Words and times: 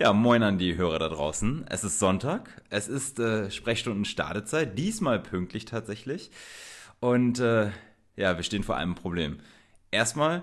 Ja, 0.00 0.14
moin 0.14 0.42
an 0.42 0.56
die 0.56 0.78
Hörer 0.78 0.98
da 0.98 1.10
draußen. 1.10 1.66
Es 1.68 1.84
ist 1.84 1.98
Sonntag, 1.98 2.62
es 2.70 2.88
ist 2.88 3.20
äh, 3.20 3.50
Sprechstunden 3.50 4.06
Startezeit, 4.06 4.78
diesmal 4.78 5.20
pünktlich 5.20 5.66
tatsächlich. 5.66 6.30
Und 7.00 7.38
äh, 7.38 7.70
ja, 8.16 8.34
wir 8.38 8.42
stehen 8.42 8.62
vor 8.62 8.78
einem 8.78 8.94
Problem. 8.94 9.40
Erstmal, 9.90 10.42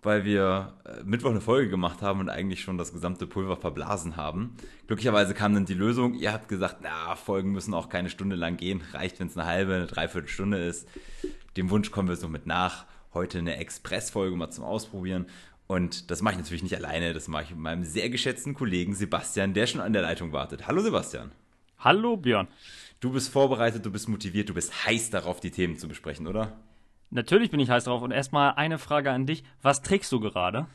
weil 0.00 0.24
wir 0.24 0.72
äh, 0.86 1.04
Mittwoch 1.04 1.32
eine 1.32 1.42
Folge 1.42 1.68
gemacht 1.68 2.00
haben 2.00 2.18
und 2.18 2.30
eigentlich 2.30 2.62
schon 2.62 2.78
das 2.78 2.94
gesamte 2.94 3.26
Pulver 3.26 3.58
verblasen 3.58 4.16
haben. 4.16 4.56
Glücklicherweise 4.86 5.34
kam 5.34 5.52
dann 5.52 5.66
die 5.66 5.74
Lösung. 5.74 6.14
Ihr 6.14 6.32
habt 6.32 6.48
gesagt, 6.48 6.78
na, 6.80 7.14
Folgen 7.14 7.52
müssen 7.52 7.74
auch 7.74 7.90
keine 7.90 8.08
Stunde 8.08 8.36
lang 8.36 8.56
gehen. 8.56 8.80
Reicht, 8.94 9.20
wenn 9.20 9.26
es 9.26 9.36
eine 9.36 9.46
halbe, 9.46 9.74
eine 9.74 9.86
dreiviertel 9.86 10.28
Stunde 10.30 10.64
ist. 10.64 10.88
Dem 11.58 11.68
Wunsch 11.68 11.90
kommen 11.90 12.08
wir 12.08 12.16
so 12.16 12.28
mit 12.28 12.46
nach. 12.46 12.86
Heute 13.12 13.36
eine 13.36 13.58
Express-Folge 13.58 14.34
mal 14.34 14.50
zum 14.50 14.64
Ausprobieren. 14.64 15.26
Und 15.66 16.10
das 16.10 16.20
mache 16.20 16.34
ich 16.34 16.40
natürlich 16.40 16.62
nicht 16.62 16.76
alleine, 16.76 17.14
das 17.14 17.28
mache 17.28 17.44
ich 17.44 17.50
mit 17.50 17.58
meinem 17.58 17.84
sehr 17.84 18.10
geschätzten 18.10 18.54
Kollegen 18.54 18.94
Sebastian, 18.94 19.54
der 19.54 19.66
schon 19.66 19.80
an 19.80 19.92
der 19.92 20.02
Leitung 20.02 20.32
wartet. 20.32 20.66
Hallo 20.66 20.82
Sebastian. 20.82 21.32
Hallo 21.78 22.16
Björn. 22.16 22.48
Du 23.00 23.12
bist 23.12 23.30
vorbereitet, 23.30 23.84
du 23.84 23.90
bist 23.90 24.08
motiviert, 24.08 24.48
du 24.48 24.54
bist 24.54 24.86
heiß 24.86 25.10
darauf, 25.10 25.40
die 25.40 25.50
Themen 25.50 25.78
zu 25.78 25.88
besprechen, 25.88 26.26
oder? 26.26 26.52
Natürlich 27.10 27.50
bin 27.50 27.60
ich 27.60 27.70
heiß 27.70 27.84
drauf. 27.84 28.02
Und 28.02 28.10
erstmal 28.10 28.54
eine 28.54 28.78
Frage 28.78 29.10
an 29.10 29.26
dich. 29.26 29.44
Was 29.62 29.82
trägst 29.82 30.10
du 30.12 30.20
gerade? 30.20 30.66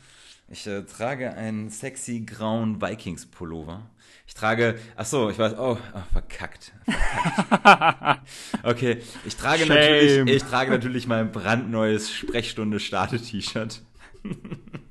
Ich 0.47 0.65
äh, 0.65 0.83
trage 0.83 1.33
einen 1.33 1.69
sexy 1.69 2.21
grauen 2.21 2.81
Vikings-Pullover. 2.81 3.81
Ich 4.25 4.33
trage, 4.33 4.79
ach 4.95 5.05
so, 5.05 5.29
ich 5.29 5.37
weiß, 5.37 5.55
oh, 5.57 5.77
oh 5.77 6.01
verkackt. 6.11 6.71
verkackt. 6.85 8.21
okay, 8.63 9.01
ich 9.25 9.35
trage 9.35 9.65
Shame. 9.65 9.69
natürlich, 9.69 10.35
ich 10.35 10.43
trage 10.43 10.71
natürlich 10.71 11.07
mein 11.07 11.31
brandneues 11.31 12.11
Sprechstunde-Starte-T-Shirt. 12.11 13.81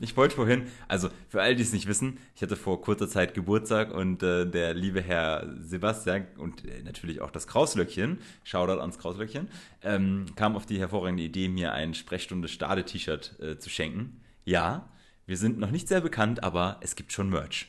Ich 0.00 0.16
wollte 0.16 0.36
vorhin, 0.36 0.66
also 0.88 1.10
für 1.28 1.42
all 1.42 1.54
die 1.54 1.62
es 1.62 1.74
nicht 1.74 1.86
wissen, 1.86 2.18
ich 2.34 2.40
hatte 2.40 2.56
vor 2.56 2.80
kurzer 2.80 3.08
Zeit 3.08 3.34
Geburtstag 3.34 3.92
und 3.92 4.22
äh, 4.22 4.46
der 4.46 4.72
liebe 4.72 5.02
Herr 5.02 5.46
Sebastian 5.60 6.26
und 6.38 6.64
äh, 6.64 6.82
natürlich 6.82 7.20
auch 7.20 7.30
das 7.30 7.46
Krauslöckchen, 7.46 8.18
Shoutout 8.42 8.80
ans 8.80 8.98
Krauslöckchen, 8.98 9.48
ähm, 9.82 10.24
kam 10.36 10.56
auf 10.56 10.64
die 10.64 10.78
hervorragende 10.78 11.22
Idee, 11.22 11.48
mir 11.48 11.74
ein 11.74 11.92
Sprechstunde-Stade-T-Shirt 11.92 13.40
äh, 13.40 13.58
zu 13.58 13.68
schenken. 13.68 14.22
Ja, 14.46 14.88
wir 15.26 15.36
sind 15.36 15.58
noch 15.58 15.70
nicht 15.70 15.88
sehr 15.88 16.00
bekannt, 16.00 16.42
aber 16.42 16.78
es 16.80 16.96
gibt 16.96 17.12
schon 17.12 17.28
Merch. 17.28 17.68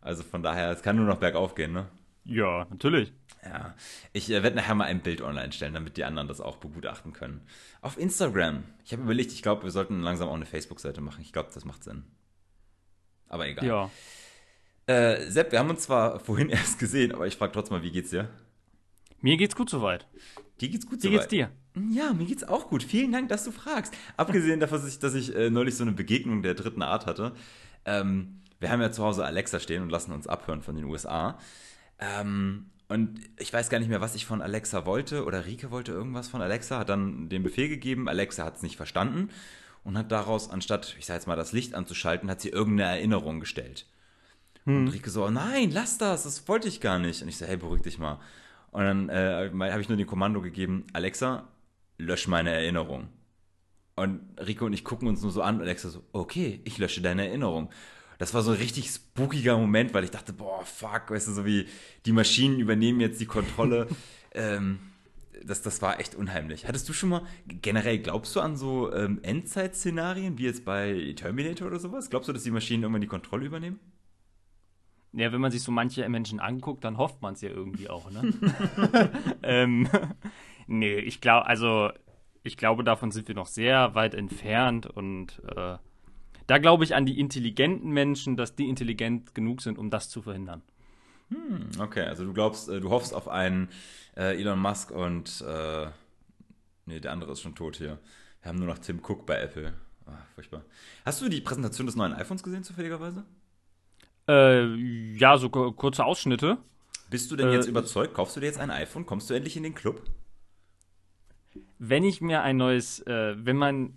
Also 0.00 0.24
von 0.24 0.42
daher, 0.42 0.72
es 0.72 0.82
kann 0.82 0.96
nur 0.96 1.06
noch 1.06 1.18
bergauf 1.18 1.54
gehen, 1.54 1.72
ne? 1.72 1.86
Ja, 2.24 2.66
natürlich. 2.70 3.12
Ja, 3.44 3.74
ich 4.12 4.30
äh, 4.30 4.42
werde 4.42 4.56
nachher 4.56 4.74
mal 4.74 4.84
ein 4.84 5.00
Bild 5.00 5.20
online 5.20 5.52
stellen, 5.52 5.74
damit 5.74 5.96
die 5.96 6.04
anderen 6.04 6.28
das 6.28 6.40
auch 6.40 6.58
begutachten 6.58 7.12
können. 7.12 7.40
Auf 7.80 7.98
Instagram. 7.98 8.62
Ich 8.84 8.92
habe 8.92 9.02
überlegt, 9.02 9.32
ich 9.32 9.42
glaube, 9.42 9.64
wir 9.64 9.70
sollten 9.70 10.00
langsam 10.00 10.28
auch 10.28 10.34
eine 10.34 10.46
Facebook-Seite 10.46 11.00
machen. 11.00 11.22
Ich 11.22 11.32
glaube, 11.32 11.50
das 11.52 11.64
macht 11.64 11.82
Sinn. 11.82 12.04
Aber 13.28 13.48
egal. 13.48 13.64
Ja. 13.66 13.90
Äh, 14.86 15.28
Sepp, 15.30 15.52
wir 15.52 15.58
haben 15.58 15.70
uns 15.70 15.82
zwar 15.82 16.20
vorhin 16.20 16.48
erst 16.50 16.78
gesehen, 16.78 17.12
aber 17.12 17.26
ich 17.26 17.36
frage 17.36 17.52
trotzdem 17.52 17.78
mal, 17.78 17.82
wie 17.82 17.90
geht's 17.90 18.10
dir? 18.10 18.28
Mir 19.20 19.36
geht's 19.36 19.56
gut 19.56 19.70
soweit. 19.70 20.06
Dir 20.60 20.68
geht's 20.68 20.86
gut 20.86 21.02
Wie 21.02 21.08
soweit? 21.08 21.28
geht's 21.28 21.28
dir? 21.28 21.50
Ja, 21.90 22.12
mir 22.12 22.26
geht's 22.26 22.44
auch 22.44 22.68
gut. 22.68 22.82
Vielen 22.82 23.12
Dank, 23.12 23.28
dass 23.28 23.44
du 23.44 23.50
fragst. 23.50 23.94
Abgesehen 24.16 24.60
davon, 24.60 24.80
dass 24.80 24.88
ich, 24.88 24.98
dass 24.98 25.14
ich 25.14 25.34
äh, 25.34 25.48
neulich 25.48 25.76
so 25.76 25.84
eine 25.84 25.92
Begegnung 25.92 26.42
der 26.42 26.54
dritten 26.54 26.82
Art 26.82 27.06
hatte. 27.06 27.32
Ähm, 27.84 28.40
wir 28.60 28.70
haben 28.70 28.80
ja 28.80 28.92
zu 28.92 29.02
Hause 29.02 29.24
Alexa 29.24 29.58
stehen 29.58 29.82
und 29.82 29.90
lassen 29.90 30.12
uns 30.12 30.26
abhören 30.26 30.62
von 30.62 30.76
den 30.76 30.84
USA. 30.84 31.38
Ähm, 31.98 32.66
und 32.92 33.20
ich 33.38 33.52
weiß 33.52 33.70
gar 33.70 33.78
nicht 33.78 33.88
mehr, 33.88 34.02
was 34.02 34.14
ich 34.14 34.26
von 34.26 34.42
Alexa 34.42 34.84
wollte 34.84 35.24
oder 35.24 35.46
Rike 35.46 35.70
wollte 35.70 35.92
irgendwas 35.92 36.28
von 36.28 36.42
Alexa, 36.42 36.78
hat 36.78 36.90
dann 36.90 37.30
den 37.30 37.42
Befehl 37.42 37.68
gegeben. 37.68 38.08
Alexa 38.08 38.44
hat 38.44 38.56
es 38.56 38.62
nicht 38.62 38.76
verstanden 38.76 39.30
und 39.82 39.96
hat 39.96 40.12
daraus, 40.12 40.50
anstatt, 40.50 40.94
ich 40.98 41.06
sag 41.06 41.14
jetzt 41.14 41.26
mal, 41.26 41.36
das 41.36 41.52
Licht 41.52 41.74
anzuschalten, 41.74 42.30
hat 42.30 42.42
sie 42.42 42.50
irgendeine 42.50 42.90
Erinnerung 42.90 43.40
gestellt. 43.40 43.86
Und 44.64 44.88
Rike 44.88 45.10
so, 45.10 45.28
nein, 45.30 45.70
lass 45.72 45.98
das, 45.98 46.22
das 46.22 46.46
wollte 46.46 46.68
ich 46.68 46.80
gar 46.80 46.98
nicht. 46.98 47.22
Und 47.22 47.28
ich 47.28 47.36
so, 47.36 47.46
hey, 47.46 47.56
beruhig 47.56 47.82
dich 47.82 47.98
mal. 47.98 48.20
Und 48.70 48.84
dann 48.84 49.08
äh, 49.08 49.50
habe 49.50 49.80
ich 49.80 49.88
nur 49.88 49.98
den 49.98 50.06
Kommando 50.06 50.40
gegeben, 50.40 50.86
Alexa, 50.92 51.48
lösch 51.98 52.28
meine 52.28 52.50
Erinnerung. 52.50 53.08
Und 53.96 54.20
Rico 54.38 54.66
und 54.66 54.72
ich 54.72 54.84
gucken 54.84 55.08
uns 55.08 55.22
nur 55.22 55.32
so 55.32 55.42
an. 55.42 55.60
Alexa 55.60 55.88
so, 55.88 56.04
okay, 56.12 56.60
ich 56.64 56.78
lösche 56.78 57.02
deine 57.02 57.26
Erinnerung. 57.26 57.70
Das 58.22 58.34
war 58.34 58.42
so 58.42 58.52
ein 58.52 58.58
richtig 58.58 58.88
spookiger 58.88 59.58
Moment, 59.58 59.94
weil 59.94 60.04
ich 60.04 60.12
dachte, 60.12 60.32
boah, 60.32 60.64
fuck, 60.64 61.10
weißt 61.10 61.26
du, 61.26 61.32
so 61.32 61.44
wie 61.44 61.66
die 62.06 62.12
Maschinen 62.12 62.60
übernehmen 62.60 63.00
jetzt 63.00 63.20
die 63.20 63.26
Kontrolle. 63.26 63.88
ähm, 64.32 64.78
das, 65.42 65.60
das 65.62 65.82
war 65.82 65.98
echt 65.98 66.14
unheimlich. 66.14 66.68
Hattest 66.68 66.88
du 66.88 66.92
schon 66.92 67.08
mal, 67.08 67.22
generell 67.48 67.98
glaubst 67.98 68.36
du 68.36 68.40
an 68.40 68.56
so 68.56 68.94
ähm, 68.94 69.18
Endzeit-Szenarien, 69.24 70.38
wie 70.38 70.44
jetzt 70.44 70.64
bei 70.64 71.14
Terminator 71.16 71.66
oder 71.66 71.80
sowas? 71.80 72.10
Glaubst 72.10 72.28
du, 72.28 72.32
dass 72.32 72.44
die 72.44 72.52
Maschinen 72.52 72.84
irgendwann 72.84 73.00
die 73.00 73.08
Kontrolle 73.08 73.44
übernehmen? 73.44 73.80
Ja, 75.12 75.32
wenn 75.32 75.40
man 75.40 75.50
sich 75.50 75.64
so 75.64 75.72
manche 75.72 76.08
Menschen 76.08 76.38
anguckt, 76.38 76.84
dann 76.84 76.98
hofft 76.98 77.22
man 77.22 77.34
es 77.34 77.40
ja 77.40 77.50
irgendwie 77.50 77.90
auch, 77.90 78.08
ne? 78.08 78.32
ähm, 79.42 79.88
nee, 80.68 80.94
ich 80.94 81.20
glaube, 81.20 81.46
also 81.48 81.90
ich 82.44 82.56
glaube, 82.56 82.84
davon 82.84 83.10
sind 83.10 83.26
wir 83.26 83.34
noch 83.34 83.48
sehr 83.48 83.96
weit 83.96 84.14
entfernt 84.14 84.86
und 84.86 85.42
äh, 85.56 85.78
da 86.46 86.58
glaube 86.58 86.84
ich 86.84 86.94
an 86.94 87.06
die 87.06 87.18
intelligenten 87.18 87.90
Menschen, 87.90 88.36
dass 88.36 88.54
die 88.56 88.68
intelligent 88.68 89.34
genug 89.34 89.62
sind, 89.62 89.78
um 89.78 89.90
das 89.90 90.08
zu 90.08 90.22
verhindern. 90.22 90.62
Okay, 91.78 92.02
also 92.02 92.24
du 92.24 92.32
glaubst, 92.34 92.68
äh, 92.68 92.80
du 92.80 92.90
hoffst 92.90 93.14
auf 93.14 93.26
einen 93.28 93.68
äh, 94.16 94.38
Elon 94.38 94.58
Musk 94.58 94.90
und 94.90 95.42
äh, 95.48 95.86
nee, 96.84 97.00
der 97.00 97.12
andere 97.12 97.32
ist 97.32 97.40
schon 97.40 97.54
tot 97.54 97.76
hier. 97.76 97.98
Wir 98.42 98.48
haben 98.50 98.58
nur 98.58 98.68
noch 98.68 98.78
Tim 98.78 99.00
Cook 99.02 99.24
bei 99.24 99.40
Apple. 99.40 99.72
Ah, 100.06 100.18
furchtbar. 100.34 100.62
Hast 101.06 101.22
du 101.22 101.28
die 101.30 101.40
Präsentation 101.40 101.86
des 101.86 101.96
neuen 101.96 102.12
iPhones 102.12 102.42
gesehen, 102.42 102.64
zufälligerweise? 102.64 103.24
Äh, 104.28 104.74
ja, 105.16 105.38
so 105.38 105.48
ku- 105.48 105.72
kurze 105.72 106.04
Ausschnitte. 106.04 106.58
Bist 107.08 107.30
du 107.30 107.36
denn 107.36 107.48
Äh, 107.48 107.54
jetzt 107.54 107.66
überzeugt? 107.66 108.12
Kaufst 108.14 108.36
du 108.36 108.40
dir 108.40 108.46
jetzt 108.46 108.58
ein 108.58 108.70
iPhone? 108.70 109.06
Kommst 109.06 109.30
du 109.30 109.34
endlich 109.34 109.56
in 109.56 109.62
den 109.62 109.74
Club? 109.74 110.02
wenn 111.78 112.04
ich 112.04 112.20
mir 112.20 112.42
ein 112.42 112.56
neues, 112.56 113.00
äh, 113.00 113.34
wenn 113.44 113.56
mein, 113.56 113.86
äh, 113.86 113.90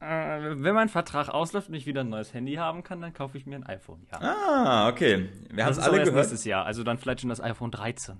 wenn 0.00 0.74
mein 0.74 0.88
Vertrag 0.88 1.28
ausläuft 1.28 1.68
und 1.68 1.74
ich 1.74 1.86
wieder 1.86 2.00
ein 2.00 2.08
neues 2.08 2.32
Handy 2.32 2.54
haben 2.54 2.82
kann, 2.82 3.00
dann 3.00 3.12
kaufe 3.12 3.36
ich 3.36 3.46
mir 3.46 3.56
ein 3.56 3.66
iPhone, 3.66 4.06
ja. 4.10 4.20
Ah, 4.20 4.88
okay. 4.88 5.28
Wir 5.50 5.64
haben 5.64 5.72
es 5.72 5.78
alle 5.78 5.98
gehört. 5.98 6.14
nächstes 6.16 6.44
Jahr, 6.44 6.64
also 6.64 6.82
dann 6.82 6.98
vielleicht 6.98 7.20
schon 7.20 7.28
das 7.28 7.40
iPhone 7.40 7.70
13. 7.70 8.16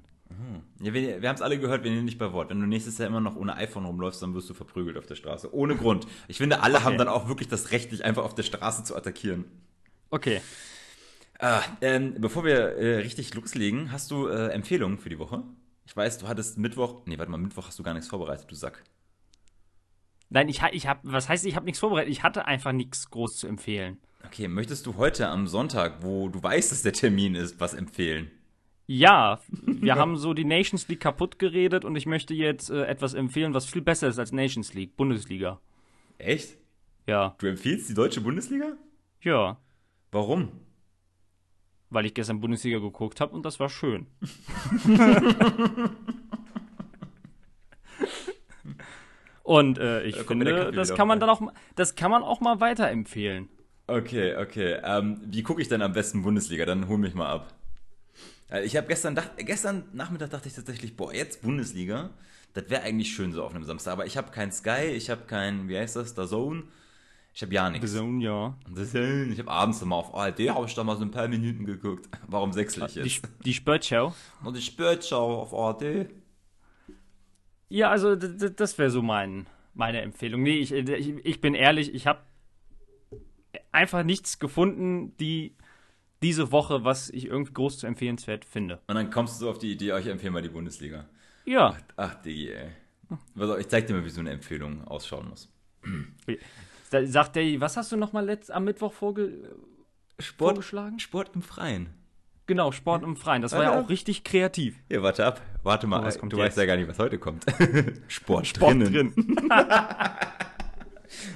Ja, 0.81 0.95
wir 0.95 1.23
wir 1.23 1.29
haben 1.29 1.37
es 1.37 1.43
alle 1.43 1.59
gehört, 1.59 1.85
wir 1.85 1.91
nehmen 1.91 2.05
nicht 2.05 2.19
bei 2.19 2.33
Wort. 2.33 2.51
Wenn 2.51 2.61
du 2.61 2.67
nächstes 2.67 2.99
Jahr 2.99 3.09
immer 3.09 3.21
noch 3.21 3.37
ohne 3.37 3.57
iPhone 3.57 3.85
rumläufst, 3.85 4.23
dann 4.23 4.35
wirst 4.35 4.49
du 4.49 4.55
verprügelt 4.55 4.97
auf 4.97 5.07
der 5.07 5.15
Straße. 5.15 5.53
Ohne 5.55 5.77
Grund. 5.77 6.07
Ich 6.29 6.39
finde, 6.39 6.61
alle 6.63 6.85
haben 6.85 6.97
dann 6.99 7.09
auch 7.09 7.29
wirklich 7.29 7.49
das 7.49 7.73
Recht, 7.73 7.93
dich 7.93 8.05
einfach 8.05 8.25
auf 8.25 8.35
der 8.35 8.45
Straße 8.45 8.85
zu 8.85 8.97
attackieren. 8.97 9.45
Okay. 10.11 10.41
Ah, 11.39 11.63
ähm, 11.81 12.15
bevor 12.19 12.45
wir 12.45 12.77
äh, 12.77 12.97
richtig 12.99 13.35
loslegen, 13.35 13.93
hast 13.93 14.11
du 14.11 14.29
äh, 14.29 14.49
Empfehlungen 14.49 14.99
für 14.99 15.09
die 15.09 15.19
Woche? 15.19 15.43
Ich 15.85 15.97
weiß, 15.97 16.19
du 16.19 16.29
hattest 16.29 16.59
Mittwoch, 16.59 17.03
nee, 17.07 17.19
warte 17.19 17.31
mal, 17.31 17.39
Mittwoch 17.39 17.67
hast 17.67 17.79
du 17.79 17.83
gar 17.83 17.95
nichts 17.95 18.09
vorbereitet, 18.09 18.51
du 18.51 18.55
Sack. 18.55 18.83
Nein, 20.31 20.49
ich, 20.49 20.63
ich 20.73 20.87
habe, 20.87 21.01
was 21.03 21.29
heißt, 21.29 21.45
ich 21.45 21.57
habe 21.57 21.67
nichts 21.67 21.81
vorbereitet? 21.81 22.11
Ich 22.13 22.23
hatte 22.23 22.47
einfach 22.47 22.73
nichts 22.73 23.11
groß 23.11 23.37
zu 23.37 23.47
empfehlen. 23.49 23.99
Okay, 24.25 24.47
möchtest 24.49 24.87
du 24.87 24.97
heute 24.97 25.29
am 25.29 25.47
Sonntag, 25.49 26.03
wo 26.03 26.29
du 26.29 26.43
weißt, 26.43 26.71
dass 26.71 26.83
der 26.83 26.93
Termin 26.93 27.35
ist, 27.35 27.59
was 27.61 27.75
empfehlen? 27.75 28.31
Ja, 28.87 29.41
wir 29.63 29.97
haben 29.97 30.17
so 30.17 30.33
die 30.35 30.45
Nations 30.45 30.87
League 30.89 31.01
kaputt 31.01 31.39
geredet 31.39 31.85
und 31.85 31.97
ich 31.97 32.07
möchte 32.07 32.35
jetzt 32.35 32.71
äh, 32.71 32.85
etwas 32.87 33.15
empfehlen, 33.15 33.55
was 33.55 33.67
viel 33.67 33.83
besser 33.83 34.09
ist 34.09 34.19
als 34.19 34.31
Nations 34.33 34.73
League, 34.75 34.97
Bundesliga. 34.97 35.61
Echt? 36.19 36.57
Ja, 37.07 37.35
Du 37.39 37.47
empfiehlst 37.47 37.89
die 37.89 37.95
deutsche 37.95 38.21
Bundesliga? 38.21 38.77
ja, 39.23 39.59
Warum? 40.13 40.51
weil 41.93 42.07
ich 42.07 42.15
gestern 42.15 42.41
Bundesliga 42.41 42.79
geguckt 42.79 43.21
habe 43.21 43.35
und 43.35 43.45
das 43.45 43.59
war 43.59 43.69
schön. 43.69 44.07
und 49.51 49.79
äh, 49.79 50.05
ich 50.05 50.15
Da 50.15 50.23
der 50.23 50.27
finde, 50.29 50.71
das 50.73 50.95
kann 50.95 51.09
man 51.09 51.19
dann 51.19 51.29
auch, 51.29 51.43
das 51.75 51.97
kann 51.97 52.13
man 52.13 52.23
auch 52.23 52.41
mal 52.41 52.61
weiterempfehlen. 52.61 53.49
Okay, 53.89 54.37
okay. 54.37 54.79
Ähm, 54.85 55.21
wie 55.27 55.43
gucke 55.43 55.61
ich 55.61 55.67
denn 55.67 55.83
am 55.83 55.93
besten 55.93 56.23
Bundesliga? 56.23 56.65
Dann 56.65 56.87
hol 56.87 56.99
mich 56.99 57.15
mal 57.15 57.29
ab. 57.29 57.53
Äh, 58.49 58.63
Ich 58.65 58.77
habe 58.77 58.87
gestern, 58.87 59.17
dacht, 59.17 59.31
gestern 59.39 59.83
Nachmittag 59.93 60.31
dachte 60.31 60.47
ich 60.47 60.55
tatsächlich, 60.55 60.97
boah, 60.97 61.13
jetzt 61.13 61.43
Bundesliga, 61.43 62.11
das 62.55 62.71
wäre 62.71 62.83
eigentlich 62.83 63.13
schön 63.13 63.33
so 63.33 63.43
auf 63.43 63.53
einem 63.53 63.65
Samstag. 63.65 63.93
Aber 63.95 64.07
ich 64.07 64.17
habe 64.17 64.31
kein 64.31 64.53
Sky, 64.53 64.87
ich 64.95 65.11
habe 65.11 65.23
kein, 65.27 65.69
wie 65.69 65.77
heißt 65.77 65.97
das, 65.97 66.15
Zone. 66.15 66.63
Ich 67.35 67.43
habe 67.43 67.53
ja 67.53 67.69
nichts. 67.71 67.93
Zone, 67.93 68.23
ja. 68.23 68.55
Ich 68.77 69.39
habe 69.41 69.51
abends 69.51 69.83
immer 69.83 69.97
auf 69.97 70.15
ARD, 70.15 70.51
habe 70.51 70.67
ich 70.67 70.75
da 70.75 70.85
mal 70.85 70.97
so 70.97 71.03
ein 71.03 71.11
paar 71.11 71.27
Minuten 71.27 71.65
geguckt. 71.65 72.09
Warum 72.29 72.53
sechsel 72.53 72.85
ich 72.87 72.93
Die, 72.93 73.01
jetzt? 73.01 73.13
Sp- 73.19 73.35
die 73.45 73.55
Sportschau. 73.55 74.15
Und 74.45 74.57
die 74.57 74.63
Sportschau 74.63 75.43
auf 75.43 75.53
ARD. 75.53 76.09
Ja, 77.71 77.91
also 77.91 78.17
das 78.17 78.79
wäre 78.79 78.91
so 78.91 79.01
mein, 79.01 79.47
meine 79.75 80.03
Empfehlung. 80.03 80.43
Nee, 80.43 80.59
ich, 80.59 80.73
ich, 80.73 81.15
ich 81.25 81.41
bin 81.41 81.55
ehrlich, 81.55 81.95
ich 81.95 82.07
habe 82.07 82.21
einfach 83.73 84.03
nichts 84.03 84.39
gefunden, 84.39 85.17
die 85.19 85.55
diese 86.23 86.53
Woche, 86.53 86.85
was 86.85 87.09
ich 87.11 87.27
irgendwie 87.27 87.55
groß 87.55 87.79
zu 87.79 87.87
empfehlenswert 87.87 88.45
finde. 88.45 88.81
Und 88.89 88.97
dann 88.97 89.11
kommst 89.11 89.37
du 89.37 89.45
so 89.47 89.51
auf 89.51 89.59
die 89.59 89.73
Idee, 89.73 89.93
euch 89.93 90.07
empfehlen 90.07 90.33
mal 90.33 90.43
die 90.43 90.51
Bundesliga. 90.51 91.09
Ja, 91.47 91.77
Ach, 91.97 92.15
Digi, 92.17 92.51
ey. 92.51 92.69
Auf, 93.39 93.59
ich 93.59 93.69
zeig 93.69 93.87
dir 93.87 93.95
mal, 93.95 94.05
wie 94.05 94.11
so 94.11 94.21
eine 94.21 94.31
Empfehlung 94.31 94.85
ausschauen 94.87 95.29
muss. 95.29 95.49
sagt 96.91 97.37
der, 97.37 97.61
was 97.61 97.77
hast 97.77 97.93
du 97.93 97.97
noch 97.97 98.13
mal 98.13 98.25
letzt, 98.25 98.51
am 98.51 98.65
Mittwoch 98.65 98.93
vorge 98.93 99.57
Sport, 100.19 100.55
vorgeschlagen? 100.55 100.99
Sport 100.99 101.31
im 101.35 101.43
Freien. 101.43 101.95
Genau, 102.51 102.73
Sport 102.73 103.05
im 103.05 103.15
Freien. 103.15 103.43
Das 103.43 103.53
war 103.53 103.63
ja 103.63 103.75
Ja. 103.75 103.81
auch 103.81 103.89
richtig 103.89 104.25
kreativ. 104.25 104.75
Ja, 104.89 105.05
warte 105.05 105.25
ab. 105.25 105.41
Warte 105.63 105.87
mal. 105.87 106.01
Oh, 106.01 106.05
was 106.05 106.19
kommt 106.19 106.33
du 106.33 106.37
jetzt? 106.39 106.47
weißt 106.47 106.59
ja 106.59 106.67
gar 106.67 106.77
nicht, 106.77 106.89
was 106.89 106.99
heute 106.99 107.17
kommt. 107.17 107.45
Sport, 108.09 108.49
Sport 108.49 108.73
drinnen. 108.73 109.15
drin. 109.15 109.37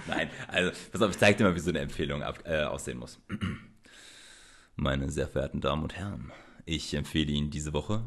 Nein, 0.09 0.29
also, 0.49 0.73
pass 0.91 1.03
auf, 1.03 1.11
ich 1.13 1.19
zeig 1.19 1.37
dir 1.37 1.45
mal, 1.45 1.55
wie 1.55 1.61
so 1.61 1.71
eine 1.71 1.79
Empfehlung 1.79 2.25
ab, 2.25 2.41
äh, 2.47 2.65
aussehen 2.65 2.99
muss. 2.99 3.21
Meine 4.75 5.09
sehr 5.09 5.29
verehrten 5.29 5.61
Damen 5.61 5.85
und 5.85 5.95
Herren, 5.97 6.33
ich 6.65 6.93
empfehle 6.95 7.31
Ihnen 7.31 7.51
diese 7.51 7.73
Woche 7.73 8.03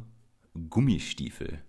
Gummistiefel. 0.69 1.59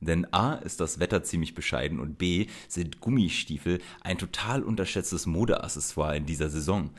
Denn 0.00 0.26
A 0.32 0.54
ist 0.54 0.80
das 0.80 0.98
Wetter 0.98 1.22
ziemlich 1.24 1.54
bescheiden 1.54 2.00
und 2.00 2.16
B 2.16 2.46
sind 2.68 3.00
Gummistiefel 3.00 3.80
ein 4.00 4.16
total 4.16 4.62
unterschätztes 4.62 5.26
Modeaccessoire 5.26 6.16
in 6.16 6.24
dieser 6.24 6.48
Saison. 6.48 6.90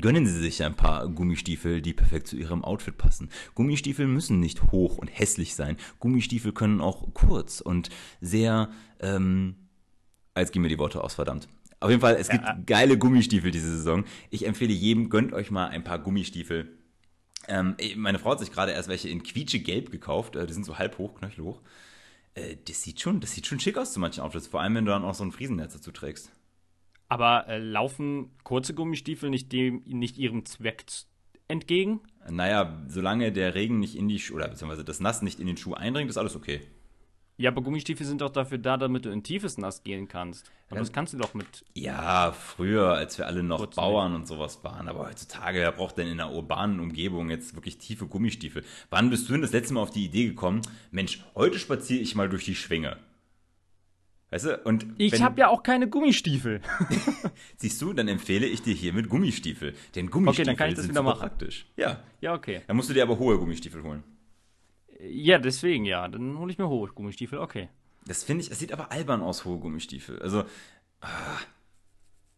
Gönnen 0.00 0.26
Sie 0.26 0.38
sich 0.38 0.62
ein 0.62 0.74
paar 0.74 1.08
Gummistiefel, 1.08 1.82
die 1.82 1.92
perfekt 1.92 2.26
zu 2.26 2.36
Ihrem 2.36 2.64
Outfit 2.64 2.98
passen. 2.98 3.30
Gummistiefel 3.54 4.06
müssen 4.06 4.40
nicht 4.40 4.70
hoch 4.70 4.98
und 4.98 5.08
hässlich 5.08 5.54
sein. 5.54 5.76
Gummistiefel 5.98 6.52
können 6.52 6.80
auch 6.80 7.12
kurz 7.14 7.60
und 7.60 7.90
sehr, 8.20 8.70
ähm, 9.00 9.56
Jetzt 10.36 10.52
gehen 10.52 10.62
mir 10.62 10.68
die 10.68 10.78
Worte 10.78 11.02
aus, 11.02 11.14
verdammt. 11.14 11.48
Auf 11.80 11.90
jeden 11.90 12.00
Fall, 12.00 12.16
es 12.16 12.28
gibt 12.28 12.44
geile 12.66 12.98
Gummistiefel 12.98 13.50
diese 13.50 13.76
Saison. 13.76 14.04
Ich 14.30 14.46
empfehle 14.46 14.72
jedem, 14.72 15.10
gönnt 15.10 15.32
euch 15.32 15.50
mal 15.50 15.68
ein 15.68 15.84
paar 15.84 15.98
Gummistiefel. 15.98 16.68
Ähm, 17.46 17.76
meine 17.96 18.18
Frau 18.18 18.32
hat 18.32 18.40
sich 18.40 18.52
gerade 18.52 18.72
erst 18.72 18.88
welche 18.88 19.08
in 19.08 19.22
quietschegelb 19.22 19.90
gekauft. 19.90 20.36
Äh, 20.36 20.46
die 20.46 20.52
sind 20.52 20.66
so 20.66 20.78
halb 20.78 20.98
hoch, 20.98 21.14
knöchelhoch. 21.14 21.62
Äh, 22.34 22.56
das 22.66 22.82
sieht 22.82 23.00
schon, 23.00 23.20
das 23.20 23.32
sieht 23.32 23.46
schon 23.46 23.60
schick 23.60 23.78
aus 23.78 23.92
zu 23.92 24.00
manchen 24.00 24.22
Outfits. 24.22 24.48
Vor 24.48 24.60
allem, 24.60 24.74
wenn 24.74 24.84
du 24.84 24.90
dann 24.90 25.04
auch 25.04 25.14
so 25.14 25.24
ein 25.24 25.32
Friesennetz 25.32 25.72
dazu 25.74 25.92
trägst. 25.92 26.30
Aber 27.08 27.48
äh, 27.48 27.58
laufen 27.58 28.30
kurze 28.44 28.74
Gummistiefel 28.74 29.30
nicht, 29.30 29.52
dem, 29.52 29.82
nicht 29.86 30.18
ihrem 30.18 30.44
Zweck 30.44 30.84
entgegen? 31.48 32.00
Naja, 32.28 32.82
solange 32.86 33.32
der 33.32 33.54
Regen 33.54 33.78
nicht 33.78 33.96
in 33.96 34.08
die 34.08 34.18
Schuhe, 34.18 34.36
oder 34.36 34.48
beziehungsweise 34.48 34.84
das 34.84 35.00
Nass 35.00 35.22
nicht 35.22 35.40
in 35.40 35.46
den 35.46 35.56
Schuh 35.56 35.74
eindringt, 35.74 36.10
ist 36.10 36.18
alles 36.18 36.36
okay. 36.36 36.60
Ja, 37.40 37.50
aber 37.50 37.62
Gummistiefel 37.62 38.04
sind 38.04 38.20
doch 38.20 38.30
dafür 38.30 38.58
da, 38.58 38.76
damit 38.76 39.04
du 39.04 39.10
in 39.10 39.22
tiefes 39.22 39.58
Nass 39.58 39.84
gehen 39.84 40.08
kannst. 40.08 40.50
Und 40.70 40.80
das 40.80 40.92
kannst 40.92 41.12
du 41.12 41.18
doch 41.18 41.34
mit. 41.34 41.64
Ja, 41.72 42.32
früher, 42.32 42.94
als 42.94 43.16
wir 43.16 43.28
alle 43.28 43.44
noch 43.44 43.64
Bauern 43.66 44.16
und 44.16 44.26
sowas 44.26 44.64
waren. 44.64 44.88
Aber 44.88 45.08
heutzutage, 45.08 45.60
wer 45.60 45.70
braucht 45.70 45.96
denn 45.98 46.08
in 46.08 46.20
einer 46.20 46.32
urbanen 46.32 46.80
Umgebung 46.80 47.30
jetzt 47.30 47.54
wirklich 47.54 47.78
tiefe 47.78 48.06
Gummistiefel? 48.06 48.64
Wann 48.90 49.08
bist 49.08 49.28
du 49.28 49.32
denn 49.32 49.42
das 49.42 49.52
letzte 49.52 49.74
Mal 49.74 49.82
auf 49.82 49.92
die 49.92 50.04
Idee 50.04 50.26
gekommen, 50.26 50.62
Mensch, 50.90 51.24
heute 51.36 51.60
spaziere 51.60 52.00
ich 52.00 52.16
mal 52.16 52.28
durch 52.28 52.44
die 52.44 52.56
Schwinge? 52.56 52.96
Weißt 54.30 54.44
du? 54.44 54.58
Und 54.64 54.86
Ich 54.98 55.22
habe 55.22 55.40
ja 55.40 55.48
auch 55.48 55.62
keine 55.62 55.88
Gummistiefel. 55.88 56.60
siehst 57.56 57.80
du, 57.80 57.92
dann 57.94 58.08
empfehle 58.08 58.46
ich 58.46 58.60
dir 58.62 58.74
hiermit 58.74 59.08
Gummistiefel. 59.08 59.74
Denn 59.94 60.10
Gummistiefel 60.10 60.44
dann 60.46 60.56
kann 60.56 60.68
ich 60.68 60.74
das 60.74 60.84
sind 60.84 60.92
wieder 60.92 61.02
machen. 61.02 61.20
praktisch. 61.20 61.66
Ja. 61.76 62.02
Ja, 62.20 62.34
okay. 62.34 62.60
Dann 62.66 62.76
musst 62.76 62.90
du 62.90 62.94
dir 62.94 63.02
aber 63.04 63.18
hohe 63.18 63.38
Gummistiefel 63.38 63.82
holen. 63.82 64.02
Ja, 65.00 65.38
deswegen 65.38 65.84
ja. 65.86 66.06
Dann 66.08 66.38
hole 66.38 66.52
ich 66.52 66.58
mir 66.58 66.68
hohe 66.68 66.88
Gummistiefel, 66.88 67.38
okay. 67.38 67.68
Das 68.06 68.22
finde 68.24 68.44
ich, 68.44 68.50
es 68.50 68.58
sieht 68.58 68.72
aber 68.72 68.92
albern 68.92 69.22
aus, 69.22 69.44
hohe 69.46 69.58
Gummistiefel. 69.58 70.18
Also, 70.20 70.44
ah, 71.00 71.08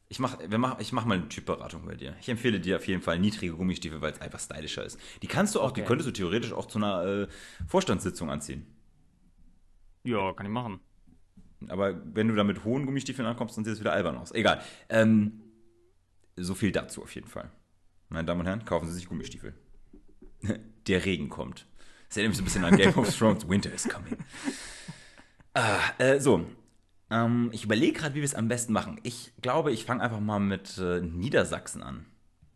ich 0.08 0.18
mach, 0.20 0.38
wir 0.48 0.58
mach, 0.58 0.78
ich 0.80 0.92
mach 0.92 1.04
mal 1.04 1.18
eine 1.18 1.28
Typberatung 1.28 1.86
bei 1.86 1.94
dir. 1.96 2.14
Ich 2.20 2.28
empfehle 2.28 2.60
dir 2.60 2.76
auf 2.76 2.86
jeden 2.86 3.02
Fall 3.02 3.18
niedrige 3.18 3.54
Gummistiefel, 3.54 4.00
weil 4.00 4.12
es 4.12 4.20
einfach 4.20 4.40
stylischer 4.40 4.84
ist. 4.84 4.98
Die 5.22 5.26
kannst 5.28 5.54
du 5.56 5.60
auch, 5.60 5.70
die 5.72 5.80
Okay. 5.80 5.88
könntest 5.88 6.08
du 6.08 6.12
theoretisch 6.12 6.52
auch 6.52 6.66
zu 6.66 6.78
einer 6.78 7.04
äh, 7.04 7.28
Vorstandssitzung 7.66 8.30
anziehen. 8.30 8.66
Ja, 10.04 10.32
kann 10.32 10.46
ich 10.46 10.52
machen. 10.52 10.80
Aber 11.68 12.00
wenn 12.14 12.28
du 12.28 12.34
da 12.34 12.44
mit 12.44 12.64
hohen 12.64 12.86
Gummistiefeln 12.86 13.26
ankommst, 13.26 13.56
dann 13.56 13.64
sieht 13.64 13.74
es 13.74 13.80
wieder 13.80 13.92
albern 13.92 14.16
aus. 14.16 14.32
Egal. 14.32 14.60
Ähm, 14.88 15.40
so 16.36 16.54
viel 16.54 16.72
dazu 16.72 17.02
auf 17.02 17.14
jeden 17.14 17.28
Fall. 17.28 17.50
Meine 18.08 18.24
Damen 18.26 18.40
und 18.40 18.46
Herren, 18.46 18.64
kaufen 18.64 18.88
Sie 18.88 18.94
sich 18.94 19.08
Gummistiefel. 19.08 19.54
Der 20.86 21.04
Regen 21.04 21.28
kommt. 21.28 21.66
Das 22.08 22.16
erinnert 22.16 22.30
mich 22.30 22.38
so 22.38 22.42
ein 22.42 22.44
bisschen 22.46 22.64
an 22.64 22.76
Game 22.76 22.98
of 22.98 23.16
Thrones. 23.16 23.48
Winter 23.48 23.72
is 23.72 23.88
coming. 23.88 24.16
Ah, 25.54 25.78
äh, 25.98 26.18
so. 26.18 26.44
Ähm, 27.10 27.50
ich 27.52 27.64
überlege 27.64 27.92
gerade, 27.98 28.14
wie 28.14 28.18
wir 28.20 28.24
es 28.24 28.34
am 28.34 28.48
besten 28.48 28.72
machen. 28.72 28.98
Ich 29.02 29.32
glaube, 29.42 29.72
ich 29.72 29.84
fange 29.84 30.02
einfach 30.02 30.20
mal 30.20 30.38
mit 30.40 30.78
äh, 30.78 31.00
Niedersachsen 31.00 31.82
an. 31.82 32.06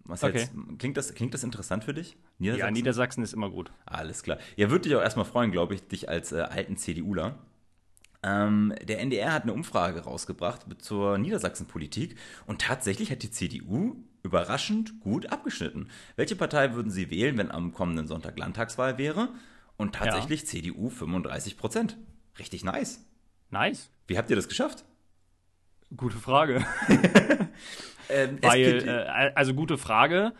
Was 0.04 0.22
Okay. 0.22 0.38
jetzt, 0.38 0.52
klingt, 0.78 0.96
das, 0.96 1.14
klingt 1.14 1.34
das 1.34 1.44
interessant 1.44 1.84
für 1.84 1.94
dich? 1.94 2.16
Ja, 2.38 2.70
Niedersachsen 2.70 3.22
ist 3.22 3.32
immer 3.32 3.48
gut. 3.50 3.72
Alles 3.86 4.22
klar. 4.22 4.38
Ja, 4.56 4.70
würde 4.70 4.88
dich 4.88 4.96
auch 4.96 5.00
erstmal 5.00 5.24
freuen, 5.24 5.50
glaube 5.50 5.74
ich, 5.74 5.86
dich 5.86 6.08
als 6.08 6.32
äh, 6.32 6.40
alten 6.40 6.76
CDUler. 6.76 7.38
Ähm, 8.24 8.74
der 8.82 9.00
NDR 9.00 9.32
hat 9.32 9.42
eine 9.42 9.52
Umfrage 9.52 10.00
rausgebracht 10.00 10.62
zur 10.78 11.18
Niedersachsen-Politik 11.18 12.16
und 12.46 12.62
tatsächlich 12.62 13.10
hat 13.10 13.22
die 13.22 13.30
CDU 13.30 13.96
überraschend 14.22 14.98
gut 15.00 15.30
abgeschnitten. 15.30 15.90
Welche 16.16 16.34
Partei 16.34 16.72
würden 16.72 16.90
Sie 16.90 17.10
wählen, 17.10 17.36
wenn 17.36 17.50
am 17.50 17.72
kommenden 17.72 18.06
Sonntag 18.06 18.38
Landtagswahl 18.38 18.96
wäre? 18.96 19.28
Und 19.76 19.94
tatsächlich 19.94 20.46
CDU 20.46 20.88
35 20.88 21.58
Prozent. 21.58 21.98
Richtig 22.38 22.64
nice. 22.64 23.04
Nice. 23.50 23.90
Wie 24.06 24.16
habt 24.16 24.30
ihr 24.30 24.36
das 24.36 24.48
geschafft? 24.48 24.84
Gute 25.94 26.16
Frage. 26.16 26.64
Ähm, 28.08 28.38
Weil, 28.42 28.86
äh, 28.86 29.32
also 29.34 29.54
gute 29.54 29.78
Frage, 29.78 30.32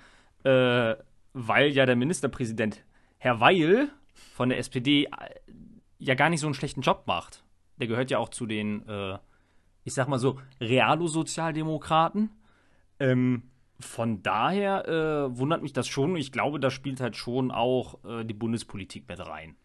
äh, 0.45 0.95
weil 1.33 1.69
ja 1.69 1.87
der 1.87 1.97
Ministerpräsident 1.97 2.85
Herr 3.19 3.41
Weil 3.41 3.89
von 4.35 4.49
der 4.49 4.59
SPD 4.59 5.05
äh, 5.05 5.09
ja 5.99 6.15
gar 6.15 6.29
nicht 6.29 6.41
so 6.41 6.47
einen 6.47 6.55
schlechten 6.55 6.83
Job 6.83 7.05
macht. 7.07 7.44
Der 7.79 7.87
gehört 7.87 8.11
ja 8.11 8.19
auch 8.19 8.29
zu 8.29 8.47
den, 8.47 8.87
äh, 8.88 9.19
ich 9.85 9.94
sag 9.94 10.09
mal 10.09 10.19
so, 10.19 10.41
Realo-Sozialdemokraten. 10.61 12.31
Ähm, 13.00 13.43
von 13.81 14.23
daher 14.23 14.88
äh, 14.88 15.38
wundert 15.38 15.62
mich 15.62 15.73
das 15.73 15.88
schon. 15.88 16.17
Ich 16.17 16.32
glaube, 16.32 16.61
da 16.61 16.71
spielt 16.71 17.00
halt 17.00 17.17
schon 17.17 17.50
auch 17.50 18.05
äh, 18.05 18.25
die 18.25 18.35
Bundespolitik 18.35 19.09
mit 19.09 19.21
rein. 19.21 19.56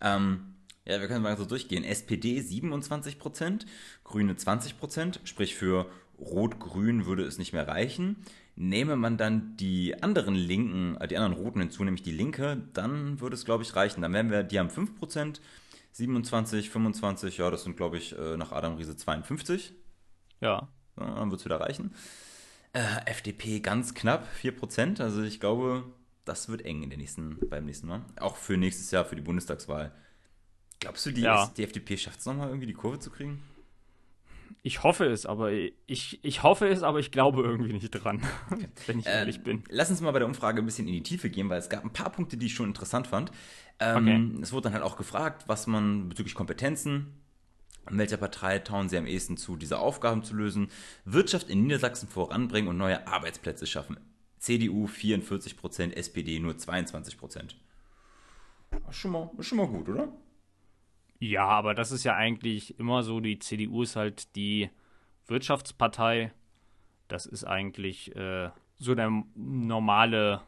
Ähm, 0.00 0.54
ja, 0.86 1.00
wir 1.00 1.08
können 1.08 1.22
mal 1.22 1.36
so 1.36 1.44
durchgehen. 1.44 1.84
SPD 1.84 2.40
27 2.40 3.18
Prozent, 3.18 3.66
Grüne 4.04 4.36
20 4.36 4.78
Prozent, 4.78 5.20
sprich 5.24 5.54
für 5.54 5.86
Rot-Grün 6.18 7.06
würde 7.06 7.24
es 7.24 7.38
nicht 7.38 7.52
mehr 7.52 7.68
reichen. 7.68 8.16
Nehme 8.56 8.96
man 8.96 9.16
dann 9.16 9.56
die 9.56 10.02
anderen 10.02 10.34
Linken, 10.34 10.96
äh, 10.96 11.08
die 11.08 11.16
anderen 11.16 11.42
Roten 11.42 11.60
hinzu, 11.60 11.84
nämlich 11.84 12.02
die 12.02 12.12
Linke, 12.12 12.62
dann 12.72 13.20
würde 13.20 13.34
es, 13.34 13.44
glaube 13.44 13.62
ich, 13.62 13.76
reichen. 13.76 14.02
Dann 14.02 14.12
wären 14.12 14.30
wir, 14.30 14.42
die 14.42 14.58
haben 14.58 14.70
5 14.70 14.98
Prozent, 14.98 15.40
27, 15.92 16.70
25, 16.70 17.38
ja, 17.38 17.50
das 17.50 17.64
sind, 17.64 17.76
glaube 17.76 17.98
ich, 17.98 18.16
äh, 18.18 18.36
nach 18.36 18.52
Adam 18.52 18.76
Riese 18.76 18.96
52. 18.96 19.74
Ja. 20.40 20.68
Ja, 20.98 21.14
dann 21.14 21.30
wird 21.30 21.40
es 21.40 21.44
wieder 21.44 21.60
reichen. 21.60 21.94
Äh, 22.72 22.80
FDP 23.06 23.60
ganz 23.60 23.94
knapp, 23.94 24.26
4%. 24.40 25.00
Also 25.02 25.22
ich 25.22 25.40
glaube, 25.40 25.84
das 26.24 26.48
wird 26.48 26.64
eng 26.64 26.82
in 26.82 26.90
der 26.90 26.98
nächsten, 26.98 27.38
beim 27.48 27.64
nächsten 27.64 27.88
Mal. 27.88 28.04
Auch 28.20 28.36
für 28.36 28.56
nächstes 28.56 28.90
Jahr, 28.90 29.04
für 29.04 29.16
die 29.16 29.22
Bundestagswahl. 29.22 29.92
Glaubst 30.78 31.04
du, 31.06 31.10
die, 31.10 31.22
Ja. 31.22 31.50
die 31.56 31.64
FDP 31.64 31.96
schafft 31.96 32.20
es 32.20 32.26
nochmal 32.26 32.48
irgendwie, 32.48 32.66
die 32.66 32.72
Kurve 32.74 32.98
zu 33.00 33.10
kriegen? 33.10 33.42
Ich 34.62 34.82
hoffe 34.82 35.06
es, 35.06 35.26
aber 35.26 35.52
ich, 35.86 36.18
ich 36.22 36.42
hoffe 36.42 36.68
es, 36.68 36.82
aber 36.82 36.98
ich 36.98 37.10
glaube 37.10 37.42
irgendwie 37.42 37.72
nicht 37.72 37.90
dran, 37.90 38.22
wenn 38.86 38.98
ich 38.98 39.06
Ähm, 39.06 39.12
ehrlich 39.12 39.42
bin. 39.42 39.64
Lass 39.68 39.90
uns 39.90 40.00
mal 40.00 40.10
bei 40.12 40.18
der 40.18 40.28
Umfrage 40.28 40.60
ein 40.60 40.66
bisschen 40.66 40.86
in 40.86 40.94
die 40.94 41.02
Tiefe 41.02 41.30
gehen, 41.30 41.48
weil 41.48 41.58
es 41.58 41.68
gab 41.68 41.84
ein 41.84 41.92
paar 41.92 42.10
Punkte, 42.10 42.36
die 42.36 42.46
ich 42.46 42.54
schon 42.54 42.66
interessant 42.66 43.06
fand. 43.06 43.30
Ähm, 43.78 44.38
Es 44.42 44.52
wurde 44.52 44.64
dann 44.64 44.74
halt 44.74 44.84
auch 44.84 44.96
gefragt, 44.96 45.44
was 45.46 45.66
man 45.66 46.08
bezüglich 46.08 46.34
Kompetenzen, 46.34 47.14
in 47.90 47.96
welcher 47.98 48.18
Partei 48.18 48.58
trauen 48.58 48.88
sie 48.88 48.98
am 48.98 49.06
ehesten 49.06 49.36
zu, 49.36 49.56
diese 49.56 49.78
Aufgaben 49.78 50.22
zu 50.22 50.34
lösen, 50.34 50.68
Wirtschaft 51.04 51.48
in 51.48 51.62
Niedersachsen 51.62 52.08
voranbringen 52.08 52.68
und 52.68 52.76
neue 52.76 53.06
Arbeitsplätze 53.08 53.66
schaffen. 53.66 53.98
CDU 54.38 54.86
44 54.86 55.56
Prozent, 55.56 55.96
SPD 55.96 56.38
nur 56.40 56.56
22 56.56 57.16
Prozent. 57.18 57.56
Schon 58.90 59.10
mal, 59.12 59.30
ist 59.38 59.46
schon 59.46 59.58
mal 59.58 59.66
gut, 59.66 59.88
oder? 59.88 60.08
Ja, 61.20 61.46
aber 61.46 61.74
das 61.74 61.92
ist 61.92 62.02
ja 62.04 62.16
eigentlich 62.16 62.78
immer 62.78 63.02
so, 63.02 63.20
die 63.20 63.38
CDU 63.38 63.82
ist 63.82 63.94
halt 63.94 64.34
die 64.36 64.70
Wirtschaftspartei. 65.26 66.32
Das 67.08 67.26
ist 67.26 67.44
eigentlich 67.44 68.16
äh, 68.16 68.48
so 68.78 68.94
der 68.94 69.10
normale, 69.34 70.40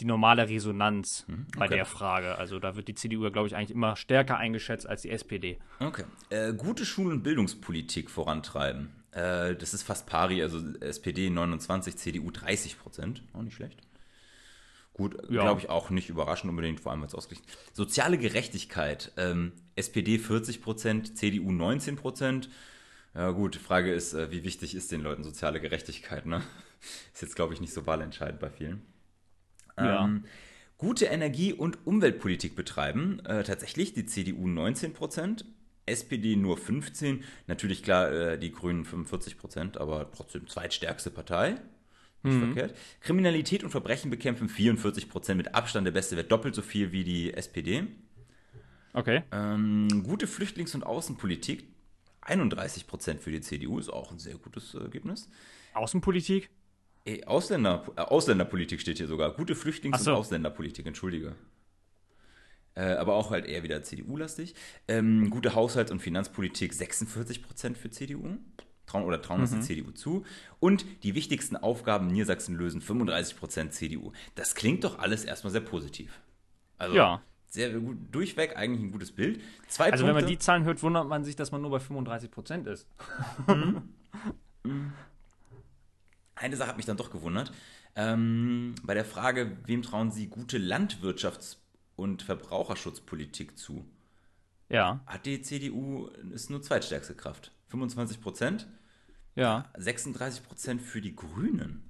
die 0.00 0.06
normale 0.06 0.48
Resonanz 0.48 1.26
bei 1.58 1.66
okay. 1.66 1.76
der 1.76 1.84
Frage. 1.84 2.38
Also 2.38 2.58
da 2.58 2.74
wird 2.74 2.88
die 2.88 2.94
CDU 2.94 3.24
ja, 3.24 3.30
glaube 3.30 3.48
ich, 3.48 3.54
eigentlich 3.54 3.72
immer 3.72 3.96
stärker 3.96 4.38
eingeschätzt 4.38 4.88
als 4.88 5.02
die 5.02 5.10
SPD. 5.10 5.58
Okay. 5.78 6.04
Äh, 6.30 6.54
gute 6.54 6.86
Schul- 6.86 7.12
und 7.12 7.22
Bildungspolitik 7.22 8.10
vorantreiben. 8.10 9.04
Äh, 9.10 9.56
das 9.56 9.74
ist 9.74 9.82
fast 9.82 10.06
pari, 10.06 10.42
also 10.42 10.58
SPD 10.80 11.28
29, 11.28 11.96
CDU 11.96 12.30
30 12.30 12.78
Prozent. 12.78 13.22
Auch 13.34 13.42
nicht 13.42 13.56
schlecht. 13.56 13.85
Gut, 14.96 15.14
Ja. 15.28 15.42
glaube 15.42 15.60
ich 15.60 15.68
auch 15.68 15.90
nicht 15.90 16.08
überraschend 16.08 16.48
unbedingt, 16.48 16.80
vor 16.80 16.90
allem 16.90 17.02
als 17.02 17.14
ausgeglichen. 17.14 17.46
Soziale 17.74 18.16
Gerechtigkeit. 18.16 19.12
Ähm, 19.18 19.52
SPD 19.74 20.18
40 20.18 20.62
Prozent, 20.62 21.18
CDU 21.18 21.52
19 21.52 21.96
Prozent. 21.96 22.48
Ja 23.14 23.30
gut, 23.32 23.56
die 23.56 23.58
Frage 23.58 23.92
ist, 23.92 24.14
äh, 24.14 24.30
wie 24.30 24.42
wichtig 24.42 24.74
ist 24.74 24.90
den 24.92 25.02
Leuten 25.02 25.22
soziale 25.22 25.60
Gerechtigkeit, 25.60 26.24
ne? 26.24 26.42
Ist 27.12 27.20
jetzt, 27.20 27.36
glaube 27.36 27.52
ich, 27.52 27.60
nicht 27.60 27.74
so 27.74 27.86
wahlentscheidend 27.86 28.40
bei 28.40 28.48
vielen. 28.48 28.82
Ja. 29.78 30.04
Ähm, 30.04 30.24
gute 30.78 31.06
Energie- 31.06 31.52
und 31.52 31.86
Umweltpolitik 31.86 32.54
betreiben. 32.56 33.20
Äh, 33.26 33.42
tatsächlich 33.44 33.92
die 33.92 34.06
CDU 34.06 34.46
19 34.46 34.94
Prozent, 34.94 35.44
SPD 35.84 36.36
nur 36.36 36.56
15, 36.56 37.22
natürlich 37.46 37.82
klar 37.82 38.10
äh, 38.12 38.38
die 38.38 38.50
Grünen 38.50 38.86
45 38.86 39.36
Prozent, 39.36 39.76
aber 39.78 40.10
trotzdem 40.10 40.46
zweitstärkste 40.46 41.10
Partei. 41.10 41.56
Nicht 42.26 42.54
verkehrt. 42.54 42.76
Kriminalität 43.00 43.64
und 43.64 43.70
Verbrechen 43.70 44.10
bekämpfen 44.10 44.48
44 44.48 45.08
Prozent 45.08 45.36
mit 45.38 45.54
Abstand. 45.54 45.86
Der 45.86 45.92
beste 45.92 46.16
Wert 46.16 46.30
doppelt 46.30 46.54
so 46.54 46.62
viel 46.62 46.92
wie 46.92 47.04
die 47.04 47.34
SPD. 47.34 47.86
Okay. 48.92 49.22
Ähm, 49.32 50.04
gute 50.04 50.26
Flüchtlings- 50.26 50.74
und 50.74 50.84
Außenpolitik. 50.84 51.64
31 52.22 52.86
Prozent 52.86 53.20
für 53.20 53.30
die 53.30 53.40
CDU 53.40 53.78
ist 53.78 53.88
auch 53.88 54.10
ein 54.10 54.18
sehr 54.18 54.36
gutes 54.36 54.74
äh, 54.74 54.78
Ergebnis. 54.78 55.28
Außenpolitik? 55.74 56.50
Ey, 57.04 57.24
Ausländer, 57.24 57.84
äh, 57.96 58.00
Ausländerpolitik 58.00 58.80
steht 58.80 58.98
hier 58.98 59.06
sogar. 59.06 59.32
Gute 59.32 59.54
Flüchtlings- 59.54 59.98
so. 59.98 60.10
und 60.10 60.16
Ausländerpolitik, 60.18 60.86
entschuldige. 60.86 61.36
Äh, 62.74 62.94
aber 62.94 63.14
auch 63.14 63.30
halt 63.30 63.46
eher 63.46 63.62
wieder 63.62 63.82
CDU-lastig. 63.82 64.54
Ähm, 64.88 65.30
gute 65.30 65.54
Haushalts- 65.54 65.92
und 65.92 66.00
Finanzpolitik 66.00 66.72
46% 66.72 67.76
für 67.76 67.90
CDU. 67.90 68.36
Trauen 68.86 69.04
oder 69.04 69.20
trauen 69.20 69.40
das 69.40 69.50
die 69.50 69.60
CDU 69.60 69.90
zu. 69.90 70.24
Und 70.60 70.84
die 71.02 71.14
wichtigsten 71.14 71.56
Aufgaben 71.56 72.06
in 72.08 72.14
Niedersachsen 72.14 72.54
lösen 72.56 72.80
35% 72.80 73.70
CDU. 73.70 74.12
Das 74.36 74.54
klingt 74.54 74.84
doch 74.84 74.98
alles 74.98 75.24
erstmal 75.24 75.50
sehr 75.52 75.60
positiv. 75.60 76.20
Also 76.78 76.94
Ja. 76.96 77.20
sehr 77.48 77.70
gut, 77.80 77.96
durchweg 78.12 78.56
eigentlich 78.56 78.82
ein 78.82 78.92
gutes 78.92 79.12
Bild. 79.12 79.40
Zwei 79.68 79.86
Also 79.92 80.04
Punkte. 80.04 80.06
wenn 80.06 80.14
man 80.24 80.26
die 80.30 80.38
Zahlen 80.38 80.64
hört, 80.64 80.82
wundert 80.82 81.08
man 81.08 81.24
sich, 81.24 81.34
dass 81.36 81.50
man 81.52 81.62
nur 81.62 81.70
bei 81.70 81.80
35 81.80 82.30
Prozent 82.30 82.66
ist. 82.68 82.86
Eine 86.34 86.56
Sache 86.56 86.68
hat 86.68 86.76
mich 86.76 86.86
dann 86.86 86.96
doch 86.96 87.10
gewundert. 87.10 87.52
Ähm, 87.94 88.74
bei 88.82 88.94
der 88.94 89.04
Frage, 89.06 89.56
wem 89.64 89.82
trauen 89.82 90.10
Sie 90.10 90.26
gute 90.26 90.58
Landwirtschafts- 90.58 91.56
und 91.96 92.22
Verbraucherschutzpolitik 92.22 93.56
zu? 93.58 93.84
Ja, 94.68 95.00
Hat 95.06 95.26
die 95.26 95.40
CDU 95.42 96.08
ist 96.32 96.50
nur 96.50 96.60
zweitstärkste 96.62 97.14
Kraft. 97.14 97.52
25 97.68 98.20
Prozent, 98.20 98.66
ja. 99.34 99.66
36 99.76 100.42
Prozent 100.44 100.82
für 100.82 101.00
die 101.00 101.14
Grünen. 101.14 101.82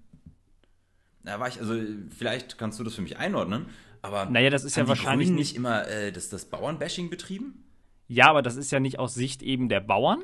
Da 1.23 1.41
war 1.41 1.49
ich, 1.49 1.59
also 1.61 1.75
vielleicht 2.11 2.59
kannst 2.59 2.79
du 2.79 2.85
das 2.85 2.95
für 2.95 3.03
mich 3.03 3.17
einordnen, 3.17 3.67
aber 4.03 4.27
Naja, 4.27 4.51
das 4.51 4.65
ist 4.65 4.77
ja 4.77 4.87
wahrscheinlich 4.87 5.29
Grünen 5.29 5.39
nicht- 5.39 5.51
nicht 5.53 5.57
immer 5.57 5.87
äh, 5.89 6.13
das, 6.13 6.29
das 6.29 6.45
Bauernbashing 6.45 7.11
betrieben? 7.11 7.65
Ja, 8.09 8.29
aber 8.31 8.43
das 8.43 8.57
ist 8.57 8.71
ja 8.71 8.79
nicht 8.81 8.99
aus 8.99 9.15
Sicht 9.15 9.43
eben 9.43 9.69
der 9.69 9.81
Bauern. 9.81 10.23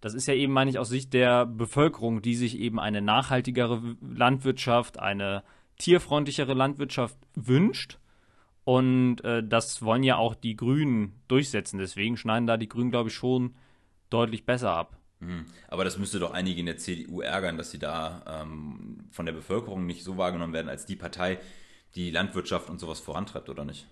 Das 0.00 0.14
ist 0.14 0.26
ja 0.26 0.34
eben, 0.34 0.52
meine 0.52 0.70
ich, 0.70 0.78
aus 0.78 0.88
Sicht 0.88 1.12
der 1.12 1.44
Bevölkerung, 1.46 2.22
die 2.22 2.34
sich 2.34 2.58
eben 2.58 2.78
eine 2.80 3.02
nachhaltigere 3.02 3.96
Landwirtschaft, 4.00 4.98
eine 4.98 5.42
tierfreundlichere 5.78 6.54
Landwirtschaft 6.54 7.16
wünscht. 7.34 7.98
Und 8.70 9.24
äh, 9.24 9.42
das 9.42 9.82
wollen 9.82 10.04
ja 10.04 10.14
auch 10.14 10.36
die 10.36 10.54
Grünen 10.54 11.20
durchsetzen. 11.26 11.80
Deswegen 11.80 12.16
schneiden 12.16 12.46
da 12.46 12.56
die 12.56 12.68
Grünen, 12.68 12.92
glaube 12.92 13.08
ich, 13.08 13.16
schon 13.16 13.56
deutlich 14.10 14.46
besser 14.46 14.70
ab. 14.70 14.96
Hm. 15.18 15.46
Aber 15.66 15.82
das 15.82 15.98
müsste 15.98 16.20
doch 16.20 16.30
einige 16.30 16.60
in 16.60 16.66
der 16.66 16.76
CDU 16.76 17.20
ärgern, 17.20 17.56
dass 17.56 17.72
sie 17.72 17.80
da 17.80 18.42
ähm, 18.44 19.08
von 19.10 19.26
der 19.26 19.32
Bevölkerung 19.32 19.86
nicht 19.86 20.04
so 20.04 20.18
wahrgenommen 20.18 20.52
werden 20.52 20.68
als 20.68 20.86
die 20.86 20.94
Partei, 20.94 21.40
die 21.96 22.12
Landwirtschaft 22.12 22.70
und 22.70 22.78
sowas 22.78 23.00
vorantreibt, 23.00 23.48
oder 23.48 23.64
nicht? 23.64 23.88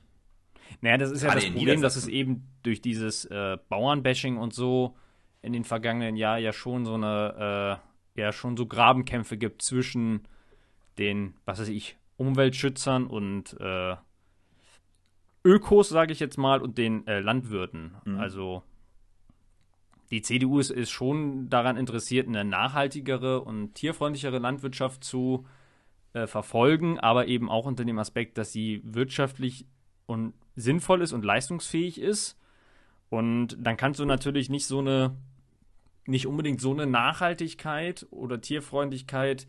Naja, 0.80 0.96
das 0.96 1.10
ist 1.10 1.22
ja 1.22 1.30
Gerade 1.30 1.40
das 1.40 1.48
in 1.48 1.54
Problem, 1.54 1.82
dass 1.82 1.96
es 1.96 2.06
eben 2.06 2.46
durch 2.62 2.80
dieses 2.80 3.24
äh, 3.24 3.58
Bauernbashing 3.68 4.36
und 4.36 4.54
so 4.54 4.96
in 5.42 5.52
den 5.52 5.64
vergangenen 5.64 6.14
Jahren 6.14 6.40
ja 6.40 6.52
schon 6.52 6.84
so 6.84 6.94
eine, 6.94 7.80
äh, 8.14 8.20
ja 8.20 8.30
schon 8.30 8.56
so 8.56 8.66
Grabenkämpfe 8.66 9.38
gibt 9.38 9.60
zwischen 9.60 10.28
den, 10.98 11.34
was 11.46 11.58
weiß 11.58 11.68
ich, 11.68 11.96
Umweltschützern 12.16 13.08
und 13.08 13.56
äh, 13.58 13.96
Ökos, 15.44 15.88
sage 15.88 16.12
ich 16.12 16.20
jetzt 16.20 16.38
mal, 16.38 16.60
und 16.60 16.78
den 16.78 17.06
äh, 17.06 17.20
Landwirten. 17.20 17.96
Also 18.18 18.62
die 20.10 20.22
CDU 20.22 20.58
ist, 20.58 20.70
ist 20.70 20.90
schon 20.90 21.48
daran 21.50 21.76
interessiert, 21.76 22.28
eine 22.28 22.44
nachhaltigere 22.44 23.42
und 23.42 23.74
tierfreundlichere 23.74 24.38
Landwirtschaft 24.38 25.04
zu 25.04 25.46
äh, 26.14 26.26
verfolgen, 26.26 26.98
aber 26.98 27.26
eben 27.26 27.50
auch 27.50 27.66
unter 27.66 27.84
dem 27.84 27.98
Aspekt, 27.98 28.38
dass 28.38 28.52
sie 28.52 28.80
wirtschaftlich 28.84 29.66
und 30.06 30.32
sinnvoll 30.56 31.02
ist 31.02 31.12
und 31.12 31.24
leistungsfähig 31.24 32.00
ist. 32.00 32.38
Und 33.10 33.56
dann 33.60 33.76
kannst 33.76 34.00
du 34.00 34.06
natürlich 34.06 34.48
nicht 34.48 34.66
so 34.66 34.78
eine, 34.78 35.14
nicht 36.06 36.26
unbedingt 36.26 36.60
so 36.60 36.72
eine 36.72 36.86
Nachhaltigkeit 36.86 38.06
oder 38.10 38.40
Tierfreundlichkeit 38.40 39.46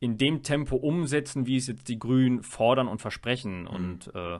in 0.00 0.18
dem 0.18 0.42
Tempo 0.42 0.76
umsetzen, 0.76 1.46
wie 1.46 1.56
es 1.56 1.66
jetzt 1.66 1.88
die 1.88 1.98
Grünen 1.98 2.42
fordern 2.42 2.88
und 2.88 3.00
versprechen. 3.00 3.66
Und 3.66 4.14
äh, 4.14 4.38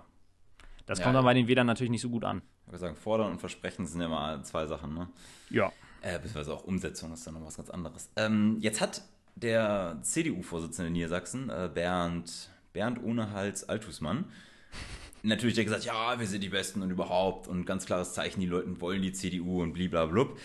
das 0.87 0.99
Ja, 0.99 1.05
kommt 1.05 1.17
dann 1.17 1.25
ja. 1.25 1.29
bei 1.31 1.35
den 1.35 1.49
Wählern 1.49 1.67
natürlich 1.67 1.91
nicht 1.91 2.03
so 2.03 2.11
gut 2.11 2.25
an. 2.25 2.43
Ich 2.67 2.73
würde 2.73 2.79
sagen, 2.79 2.97
fordern 2.97 3.33
und 3.33 3.39
versprechen 3.39 3.87
sind 3.87 4.01
ja 4.01 4.09
mal 4.09 4.45
zwei 4.45 4.67
Sachen, 4.67 4.95
ne? 4.95 5.09
Ja. 5.51 5.73
Äh, 6.03 6.19
beziehungsweise 6.19 6.53
auch 6.53 6.65
Umsetzung 6.65 7.13
ist 7.13 7.27
dann 7.27 7.35
noch 7.35 7.47
was 7.47 7.57
ganz 7.57 7.71
anderes. 7.71 8.11
Ähm, 8.17 8.59
jetzt 8.61 8.81
hat 8.81 9.03
der 9.37 9.99
CDU-Vorsitzende 10.03 10.89
in 10.89 10.93
Niedersachsen, 10.93 11.49
äh, 11.49 11.71
Bernd, 11.73 12.51
Bernd 12.73 13.03
ohne 13.03 13.31
Hals 13.33 13.69
Altusmann, 13.69 14.27
natürlich 15.23 15.55
der 15.55 15.65
gesagt, 15.65 15.85
ja, 15.85 16.19
wir 16.19 16.27
sind 16.27 16.43
die 16.43 16.51
Besten 16.51 16.83
und 16.83 16.91
überhaupt 16.91 17.49
und 17.49 17.65
ganz 17.65 17.87
klares 17.87 18.13
Zeichen, 18.13 18.41
die 18.41 18.47
Leute 18.47 18.81
wollen 18.81 19.03
die 19.03 19.13
CDU 19.13 19.63
und 19.63 19.73
bliblablub. 19.73 20.39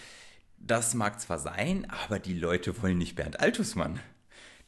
Das 0.58 0.94
mag 0.94 1.20
zwar 1.20 1.40
sein, 1.40 1.88
aber 2.06 2.20
die 2.20 2.34
Leute 2.34 2.82
wollen 2.82 2.98
nicht 2.98 3.16
Bernd 3.16 3.40
Altusmann. 3.40 4.00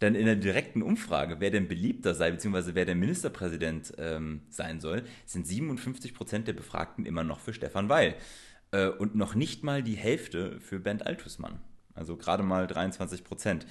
Denn 0.01 0.15
in 0.15 0.25
der 0.25 0.35
direkten 0.35 0.81
Umfrage, 0.81 1.39
wer 1.39 1.51
denn 1.51 1.67
beliebter 1.67 2.15
sei, 2.15 2.31
beziehungsweise 2.31 2.73
wer 2.73 2.85
der 2.85 2.95
Ministerpräsident 2.95 3.93
ähm, 3.99 4.41
sein 4.49 4.79
soll, 4.81 5.03
sind 5.25 5.45
57 5.45 6.13
Prozent 6.15 6.47
der 6.47 6.53
Befragten 6.53 7.05
immer 7.05 7.23
noch 7.23 7.39
für 7.39 7.53
Stefan 7.53 7.87
Weil. 7.87 8.15
Äh, 8.71 8.87
und 8.87 9.15
noch 9.15 9.35
nicht 9.35 9.63
mal 9.63 9.83
die 9.83 9.95
Hälfte 9.95 10.59
für 10.59 10.79
Bernd 10.79 11.05
Altusmann. 11.05 11.59
Also 11.93 12.17
gerade 12.17 12.41
mal 12.41 12.65
23 12.67 13.23
Prozent. 13.23 13.67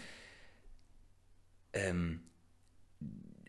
Ähm, 1.73 2.21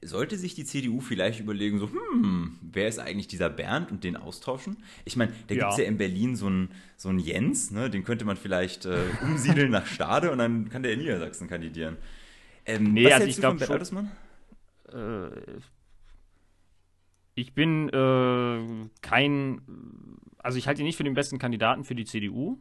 sollte 0.04 0.38
sich 0.38 0.56
die 0.56 0.66
CDU 0.66 1.00
vielleicht 1.00 1.40
überlegen, 1.40 1.78
so, 1.78 1.88
hm, 1.88 2.58
wer 2.62 2.88
ist 2.88 2.98
eigentlich 3.00 3.28
dieser 3.28 3.50
Bernd 3.50 3.92
und 3.92 4.04
den 4.04 4.16
austauschen? 4.18 4.78
Ich 5.06 5.16
meine, 5.16 5.32
da 5.48 5.54
Ja. 5.54 5.62
gibt 5.66 5.74
es 5.74 5.78
ja 5.78 5.84
in 5.86 5.98
Berlin 5.98 6.36
so 6.36 6.48
einen 6.48 6.70
so 6.98 7.10
einen 7.10 7.20
Jens, 7.20 7.70
ne? 7.70 7.90
den 7.92 8.04
könnte 8.04 8.26
man 8.26 8.38
vielleicht 8.38 8.86
äh, 8.86 8.98
umsiedeln 9.22 9.70
nach 9.72 9.86
Stade 9.86 10.32
und 10.32 10.40
dann 10.40 10.70
kann 10.70 10.82
der 10.82 10.94
in 10.94 11.00
Niedersachsen 11.00 11.48
kandidieren. 11.48 11.98
Ähm, 12.66 12.94
Nee, 12.94 13.06
was 13.06 13.14
also 13.14 13.28
ich 13.28 13.36
du 13.38 13.42
von 13.42 13.58
glaub 13.58 13.70
Bernd 13.70 13.88
schon-? 13.88 14.12
Äh, 14.94 15.60
ich 17.36 17.54
bin 17.54 17.90
äh, 17.90 18.90
kein, 19.02 19.62
also 20.40 20.58
ich 20.58 20.68
halte 20.68 20.82
ihn 20.82 20.86
nicht 20.86 20.98
für 20.98 21.04
den 21.04 21.14
besten 21.14 21.40
Kandidaten 21.40 21.84
für 21.84 21.96
die 21.96 22.06
CDU. 22.06 22.58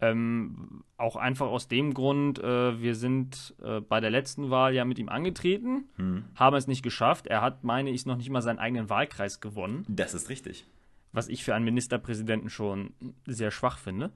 Ähm, 0.00 0.82
auch 0.96 1.14
einfach 1.14 1.46
aus 1.46 1.68
dem 1.68 1.94
Grund, 1.94 2.38
äh, 2.40 2.80
wir 2.80 2.96
sind 2.96 3.54
äh, 3.62 3.80
bei 3.80 4.00
der 4.00 4.10
letzten 4.10 4.50
Wahl 4.50 4.74
ja 4.74 4.84
mit 4.84 4.98
ihm 4.98 5.08
angetreten, 5.08 5.84
Hm. 5.96 6.24
haben 6.34 6.56
es 6.56 6.66
nicht 6.66 6.82
geschafft. 6.82 7.28
Er 7.28 7.40
hat, 7.40 7.62
meine 7.62 7.90
ich, 7.90 8.04
noch 8.04 8.16
nicht 8.16 8.28
mal 8.30 8.42
seinen 8.42 8.58
eigenen 8.58 8.88
Wahlkreis 8.90 9.40
gewonnen, 9.40 9.84
Das 9.88 10.12
ist 10.14 10.28
richtig. 10.28 10.66
was 11.12 11.28
ich 11.28 11.44
für 11.44 11.54
einen 11.54 11.64
Ministerpräsidenten 11.64 12.50
schon 12.50 12.94
sehr 13.26 13.52
schwach 13.52 13.78
finde. 13.78 14.10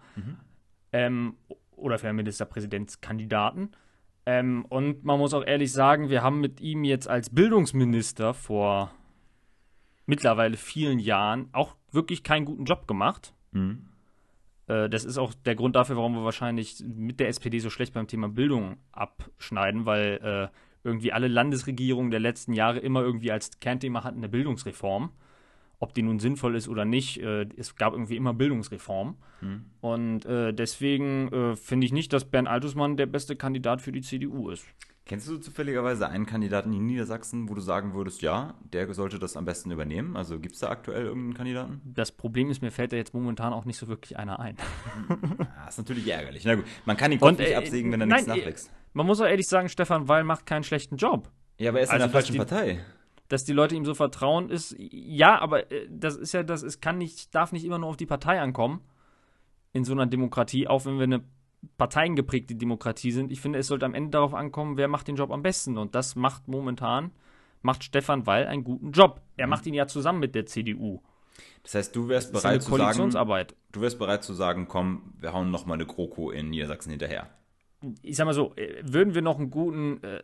Ähm, 0.92 1.34
oder 1.76 1.98
für 1.98 2.08
einen 2.08 2.16
Ministerpräsidentskandidaten. 2.16 3.70
Ähm, 4.26 4.66
und 4.68 5.04
man 5.04 5.18
muss 5.18 5.34
auch 5.34 5.44
ehrlich 5.46 5.72
sagen, 5.72 6.10
wir 6.10 6.22
haben 6.22 6.40
mit 6.40 6.60
ihm 6.60 6.82
jetzt 6.82 7.08
als 7.08 7.30
Bildungsminister 7.30 8.34
vor 8.34 8.92
mittlerweile 10.04 10.56
vielen 10.56 10.98
Jahren 10.98 11.48
auch 11.52 11.76
wirklich 11.92 12.24
keinen 12.24 12.44
guten 12.44 12.64
Job 12.64 12.88
gemacht. 12.88 13.34
Mhm. 13.52 13.86
Äh, 14.66 14.88
das 14.88 15.04
ist 15.04 15.16
auch 15.16 15.32
der 15.32 15.54
Grund 15.54 15.76
dafür, 15.76 15.96
warum 15.96 16.14
wir 16.14 16.24
wahrscheinlich 16.24 16.82
mit 16.84 17.20
der 17.20 17.28
SPD 17.28 17.60
so 17.60 17.70
schlecht 17.70 17.94
beim 17.94 18.08
Thema 18.08 18.28
Bildung 18.28 18.78
abschneiden, 18.90 19.86
weil 19.86 20.20
äh, 20.22 20.56
irgendwie 20.84 21.12
alle 21.12 21.28
Landesregierungen 21.28 22.10
der 22.10 22.20
letzten 22.20 22.52
Jahre 22.52 22.78
immer 22.80 23.02
irgendwie 23.02 23.30
als 23.30 23.60
Kernthema 23.60 24.04
hatten 24.04 24.18
eine 24.18 24.28
Bildungsreform. 24.28 25.12
Ob 25.78 25.94
die 25.94 26.02
nun 26.02 26.18
sinnvoll 26.18 26.56
ist 26.56 26.68
oder 26.68 26.84
nicht, 26.84 27.20
äh, 27.20 27.46
es 27.56 27.76
gab 27.76 27.92
irgendwie 27.92 28.16
immer 28.16 28.32
Bildungsreform. 28.32 29.16
Und 29.80 30.24
äh, 30.24 30.52
deswegen 30.52 31.28
äh, 31.32 31.56
finde 31.56 31.86
ich 31.86 31.92
nicht, 31.92 32.12
dass 32.12 32.24
Bernd 32.24 32.48
Altusmann 32.48 32.96
der 32.96 33.06
beste 33.06 33.36
Kandidat 33.36 33.82
für 33.82 33.92
die 33.92 34.00
CDU 34.00 34.50
ist. 34.50 34.64
Kennst 35.04 35.28
du 35.28 35.38
zufälligerweise 35.38 36.08
einen 36.08 36.26
Kandidaten 36.26 36.72
in 36.72 36.84
Niedersachsen, 36.84 37.48
wo 37.48 37.54
du 37.54 37.60
sagen 37.60 37.94
würdest, 37.94 38.22
ja, 38.22 38.54
der 38.72 38.92
sollte 38.92 39.20
das 39.20 39.36
am 39.36 39.44
besten 39.44 39.70
übernehmen? 39.70 40.16
Also 40.16 40.40
gibt 40.40 40.56
es 40.56 40.60
da 40.62 40.68
aktuell 40.68 41.04
irgendeinen 41.04 41.34
Kandidaten? 41.34 41.80
Das 41.84 42.10
Problem 42.10 42.50
ist, 42.50 42.60
mir 42.60 42.72
fällt 42.72 42.92
da 42.92 42.96
jetzt 42.96 43.14
momentan 43.14 43.52
auch 43.52 43.66
nicht 43.66 43.76
so 43.76 43.86
wirklich 43.86 44.18
einer 44.18 44.40
ein. 44.40 44.56
Ah, 45.56 45.68
ist 45.68 45.78
natürlich 45.78 46.08
ärgerlich. 46.08 46.44
Na 46.44 46.54
gut, 46.54 46.64
man 46.84 46.96
kann 46.96 47.10
den 47.10 47.20
Kopf 47.20 47.30
Und, 47.30 47.38
nicht 47.38 47.50
äh, 47.50 47.54
absägen, 47.56 47.92
wenn 47.92 48.00
er 48.00 48.06
nein, 48.06 48.24
nichts 48.24 48.32
äh, 48.32 48.38
nachwächst. 48.38 48.72
Man 48.92 49.06
muss 49.06 49.20
auch 49.20 49.26
ehrlich 49.26 49.46
sagen, 49.46 49.68
Stefan 49.68 50.08
Weil 50.08 50.24
macht 50.24 50.46
keinen 50.46 50.64
schlechten 50.64 50.96
Job. 50.96 51.30
Ja, 51.58 51.70
aber 51.70 51.78
er 51.78 51.84
ist 51.84 51.90
also, 51.90 52.04
in 52.04 52.10
der 52.10 52.20
falschen 52.20 52.36
Partei. 52.36 52.84
Dass 53.28 53.44
die 53.44 53.52
Leute 53.52 53.74
ihm 53.74 53.84
so 53.84 53.94
vertrauen, 53.94 54.50
ist 54.50 54.74
ja, 54.78 55.38
aber 55.40 55.70
äh, 55.70 55.88
das 55.90 56.16
ist 56.16 56.32
ja, 56.32 56.42
das 56.42 56.62
ist, 56.62 56.80
kann 56.80 56.98
nicht, 56.98 57.34
darf 57.34 57.52
nicht 57.52 57.64
immer 57.64 57.78
nur 57.78 57.88
auf 57.88 57.96
die 57.96 58.06
Partei 58.06 58.40
ankommen 58.40 58.82
in 59.72 59.84
so 59.84 59.92
einer 59.92 60.06
Demokratie, 60.06 60.68
auch 60.68 60.86
wenn 60.86 60.96
wir 60.96 61.04
eine 61.04 61.24
parteiengeprägte 61.78 62.54
Demokratie 62.54 63.10
sind. 63.10 63.30
Ich 63.30 63.40
finde, 63.40 63.58
es 63.58 63.66
sollte 63.66 63.86
am 63.86 63.94
Ende 63.94 64.10
darauf 64.10 64.34
ankommen, 64.34 64.76
wer 64.76 64.88
macht 64.88 65.08
den 65.08 65.16
Job 65.16 65.30
am 65.30 65.42
besten. 65.42 65.78
Und 65.78 65.94
das 65.94 66.16
macht 66.16 66.48
momentan, 66.48 67.10
macht 67.62 67.84
Stefan 67.84 68.26
Weil 68.26 68.46
einen 68.46 68.64
guten 68.64 68.92
Job. 68.92 69.20
Er 69.36 69.46
macht 69.46 69.66
ihn 69.66 69.74
ja 69.74 69.86
zusammen 69.86 70.20
mit 70.20 70.34
der 70.34 70.46
CDU. 70.46 71.00
Das 71.62 71.74
heißt, 71.74 71.96
du 71.96 72.08
wärst 72.08 72.32
bereit 72.32 72.62
zu 72.62 72.76
sagen, 72.76 73.10
du 73.72 73.80
wärst 73.80 73.98
bereit 73.98 74.24
zu 74.24 74.32
sagen, 74.32 74.68
komm, 74.68 75.12
wir 75.18 75.32
hauen 75.32 75.50
noch 75.50 75.66
mal 75.66 75.74
eine 75.74 75.84
GroKo 75.84 76.30
in 76.30 76.50
Niedersachsen 76.50 76.90
hinterher. 76.90 77.28
Ich 78.02 78.16
sag 78.16 78.24
mal 78.24 78.32
so, 78.32 78.54
äh, 78.56 78.82
würden 78.82 79.14
wir 79.14 79.22
noch 79.22 79.38
einen 79.38 79.50
guten, 79.50 80.02
äh, 80.02 80.22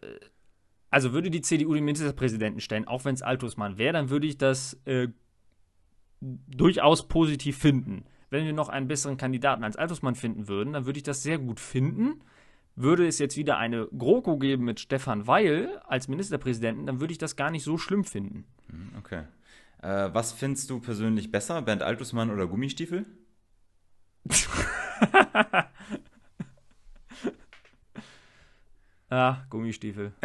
also 0.93 1.15
würde 1.15 1.31
die 1.31 1.41
CDU 1.41 1.73
den 1.75 1.87
Ministerpräsidenten 1.87 2.61
stellen, 2.61 2.87
auch 2.87 3.07
wenn 3.07 3.15
es 3.15 3.23
Altosmann 3.23 3.79
wäre, 3.79 3.95
dann 3.95 4.11
würde 4.11 4.27
ich 4.27 4.37
das 4.37 4.79
äh, 4.85 5.09
durchaus 6.21 7.09
positiv 7.09 7.57
finden. 7.57 8.05
Wenn 8.29 8.45
wir 8.45 8.53
noch 8.53 8.69
einen 8.69 8.89
besseren 8.89 9.17
Kandidaten 9.17 9.65
als 9.65 9.77
Altosmann 9.77 10.15
finden 10.15 10.49
würden, 10.49 10.75
dann 10.75 10.85
würde 10.85 10.99
ich 10.99 11.03
das 11.03 11.23
sehr 11.23 11.39
gut 11.39 11.61
finden. 11.61 12.21
Würde 12.77 13.07
es 13.07 13.19
jetzt 13.19 13.39
wieder 13.39 13.57
eine 13.57 13.87
GroKo 13.87 14.37
geben 14.37 14.65
mit 14.65 14.81
Stefan 14.81 15.27
Weil 15.27 15.79
als 15.87 16.09
Ministerpräsidenten, 16.09 16.85
dann 16.85 17.01
würde 17.01 17.13
ich 17.13 17.19
das 17.19 17.37
gar 17.37 17.51
nicht 17.51 17.65
so 17.65 17.79
schlimm 17.79 18.05
finden. 18.05 18.45
Hm, 18.69 18.91
okay. 18.99 19.23
Äh, 19.81 20.11
was 20.13 20.33
findest 20.33 20.69
du 20.69 20.79
persönlich 20.79 21.33
besser, 21.33 21.63
Bernd 21.63 21.83
Altusmann 21.83 22.31
oder 22.31 22.47
Gummistiefel? 22.47 23.07
ah, 29.13 29.45
Gummistiefel. 29.51 30.13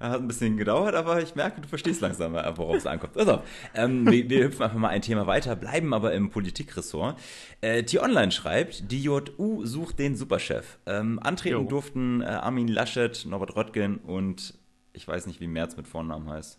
Hat 0.00 0.20
ein 0.20 0.26
bisschen 0.28 0.56
gedauert, 0.56 0.94
aber 0.94 1.22
ich 1.22 1.34
merke, 1.34 1.60
du 1.60 1.68
verstehst 1.68 2.00
langsam, 2.02 2.34
worauf 2.34 2.76
es 2.76 2.86
ankommt. 2.86 3.16
Also, 3.16 3.42
ähm, 3.74 4.10
wir, 4.10 4.28
wir, 4.28 4.44
hüpfen 4.44 4.62
einfach 4.62 4.78
mal 4.78 4.88
ein 4.88 5.00
Thema 5.00 5.26
weiter, 5.26 5.56
bleiben 5.56 5.94
aber 5.94 6.12
im 6.12 6.30
Politikressort. 6.30 7.18
Äh, 7.62 7.84
T-Online 7.84 8.30
schreibt, 8.30 8.90
die 8.90 9.02
JU 9.02 9.64
sucht 9.64 9.98
den 9.98 10.14
Superchef. 10.16 10.78
Ähm, 10.84 11.18
antreten 11.22 11.62
jo. 11.62 11.68
durften 11.68 12.20
äh, 12.20 12.26
Armin 12.26 12.68
Laschet, 12.68 13.24
Norbert 13.24 13.56
Röttgen 13.56 13.96
und 13.98 14.58
ich 14.92 15.08
weiß 15.08 15.26
nicht, 15.26 15.40
wie 15.40 15.46
Merz 15.46 15.76
mit 15.76 15.88
Vornamen 15.88 16.28
heißt. 16.28 16.58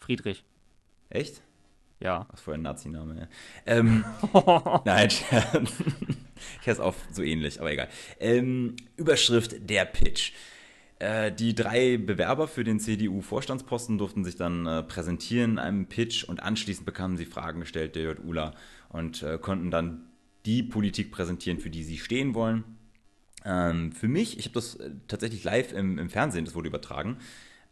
Friedrich. 0.00 0.44
Echt? 1.08 1.42
Ja. 2.00 2.26
Was 2.30 2.40
für 2.40 2.54
ein 2.54 2.62
Nazi-Name, 2.62 3.20
ja. 3.20 3.28
Ähm, 3.66 4.04
nein, 4.84 5.08
ich 5.08 6.66
es 6.66 6.80
auch 6.80 6.94
so 7.10 7.22
ähnlich, 7.22 7.60
aber 7.60 7.72
egal. 7.72 7.88
Ähm, 8.20 8.76
Überschrift 8.96 9.68
Der 9.70 9.84
Pitch. 9.84 10.32
Äh, 10.98 11.32
die 11.32 11.54
drei 11.54 11.96
Bewerber 11.96 12.48
für 12.48 12.64
den 12.64 12.80
CDU-Vorstandsposten 12.80 13.98
durften 13.98 14.24
sich 14.24 14.36
dann 14.36 14.66
äh, 14.66 14.82
präsentieren 14.82 15.52
in 15.52 15.58
einem 15.58 15.86
Pitch 15.86 16.24
und 16.24 16.42
anschließend 16.42 16.86
bekamen 16.86 17.16
sie 17.16 17.26
Fragen 17.26 17.60
gestellt, 17.60 17.96
der 17.96 18.14
JULA, 18.14 18.54
und 18.90 19.22
äh, 19.22 19.38
konnten 19.38 19.70
dann 19.70 20.04
die 20.46 20.62
Politik 20.62 21.10
präsentieren, 21.10 21.58
für 21.58 21.70
die 21.70 21.82
sie 21.82 21.98
stehen 21.98 22.34
wollen. 22.34 22.64
Ähm, 23.44 23.92
für 23.92 24.08
mich, 24.08 24.38
ich 24.38 24.46
habe 24.46 24.54
das 24.54 24.76
äh, 24.76 24.90
tatsächlich 25.08 25.44
live 25.44 25.72
im, 25.72 25.98
im, 25.98 26.08
Fernsehen, 26.10 26.44
das 26.44 26.54
wurde 26.54 26.68
übertragen. 26.68 27.18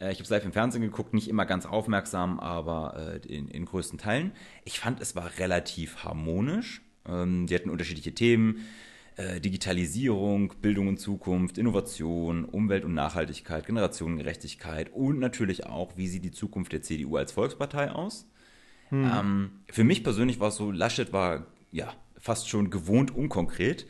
Äh, 0.02 0.12
ich 0.12 0.18
habe 0.18 0.24
es 0.24 0.30
live 0.30 0.44
im 0.44 0.52
Fernsehen 0.52 0.82
geguckt, 0.82 1.14
nicht 1.14 1.28
immer 1.28 1.46
ganz 1.46 1.66
aufmerksam, 1.66 2.40
aber 2.40 3.20
äh, 3.24 3.34
in, 3.34 3.48
in 3.48 3.64
größten 3.64 3.98
Teilen. 3.98 4.32
Ich 4.64 4.80
fand, 4.80 5.00
es 5.00 5.14
war 5.14 5.30
relativ 5.38 6.04
harmonisch. 6.04 6.82
Ähm, 7.06 7.46
die 7.46 7.54
hatten 7.54 7.70
unterschiedliche 7.70 8.14
Themen. 8.14 8.66
Äh, 9.16 9.40
Digitalisierung, 9.40 10.54
Bildung 10.62 10.88
und 10.88 10.98
Zukunft, 10.98 11.58
Innovation, 11.58 12.46
Umwelt 12.46 12.84
und 12.84 12.94
Nachhaltigkeit, 12.94 13.66
Generationengerechtigkeit 13.66 14.90
und 14.92 15.18
natürlich 15.18 15.66
auch, 15.66 15.96
wie 15.96 16.08
sieht 16.08 16.24
die 16.24 16.30
Zukunft 16.30 16.72
der 16.72 16.80
CDU 16.80 17.16
als 17.16 17.32
Volkspartei 17.32 17.90
aus. 17.90 18.26
Hm. 18.88 19.04
Ähm, 19.04 19.50
für 19.70 19.84
mich 19.84 20.02
persönlich 20.02 20.40
war 20.40 20.48
es 20.48 20.56
so, 20.56 20.70
Laschet 20.70 21.12
war 21.12 21.46
ja 21.70 21.92
fast 22.18 22.48
schon 22.48 22.70
gewohnt 22.70 23.14
unkonkret, 23.14 23.86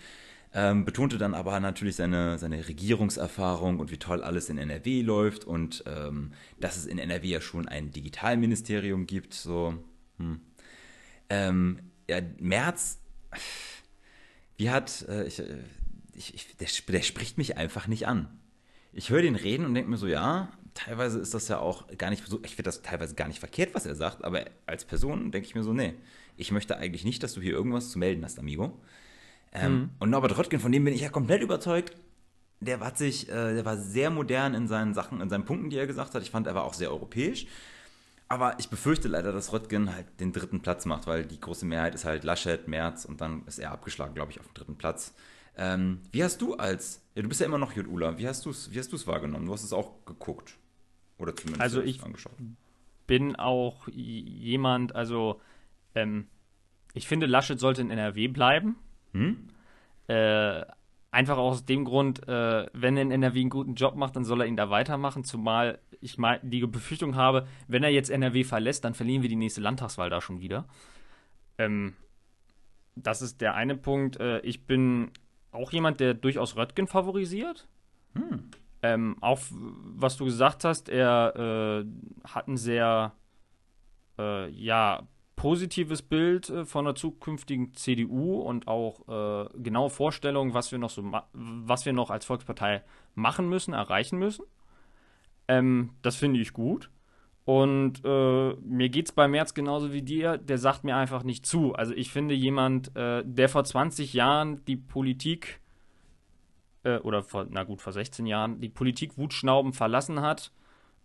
ähm, 0.55 0.85
betonte 0.85 1.19
dann 1.19 1.35
aber 1.35 1.59
natürlich 1.61 1.97
seine, 1.97 2.39
seine 2.39 2.69
Regierungserfahrung 2.69 3.81
und 3.81 3.91
wie 3.91 3.99
toll 3.99 4.23
alles 4.23 4.49
in 4.49 4.59
NRW 4.59 5.03
läuft 5.03 5.45
und 5.45 5.85
ähm, 5.87 6.33
dass 6.61 6.77
es 6.77 6.87
in 6.87 6.99
NRW 6.99 7.27
ja 7.29 7.41
schon 7.41 7.69
ein 7.69 7.91
Digitalministerium 7.91 9.07
gibt. 9.07 9.35
So, 9.35 9.75
hm. 10.19 10.41
ähm, 11.31 11.79
ja, 12.09 12.21
März 12.39 12.99
wie 14.57 14.71
hat, 14.71 15.07
äh, 15.09 15.27
ich, 15.27 15.41
äh, 15.41 15.59
ich, 16.15 16.35
ich, 16.35 16.57
der, 16.57 16.69
der 16.89 17.03
spricht 17.03 17.39
mich 17.39 17.57
einfach 17.57 17.89
nicht 17.89 18.07
an. 18.07 18.29
Ich 18.93 19.11
höre 19.11 19.23
den 19.23 19.35
reden 19.35 19.65
und 19.67 19.75
denke 19.75 19.91
mir 19.91 19.97
so, 19.97 20.07
ja, 20.07 20.53
teilweise 20.75 21.19
ist 21.19 21.35
das 21.35 21.49
ja 21.49 21.59
auch 21.59 21.89
gar 21.99 22.11
nicht 22.11 22.25
so, 22.27 22.41
ich 22.45 22.55
finde 22.55 22.65
das 22.65 22.83
teilweise 22.83 23.15
gar 23.15 23.27
nicht 23.27 23.41
verkehrt, 23.41 23.75
was 23.75 23.87
er 23.87 23.95
sagt, 23.95 24.23
aber 24.23 24.45
als 24.67 24.85
Person 24.85 25.33
denke 25.33 25.49
ich 25.49 25.55
mir 25.55 25.65
so, 25.65 25.73
nee, 25.73 25.95
ich 26.37 26.53
möchte 26.53 26.77
eigentlich 26.77 27.05
nicht, 27.05 27.23
dass 27.23 27.35
du 27.35 27.41
hier 27.41 27.53
irgendwas 27.53 27.91
zu 27.91 27.99
melden 27.99 28.25
hast, 28.25 28.38
Amigo. 28.38 28.81
Ähm, 29.53 29.73
mhm. 29.73 29.91
Und 29.99 30.11
Norbert 30.11 30.37
Röttgen, 30.37 30.61
von 30.61 30.73
dem 30.73 30.85
bin 30.85 30.95
ich 30.95 31.03
ja 31.03 31.09
komplett 31.09 31.43
überzeugt, 31.43 31.95
der 32.61 32.81
war 32.81 32.95
sich, 32.97 33.29
äh, 33.29 33.55
der 33.55 33.65
war 33.65 33.77
sehr 33.77 34.11
modern 34.11 34.55
in 34.55 34.69
seinen 34.69 34.95
Sachen, 34.95 35.21
in 35.21 35.29
seinen 35.29 35.45
Punkten, 35.45 35.71
die 35.71 35.77
er 35.77 35.87
gesagt 35.87 36.15
hat. 36.15 36.23
Ich 36.23 36.31
fand, 36.31 36.47
er 36.47 36.55
war 36.55 36.65
auch 36.65 36.75
sehr 36.75 36.91
europäisch. 36.91 37.47
Aber 38.29 38.59
ich 38.59 38.71
befürchte 38.71 39.09
leider, 39.09 39.31
dass 39.33 39.53
Röttgen 39.53 39.95
halt 39.95 40.07
den 40.21 40.33
dritten 40.33 40.61
Platz 40.61 40.87
macht, 40.87 41.07
weil 41.07 41.27
die 41.27 41.38
große 41.38 41.67
Mehrheit 41.67 41.95
ist 41.95 42.07
halt 42.07 42.25
Laschet, 42.25 42.67
Merz 42.67 43.05
und 43.05 43.21
dann 43.21 43.45
ist 43.47 43.59
er 43.59 43.73
abgeschlagen, 43.73 44.15
glaube 44.15 44.33
ich, 44.33 44.41
auf 44.41 44.47
dem 44.47 44.55
dritten 44.55 44.77
Platz. 44.77 45.12
Ähm, 45.55 46.01
wie 46.12 46.25
hast 46.25 46.41
du 46.41 46.55
als, 46.55 47.03
ja, 47.15 47.21
du 47.21 47.29
bist 47.29 47.41
ja 47.41 47.47
immer 47.47 47.59
noch 47.59 47.73
Jut 47.73 47.87
wie 47.91 48.27
hast 48.27 48.47
du 48.47 48.51
es 48.51 48.73
wie 48.73 48.79
hast 48.79 48.91
du's 48.91 49.07
wahrgenommen? 49.07 49.45
Du 49.45 49.53
hast 49.53 49.65
es 49.65 49.73
auch 49.75 50.05
geguckt. 50.07 50.57
Oder 51.19 51.37
zumindest 51.37 51.61
also 51.61 51.83
ich 51.83 52.03
angeschaut. 52.03 52.33
bin 53.07 53.37
auch 53.37 53.87
jemand, 53.88 54.97
also 54.97 55.41
ähm, 55.95 56.27
ich 56.95 57.07
finde, 57.07 57.27
Laschet 57.27 57.61
sollte 57.61 57.83
in 57.83 57.91
NRW 57.91 58.29
bleiben. 58.29 58.77
Hm? 59.12 59.48
Äh, 60.09 60.62
Einfach 61.12 61.37
aus 61.37 61.66
dem 61.66 61.85
Grund, 61.85 62.27
äh, 62.27 62.66
wenn 62.72 62.96
er 62.96 63.03
in 63.03 63.11
NRW 63.11 63.40
einen 63.40 63.51
guten 63.51 63.75
Job 63.75 63.96
macht, 63.96 64.16
dann 64.16 64.25
soll 64.25 64.40
er 64.40 64.46
ihn 64.46 64.57
da 64.57 64.70
weitermachen. 64.70 65.25
Zumal 65.25 65.79
ich 66.01 66.16
mal 66.16 66.40
die 66.42 66.66
Befürchtung 66.66 67.16
habe, 67.16 67.46
wenn 67.68 67.83
er 67.83 67.90
jetzt 67.90 68.09
NRW 68.09 68.44
verlässt, 68.44 68.83
dann 68.87 68.94
verlieren 68.94 69.20
wir 69.20 69.29
die 69.29 69.37
nächste 69.37 69.61
Landtagswahl 69.61 70.09
da 70.09 70.22
schon 70.22 70.40
wieder. 70.40 70.64
Ähm, 71.59 71.92
das 72.96 73.20
ist 73.20 73.42
der 73.42 73.55
eine 73.55 73.77
Punkt. 73.77 74.18
Äh, 74.20 74.40
ich 74.40 74.64
bin 74.66 75.11
auch 75.51 75.70
jemand, 75.70 76.01
der 76.01 76.14
durchaus 76.14 76.57
Röttgen 76.57 76.87
favorisiert. 76.87 77.68
Hm. 78.14 78.51
Ähm, 78.81 79.16
auch 79.20 79.38
was 79.51 80.16
du 80.16 80.25
gesagt 80.25 80.64
hast, 80.64 80.88
er 80.88 81.85
äh, 81.85 82.27
hat 82.27 82.48
einen 82.48 82.57
sehr 82.57 83.12
äh, 84.18 84.48
ja, 84.48 85.07
positives 85.42 86.02
Bild 86.02 86.50
äh, 86.50 86.64
von 86.64 86.85
der 86.85 86.94
zukünftigen 86.94 87.74
CDU 87.74 88.40
und 88.40 88.68
auch 88.68 89.09
äh, 89.09 89.48
genaue 89.59 89.90
Vorstellungen, 89.90 90.55
was 90.55 90.70
wir 90.70 90.78
noch 90.78 90.90
so 90.90 91.02
was 91.33 91.85
wir 91.85 91.92
noch 91.92 92.11
als 92.11 92.24
Volkspartei 92.24 92.85
machen 93.16 93.48
müssen, 93.48 93.74
erreichen 93.74 94.20
müssen. 94.20 94.44
Ähm, 95.48 95.94
das 96.02 96.14
finde 96.14 96.38
ich 96.38 96.52
gut. 96.52 96.90
Und 97.44 98.05
äh, 98.05 98.55
mir 98.55 98.88
geht 98.88 99.07
es 99.07 99.12
bei 99.12 99.26
Merz 99.26 99.52
genauso 99.52 99.92
wie 99.92 100.02
dir, 100.02 100.38
der 100.38 100.59
sagt 100.59 100.85
mir 100.85 100.94
einfach 100.94 101.24
nicht 101.24 101.44
zu. 101.44 101.74
Also 101.74 101.92
ich 101.92 102.12
finde 102.12 102.35
jemand, 102.35 102.94
äh, 102.96 103.24
der 103.26 103.48
vor 103.48 103.64
20 103.64 104.12
Jahren 104.12 104.64
die 104.66 104.76
Politik, 104.76 105.61
äh, 106.85 106.98
oder 106.98 107.24
vor, 107.24 107.48
na 107.50 107.64
gut, 107.64 107.83
vor 107.83 107.92
16 107.92 108.26
Jahren, 108.26 108.61
die 108.61 108.68
Politik 108.68 109.18
Wutschnauben 109.18 109.72
verlassen 109.72 110.20
hat, 110.20 110.52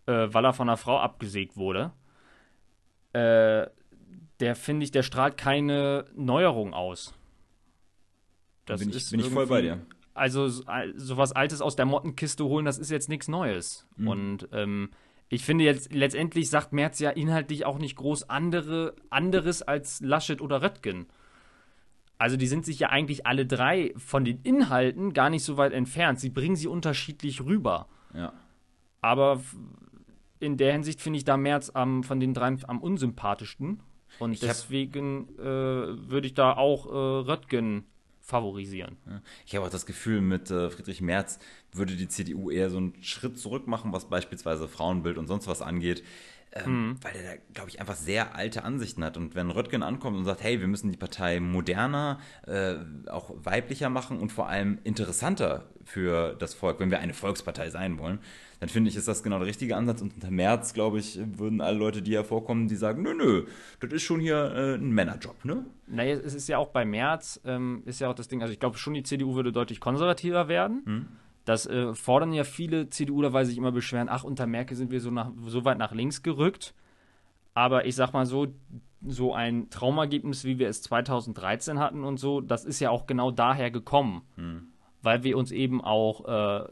äh, 0.06 0.28
weil 0.30 0.46
er 0.46 0.54
von 0.54 0.70
einer 0.70 0.78
Frau 0.78 1.00
abgesägt 1.00 1.58
wurde, 1.58 1.92
äh, 3.14 3.66
der 4.40 4.56
finde 4.56 4.84
ich, 4.84 4.92
der 4.92 5.04
strahlt 5.04 5.38
keine 5.38 6.06
Neuerung 6.16 6.74
aus. 6.74 7.14
Das 8.66 8.80
bin 8.80 8.90
ich, 8.90 9.10
bin 9.10 9.20
ich 9.20 9.30
voll 9.30 9.48
bei 9.48 9.62
dir. 9.62 9.82
Also 10.14 10.50
sowas 10.50 11.32
Altes 11.32 11.62
aus 11.62 11.76
der 11.76 11.86
Mottenkiste 11.86 12.44
holen, 12.46 12.66
das 12.66 12.80
ist 12.80 12.90
jetzt 12.90 13.08
nichts 13.08 13.28
Neues. 13.28 13.88
Mhm. 13.98 14.08
Und 14.08 14.50
ähm, 14.52 14.90
ich 15.30 15.44
finde 15.44 15.64
jetzt 15.64 15.94
letztendlich 15.94 16.50
sagt 16.50 16.74
Merz 16.74 17.00
ja 17.00 17.10
inhaltlich 17.10 17.66
auch 17.66 17.78
nicht 17.78 17.96
groß 17.96 18.30
andere, 18.30 18.96
anderes 19.10 19.62
als 19.62 20.02
Laschet 20.02 20.42
oder 20.42 20.62
Röttgen. 20.62 21.08
Also 22.18 22.36
die 22.36 22.48
sind 22.48 22.66
sich 22.66 22.80
ja 22.80 22.90
eigentlich 22.90 23.28
alle 23.28 23.46
drei 23.46 23.94
von 23.96 24.26
den 24.26 24.42
Inhalten 24.42 25.14
gar 25.14 25.30
nicht 25.30 25.44
so 25.44 25.58
weit 25.58 25.74
entfernt. 25.74 26.20
Sie 26.20 26.30
bringen 26.30 26.56
sie 26.56 26.68
unterschiedlich 26.68 27.42
rüber. 27.42 27.88
Ja. 28.14 28.34
Aber 29.02 29.42
in 30.40 30.58
der 30.58 30.74
Hinsicht 30.74 31.02
finde 31.02 31.18
ich 31.18 31.26
da 31.26 31.38
Merz 31.38 31.70
am, 31.70 32.04
von 32.04 32.20
den 32.20 32.34
drei 32.34 32.56
am 32.68 32.82
unsympathischsten. 32.82 33.82
Und 34.20 34.34
ich 34.34 34.40
deswegen 34.40 35.30
äh, 35.38 35.42
würde 35.44 36.28
ich 36.28 36.34
da 36.34 36.54
auch 36.54 36.86
äh, 36.86 37.30
Röttgen 37.30 37.86
favorisieren. 38.28 38.98
Ich 39.46 39.56
habe 39.56 39.66
auch 39.66 39.70
das 39.72 39.86
Gefühl, 39.86 40.20
mit 40.20 40.52
äh, 40.52 40.70
Friedrich 40.70 41.00
Merz 41.00 41.40
würde 41.72 41.96
die 41.96 42.10
CDU 42.10 42.52
eher 42.52 42.70
so 42.70 42.78
einen 42.78 43.02
Schritt 43.02 43.40
zurück 43.40 43.68
machen, 43.68 43.94
was 43.94 44.10
beispielsweise 44.10 44.68
Frauenbild 44.68 45.18
und 45.18 45.28
sonst 45.28 45.48
was 45.48 45.62
angeht. 45.62 46.04
Ähm, 46.54 46.90
mhm. 46.90 47.04
Weil 47.04 47.16
er 47.16 47.36
da, 47.36 47.42
glaube 47.54 47.70
ich, 47.70 47.80
einfach 47.80 47.96
sehr 47.96 48.36
alte 48.36 48.64
Ansichten 48.64 49.04
hat. 49.04 49.18
Und 49.18 49.36
wenn 49.36 49.52
Röttgen 49.52 49.84
ankommt 49.84 50.18
und 50.18 50.26
sagt, 50.26 50.44
hey, 50.44 50.60
wir 50.60 50.68
müssen 50.68 50.92
die 50.92 50.98
Partei 50.98 51.40
moderner, 51.40 52.20
äh, 52.46 52.76
auch 53.10 53.32
weiblicher 53.36 53.90
machen 53.90 54.20
und 54.20 54.32
vor 54.32 54.48
allem 54.48 54.80
interessanter 54.84 55.66
für 55.84 56.36
das 56.36 56.54
Volk, 56.54 56.80
wenn 56.80 56.92
wir 56.92 57.00
eine 57.00 57.14
Volkspartei 57.14 57.70
sein 57.70 57.98
wollen, 58.00 58.20
dann 58.60 58.70
finde 58.70 58.90
ich, 58.90 58.96
ist 58.96 59.08
das 59.08 59.24
genau 59.24 59.38
der 59.38 59.48
richtige 59.48 59.76
Ansatz. 59.76 60.02
Und 60.02 60.16
unter 60.16 60.32
März, 60.32 60.74
glaube 60.74 61.00
ich, 61.00 61.20
würden 61.38 61.62
alle 61.62 61.78
Leute, 61.78 62.02
die 62.02 62.16
hervorkommen, 62.16 62.68
die 62.68 62.76
sagen, 62.76 63.04
nö, 63.04 63.14
nö, 63.14 63.46
das 63.80 63.92
ist 63.94 64.04
schon 64.04 64.20
hier 64.20 64.52
äh, 64.56 64.76
ein 64.76 64.92
Männerjob, 64.92 65.46
ne? 65.46 65.66
Naja, 65.86 66.16
es 66.16 66.34
ist 66.34 66.48
ja 66.48 66.58
auch 66.58 66.70
bei 66.70 66.84
März, 66.84 67.40
ähm, 67.46 67.84
ist 67.86 68.02
ja 68.02 68.10
auch 68.10 68.16
das 68.16 68.28
Ding, 68.28 68.42
also 68.42 68.52
ich 68.52 68.60
glaube 68.60 68.78
schon, 68.78 68.94
die 68.94 69.04
CDU 69.04 69.36
würde 69.36 69.52
deutlich 69.52 69.80
konservativer 69.80 70.48
werden. 70.48 70.82
Hm. 70.86 71.08
Das 71.48 71.66
äh, 71.66 71.94
fordern 71.94 72.34
ja 72.34 72.44
viele 72.44 72.90
CDUler, 72.90 73.32
weil 73.32 73.46
sie 73.46 73.52
sich 73.52 73.58
immer 73.58 73.72
beschweren, 73.72 74.10
ach, 74.10 74.26
unter 74.26 74.46
Merkel 74.46 74.76
sind 74.76 74.92
wir 74.92 75.00
so, 75.00 75.12
nach, 75.12 75.32
so 75.46 75.64
weit 75.64 75.78
nach 75.78 75.94
links 75.94 76.22
gerückt. 76.22 76.76
Aber 77.54 77.86
ich 77.86 77.96
sag 77.96 78.12
mal 78.12 78.26
so, 78.26 78.48
so 79.06 79.34
ein 79.34 79.70
Traumergebnis, 79.70 80.44
wie 80.44 80.60
wir 80.60 80.68
es 80.68 80.82
2013 80.82 81.80
hatten 81.80 82.04
und 82.04 82.18
so, 82.18 82.42
das 82.42 82.66
ist 82.66 82.82
ja 82.82 82.90
auch 82.90 83.08
genau 83.08 83.32
daher 83.32 83.72
gekommen. 83.72 84.24
Hm. 84.36 84.68
Weil 85.02 85.24
wir 85.24 85.38
uns 85.38 85.54
eben 85.54 85.82
auch, 85.82 86.26
äh, 86.28 86.68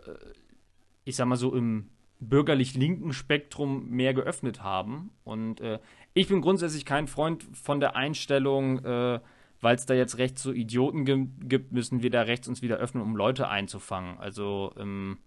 ich 1.06 1.16
sag 1.16 1.28
mal 1.28 1.38
so, 1.38 1.56
im 1.56 1.90
bürgerlich-linken 2.20 3.14
Spektrum 3.14 3.90
mehr 3.92 4.14
geöffnet 4.14 4.62
haben. 4.62 5.12
Und 5.24 5.62
äh, 5.62 5.80
ich 6.14 6.28
bin 6.28 6.42
grundsätzlich 6.42 6.84
kein 6.84 7.08
Freund 7.08 7.46
von 7.54 7.80
der 7.80 7.96
Einstellung, 7.96 8.84
äh, 8.84 9.22
weil 9.65 9.78
es 9.78 9.88
da 9.88 9.95
jetzt 9.95 10.19
rechts 10.19 10.43
so 10.43 10.54
Idioten 10.54 11.06
gibt, 11.06 11.71
müssen 11.71 12.04
wir 12.04 12.12
da 12.12 12.21
rechts 12.21 12.47
uns 12.47 12.62
wieder 12.62 12.78
öffnen, 12.78 13.01
um 13.01 13.15
Leute 13.15 13.49
einzufangen. 13.49 14.19
Also 14.19 14.71
ähm, 14.78 15.17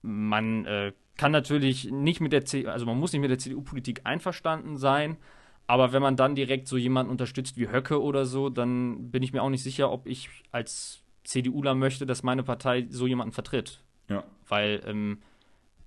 man 0.00 0.64
äh, 0.64 0.92
kann 1.18 1.30
natürlich 1.30 1.90
nicht 1.90 2.22
mit 2.22 2.32
der 2.32 2.46
CDU, 2.46 2.70
also 2.70 2.86
man 2.86 2.98
muss 2.98 3.12
nicht 3.12 3.20
mit 3.20 3.30
der 3.30 3.38
CDU-Politik 3.38 4.00
einverstanden 4.04 4.78
sein, 4.78 5.18
aber 5.66 5.92
wenn 5.92 6.00
man 6.00 6.16
dann 6.16 6.34
direkt 6.34 6.68
so 6.68 6.78
jemanden 6.78 7.12
unterstützt 7.12 7.58
wie 7.58 7.68
Höcke 7.68 8.00
oder 8.00 8.24
so, 8.24 8.48
dann 8.48 9.10
bin 9.10 9.22
ich 9.22 9.34
mir 9.34 9.42
auch 9.42 9.50
nicht 9.50 9.62
sicher, 9.62 9.92
ob 9.92 10.06
ich 10.06 10.30
als 10.50 11.02
CDUler 11.24 11.74
möchte, 11.74 12.06
dass 12.06 12.22
meine 12.22 12.44
Partei 12.44 12.86
so 12.88 13.06
jemanden 13.06 13.32
vertritt. 13.32 13.82
Ja. 14.08 14.24
Weil 14.48 14.80
ähm, 14.86 15.18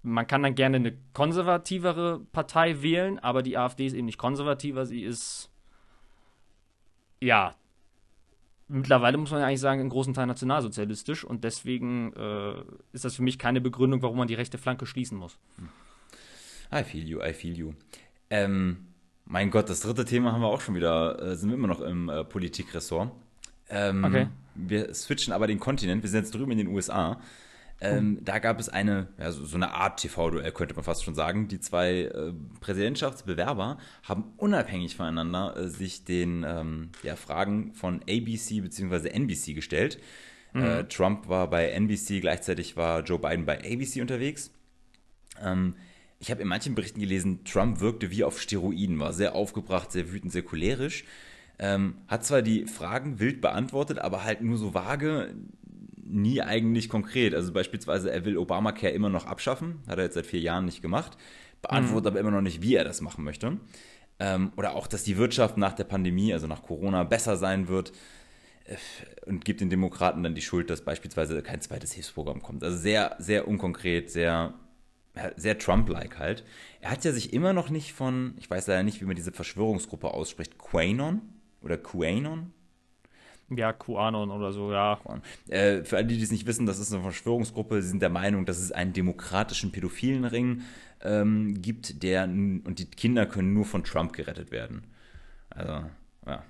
man 0.03 0.27
kann 0.27 0.43
dann 0.43 0.53
gerne 0.53 0.77
eine 0.77 0.95
konservativere 1.13 2.19
Partei 2.31 2.83
wählen, 2.83 3.17
aber 3.17 3.41
die 3.41 3.57
AfD 3.57 3.87
ist 3.87 3.93
eben 3.93 4.05
nicht 4.05 4.19
konservativer, 4.19 4.85
sie 4.85 5.01
ist 5.01 5.49
ja 7.21 7.56
mittlerweile 8.67 9.17
muss 9.17 9.32
man 9.32 9.41
ja 9.41 9.47
eigentlich 9.47 9.60
sagen, 9.60 9.82
in 9.82 9.89
großen 9.89 10.13
Teil 10.13 10.27
nationalsozialistisch 10.27 11.23
und 11.23 11.43
deswegen 11.43 12.13
äh, 12.13 12.62
ist 12.91 13.06
das 13.06 13.15
für 13.15 13.23
mich 13.23 13.39
keine 13.39 13.62
Begründung, 13.62 14.01
warum 14.01 14.17
man 14.17 14.27
die 14.27 14.34
rechte 14.34 14.58
Flanke 14.58 14.86
schließen 14.86 15.17
muss. 15.17 15.38
I 16.73 16.84
feel 16.84 17.08
you, 17.08 17.21
I 17.21 17.34
feel 17.34 17.58
you. 17.58 17.73
Ähm, 18.30 18.88
mein 19.25 19.51
Gott, 19.51 19.69
das 19.69 19.82
dritte 19.82 20.06
Thema 20.06 20.34
haben 20.34 20.41
wir 20.41 20.47
auch 20.47 20.62
schon 20.62 20.75
wieder, 20.75 21.21
äh, 21.21 21.36
sind 21.36 21.49
wir 21.49 21.56
immer 21.56 21.67
noch 21.67 21.82
im 21.82 22.10
äh, 22.10 22.23
Politikressort. 22.23 23.12
Ähm, 23.69 24.03
okay. 24.03 24.27
Wir 24.56 24.93
switchen 24.93 25.34
aber 25.34 25.47
den 25.47 25.60
Kontinent, 25.60 26.03
wir 26.03 26.10
sind 26.10 26.23
jetzt 26.23 26.34
drüben 26.34 26.51
in 26.51 26.58
den 26.58 26.67
USA. 26.67 27.21
Ähm, 27.79 28.19
da 28.23 28.39
gab 28.39 28.59
es 28.59 28.69
eine, 28.69 29.07
ja, 29.19 29.31
so, 29.31 29.45
so 29.45 29.55
eine 29.55 29.73
Art 29.73 29.99
TV-Duell, 29.99 30.51
könnte 30.51 30.73
man 30.73 30.83
fast 30.83 31.03
schon 31.03 31.13
sagen. 31.13 31.47
Die 31.47 31.59
zwei 31.59 32.03
äh, 32.03 32.33
Präsidentschaftsbewerber 32.59 33.77
haben 34.03 34.33
unabhängig 34.37 34.95
voneinander 34.95 35.55
äh, 35.55 35.67
sich 35.67 36.03
den 36.03 36.43
ähm, 36.47 36.89
ja, 37.03 37.15
Fragen 37.15 37.73
von 37.73 38.01
ABC 38.09 38.61
bzw. 38.61 39.09
NBC 39.09 39.53
gestellt. 39.53 39.99
Mhm. 40.53 40.63
Äh, 40.63 40.83
Trump 40.85 41.29
war 41.29 41.49
bei 41.49 41.69
NBC, 41.69 42.19
gleichzeitig 42.19 42.77
war 42.77 43.03
Joe 43.03 43.19
Biden 43.19 43.45
bei 43.45 43.59
ABC 43.59 44.01
unterwegs. 44.01 44.51
Ähm, 45.39 45.75
ich 46.19 46.31
habe 46.31 46.41
in 46.41 46.47
manchen 46.47 46.73
Berichten 46.73 46.99
gelesen, 46.99 47.43
Trump 47.43 47.79
wirkte 47.79 48.09
wie 48.09 48.23
auf 48.23 48.41
Steroiden, 48.41 48.99
war 48.99 49.13
sehr 49.13 49.35
aufgebracht, 49.35 49.91
sehr 49.91 50.11
wütend, 50.11 50.31
sehr 50.31 50.41
cholerisch. 50.41 51.05
Ähm, 51.59 51.95
hat 52.07 52.25
zwar 52.25 52.41
die 52.41 52.65
Fragen 52.65 53.19
wild 53.19 53.41
beantwortet, 53.41 53.99
aber 53.99 54.23
halt 54.23 54.41
nur 54.41 54.57
so 54.57 54.73
vage, 54.73 55.35
nie 56.09 56.41
eigentlich 56.41 56.89
konkret. 56.89 57.33
Also 57.33 57.53
beispielsweise, 57.53 58.11
er 58.11 58.25
will 58.25 58.37
Obamacare 58.37 58.91
immer 58.91 59.09
noch 59.09 59.25
abschaffen, 59.25 59.79
hat 59.87 59.97
er 59.97 60.05
jetzt 60.05 60.15
seit 60.15 60.25
vier 60.25 60.39
Jahren 60.39 60.65
nicht 60.65 60.81
gemacht, 60.81 61.17
beantwortet 61.61 62.05
mhm. 62.05 62.07
aber 62.07 62.19
immer 62.19 62.31
noch 62.31 62.41
nicht, 62.41 62.61
wie 62.61 62.75
er 62.75 62.83
das 62.83 63.01
machen 63.01 63.23
möchte. 63.23 63.57
Ähm, 64.19 64.51
oder 64.55 64.75
auch, 64.75 64.87
dass 64.87 65.03
die 65.03 65.17
Wirtschaft 65.17 65.57
nach 65.57 65.73
der 65.73 65.83
Pandemie, 65.83 66.33
also 66.33 66.47
nach 66.47 66.63
Corona, 66.63 67.03
besser 67.03 67.37
sein 67.37 67.67
wird 67.67 67.91
äh, 68.65 68.75
und 69.25 69.45
gibt 69.45 69.61
den 69.61 69.69
Demokraten 69.69 70.23
dann 70.23 70.35
die 70.35 70.41
Schuld, 70.41 70.69
dass 70.69 70.81
beispielsweise 70.81 71.41
kein 71.43 71.61
zweites 71.61 71.93
Hilfsprogramm 71.93 72.41
kommt. 72.41 72.63
Also 72.63 72.77
sehr, 72.77 73.15
sehr 73.19 73.47
unkonkret, 73.47 74.09
sehr, 74.09 74.53
sehr 75.35 75.57
Trump-like 75.57 76.17
halt. 76.17 76.43
Er 76.81 76.91
hat 76.91 77.03
ja 77.05 77.11
sich 77.11 77.33
immer 77.33 77.53
noch 77.53 77.69
nicht 77.69 77.93
von, 77.93 78.33
ich 78.37 78.49
weiß 78.49 78.67
leider 78.67 78.83
nicht, 78.83 79.01
wie 79.01 79.05
man 79.05 79.15
diese 79.15 79.31
Verschwörungsgruppe 79.31 80.11
ausspricht, 80.11 80.57
Quanon 80.57 81.21
oder 81.61 81.77
QAnon, 81.77 82.53
ja, 83.49 83.73
QAnon 83.73 84.29
oder 84.29 84.51
so, 84.51 84.71
ja. 84.71 84.99
Äh, 85.47 85.83
für 85.83 85.97
alle, 85.97 86.07
die 86.07 86.21
es 86.21 86.31
nicht 86.31 86.45
wissen, 86.45 86.65
das 86.65 86.79
ist 86.79 86.93
eine 86.93 87.01
Verschwörungsgruppe. 87.01 87.81
Sie 87.81 87.89
sind 87.89 88.01
der 88.01 88.10
Meinung, 88.10 88.45
dass 88.45 88.60
es 88.60 88.71
einen 88.71 88.93
demokratischen 88.93 89.71
pädophilen 89.71 90.25
Ring 90.25 90.62
ähm, 91.01 91.62
gibt, 91.62 92.03
der 92.03 92.25
und 92.25 92.75
die 92.77 92.86
Kinder 92.86 93.25
können 93.25 93.53
nur 93.53 93.65
von 93.65 93.83
Trump 93.83 94.13
gerettet 94.13 94.51
werden. 94.51 94.83
Also, 95.49 95.86
ja. 96.25 96.43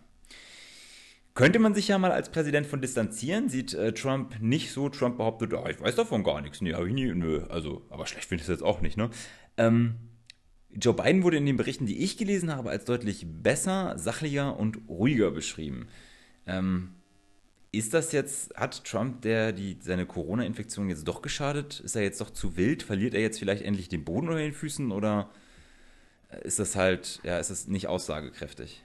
Könnte 1.35 1.59
man 1.59 1.75
sich 1.75 1.87
ja 1.87 1.99
mal 1.99 2.11
als 2.11 2.29
Präsident 2.29 2.65
von 2.65 2.81
distanzieren? 2.81 3.47
Sieht 3.47 3.75
äh, 3.75 3.93
Trump 3.93 4.41
nicht 4.41 4.71
so? 4.71 4.89
Trump 4.89 5.17
behauptet, 5.17 5.53
oh, 5.53 5.67
ich 5.69 5.79
weiß 5.79 5.95
davon 5.95 6.23
gar 6.23 6.41
nichts. 6.41 6.61
Nee, 6.61 6.73
habe 6.73 6.87
ich 6.87 6.95
nie. 6.95 7.13
Nö. 7.13 7.43
Also, 7.49 7.85
aber 7.91 8.07
schlecht 8.07 8.25
finde 8.27 8.41
ich 8.41 8.49
es 8.49 8.53
jetzt 8.53 8.63
auch 8.63 8.81
nicht, 8.81 8.97
ne? 8.97 9.11
Ähm, 9.55 9.97
Joe 10.71 10.95
Biden 10.95 11.21
wurde 11.23 11.37
in 11.37 11.45
den 11.45 11.57
Berichten, 11.57 11.85
die 11.85 12.03
ich 12.03 12.17
gelesen 12.17 12.55
habe, 12.55 12.71
als 12.71 12.85
deutlich 12.85 13.25
besser, 13.27 13.97
sachlicher 13.97 14.59
und 14.59 14.79
ruhiger 14.89 15.29
beschrieben. 15.29 15.87
Ähm, 16.47 16.91
ist 17.71 17.93
das 17.93 18.11
jetzt, 18.11 18.55
hat 18.55 18.83
Trump 18.85 19.21
der 19.21 19.51
die, 19.51 19.77
seine 19.81 20.05
Corona-Infektion 20.05 20.89
jetzt 20.89 21.07
doch 21.07 21.21
geschadet? 21.21 21.79
Ist 21.81 21.95
er 21.95 22.01
jetzt 22.01 22.21
doch 22.21 22.29
zu 22.29 22.57
wild? 22.57 22.81
Verliert 22.81 23.13
er 23.13 23.21
jetzt 23.21 23.39
vielleicht 23.39 23.63
endlich 23.63 23.89
den 23.89 24.03
Boden 24.03 24.27
unter 24.27 24.39
den 24.39 24.53
Füßen 24.53 24.91
oder 24.91 25.29
ist 26.43 26.59
das 26.59 26.75
halt, 26.75 27.19
ja, 27.23 27.37
ist 27.39 27.51
das 27.51 27.67
nicht 27.67 27.87
aussagekräftig? 27.87 28.83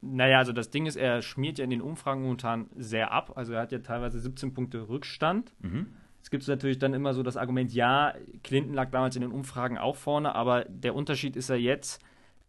Naja, 0.00 0.38
also 0.38 0.52
das 0.52 0.70
Ding 0.70 0.86
ist, 0.86 0.96
er 0.96 1.22
schmiert 1.22 1.58
ja 1.58 1.64
in 1.64 1.70
den 1.70 1.80
Umfragen 1.80 2.22
momentan 2.22 2.68
sehr 2.76 3.10
ab. 3.12 3.32
Also 3.36 3.54
er 3.54 3.62
hat 3.62 3.72
ja 3.72 3.78
teilweise 3.78 4.20
17 4.20 4.54
Punkte 4.54 4.88
Rückstand. 4.88 5.54
Mhm. 5.60 5.86
Es 6.22 6.30
gibt 6.30 6.46
natürlich 6.48 6.78
dann 6.78 6.94
immer 6.94 7.12
so 7.12 7.22
das 7.22 7.36
Argument, 7.36 7.72
ja, 7.72 8.14
Clinton 8.42 8.72
lag 8.72 8.90
damals 8.90 9.14
in 9.16 9.22
den 9.22 9.32
Umfragen 9.32 9.76
auch 9.76 9.96
vorne, 9.96 10.34
aber 10.34 10.64
der 10.64 10.94
Unterschied 10.94 11.36
ist 11.36 11.50
ja 11.50 11.56
jetzt, 11.56 12.02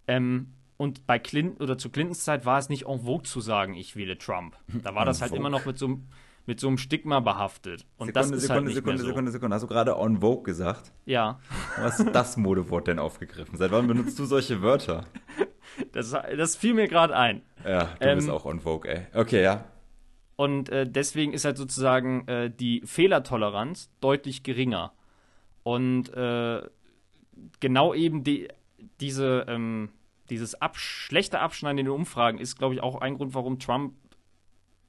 ähm, 0.07 0.53
und 0.77 1.07
bei 1.07 1.19
Clinton 1.19 1.63
oder 1.63 1.77
zu 1.77 1.89
Clintons 1.89 2.23
Zeit 2.23 2.45
war 2.45 2.59
es 2.59 2.69
nicht 2.69 2.85
en 2.87 3.01
vogue 3.01 3.23
zu 3.23 3.39
sagen, 3.39 3.75
ich 3.75 3.95
wähle 3.95 4.17
Trump. 4.17 4.57
Da 4.83 4.93
war 4.95 5.05
das 5.05 5.21
halt 5.21 5.33
immer 5.33 5.49
noch 5.49 5.65
mit 5.65 5.77
so, 5.77 5.85
einem, 5.85 6.07
mit 6.45 6.59
so 6.59 6.67
einem 6.67 6.77
Stigma 6.77 7.21
behaftet. 7.21 7.85
Und 7.97 8.07
Sekunde, 8.07 8.13
das 8.13 8.31
ist 8.31 8.41
Sekunde, 8.41 8.53
halt 8.53 8.65
nicht 8.65 8.75
Sekunde, 8.75 8.93
mehr 8.93 9.01
so. 9.01 9.07
Sekunde, 9.07 9.31
Sekunde. 9.31 9.55
Hast 9.55 9.61
du 9.61 9.67
gerade 9.67 9.91
en 9.91 10.19
vogue 10.19 10.43
gesagt? 10.43 10.91
Ja. 11.05 11.39
Was 11.79 11.99
ist 11.99 12.13
das 12.13 12.35
Modewort 12.35 12.87
denn 12.87 12.99
aufgegriffen? 12.99 13.57
Seit 13.57 13.71
wann 13.71 13.87
benutzt 13.87 14.19
du 14.19 14.25
solche 14.25 14.61
Wörter? 14.61 15.05
Das, 15.93 16.11
das 16.11 16.55
fiel 16.55 16.73
mir 16.73 16.87
gerade 16.87 17.15
ein. 17.15 17.41
Ja, 17.65 17.95
du 17.99 18.07
ähm, 18.07 18.17
bist 18.17 18.29
auch 18.29 18.45
en 18.45 18.59
vogue, 18.59 18.89
ey. 18.89 19.07
Okay, 19.13 19.41
ja. 19.41 19.65
Und 20.35 20.69
äh, 20.69 20.85
deswegen 20.89 21.31
ist 21.33 21.45
halt 21.45 21.57
sozusagen 21.57 22.27
äh, 22.27 22.51
die 22.51 22.81
Fehlertoleranz 22.85 23.89
deutlich 24.01 24.43
geringer. 24.43 24.91
Und 25.63 26.09
äh, 26.13 26.61
genau 27.61 27.93
eben 27.93 28.23
die, 28.23 28.49
diese, 28.99 29.45
ähm, 29.47 29.89
dieses 30.29 30.55
ab 30.55 30.77
schlechte 30.77 31.39
Abschneiden 31.39 31.79
in 31.79 31.85
den 31.85 31.93
Umfragen 31.93 32.39
ist, 32.39 32.57
glaube 32.57 32.73
ich, 32.75 32.81
auch 32.81 33.01
ein 33.01 33.15
Grund, 33.15 33.33
warum 33.33 33.59
Trump 33.59 33.93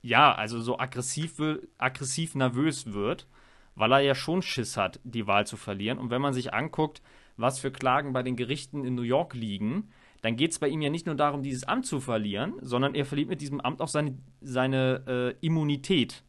ja, 0.02 0.32
also 0.32 0.60
so 0.60 0.78
aggressiv, 0.78 1.40
aggressiv 1.78 2.36
nervös 2.36 2.92
wird, 2.92 3.26
weil 3.74 3.92
er 3.92 4.00
ja 4.00 4.14
schon 4.14 4.40
Schiss 4.40 4.76
hat, 4.76 5.00
die 5.02 5.26
Wahl 5.26 5.46
zu 5.46 5.56
verlieren. 5.56 5.98
Und 5.98 6.10
wenn 6.10 6.22
man 6.22 6.32
sich 6.32 6.54
anguckt, 6.54 7.02
was 7.36 7.58
für 7.58 7.72
Klagen 7.72 8.12
bei 8.12 8.22
den 8.22 8.36
Gerichten 8.36 8.84
in 8.84 8.94
New 8.94 9.02
York 9.02 9.34
liegen, 9.34 9.90
dann 10.22 10.36
geht 10.36 10.52
es 10.52 10.58
bei 10.60 10.68
ihm 10.68 10.80
ja 10.80 10.90
nicht 10.90 11.06
nur 11.06 11.16
darum, 11.16 11.42
dieses 11.42 11.64
Amt 11.64 11.86
zu 11.86 12.00
verlieren, 12.00 12.54
sondern 12.60 12.94
er 12.94 13.04
verliert 13.04 13.28
mit 13.28 13.40
diesem 13.40 13.60
Amt 13.60 13.80
auch 13.80 13.88
seine, 13.88 14.16
seine 14.40 15.02
äh, 15.06 15.46
Immunität. 15.46 16.22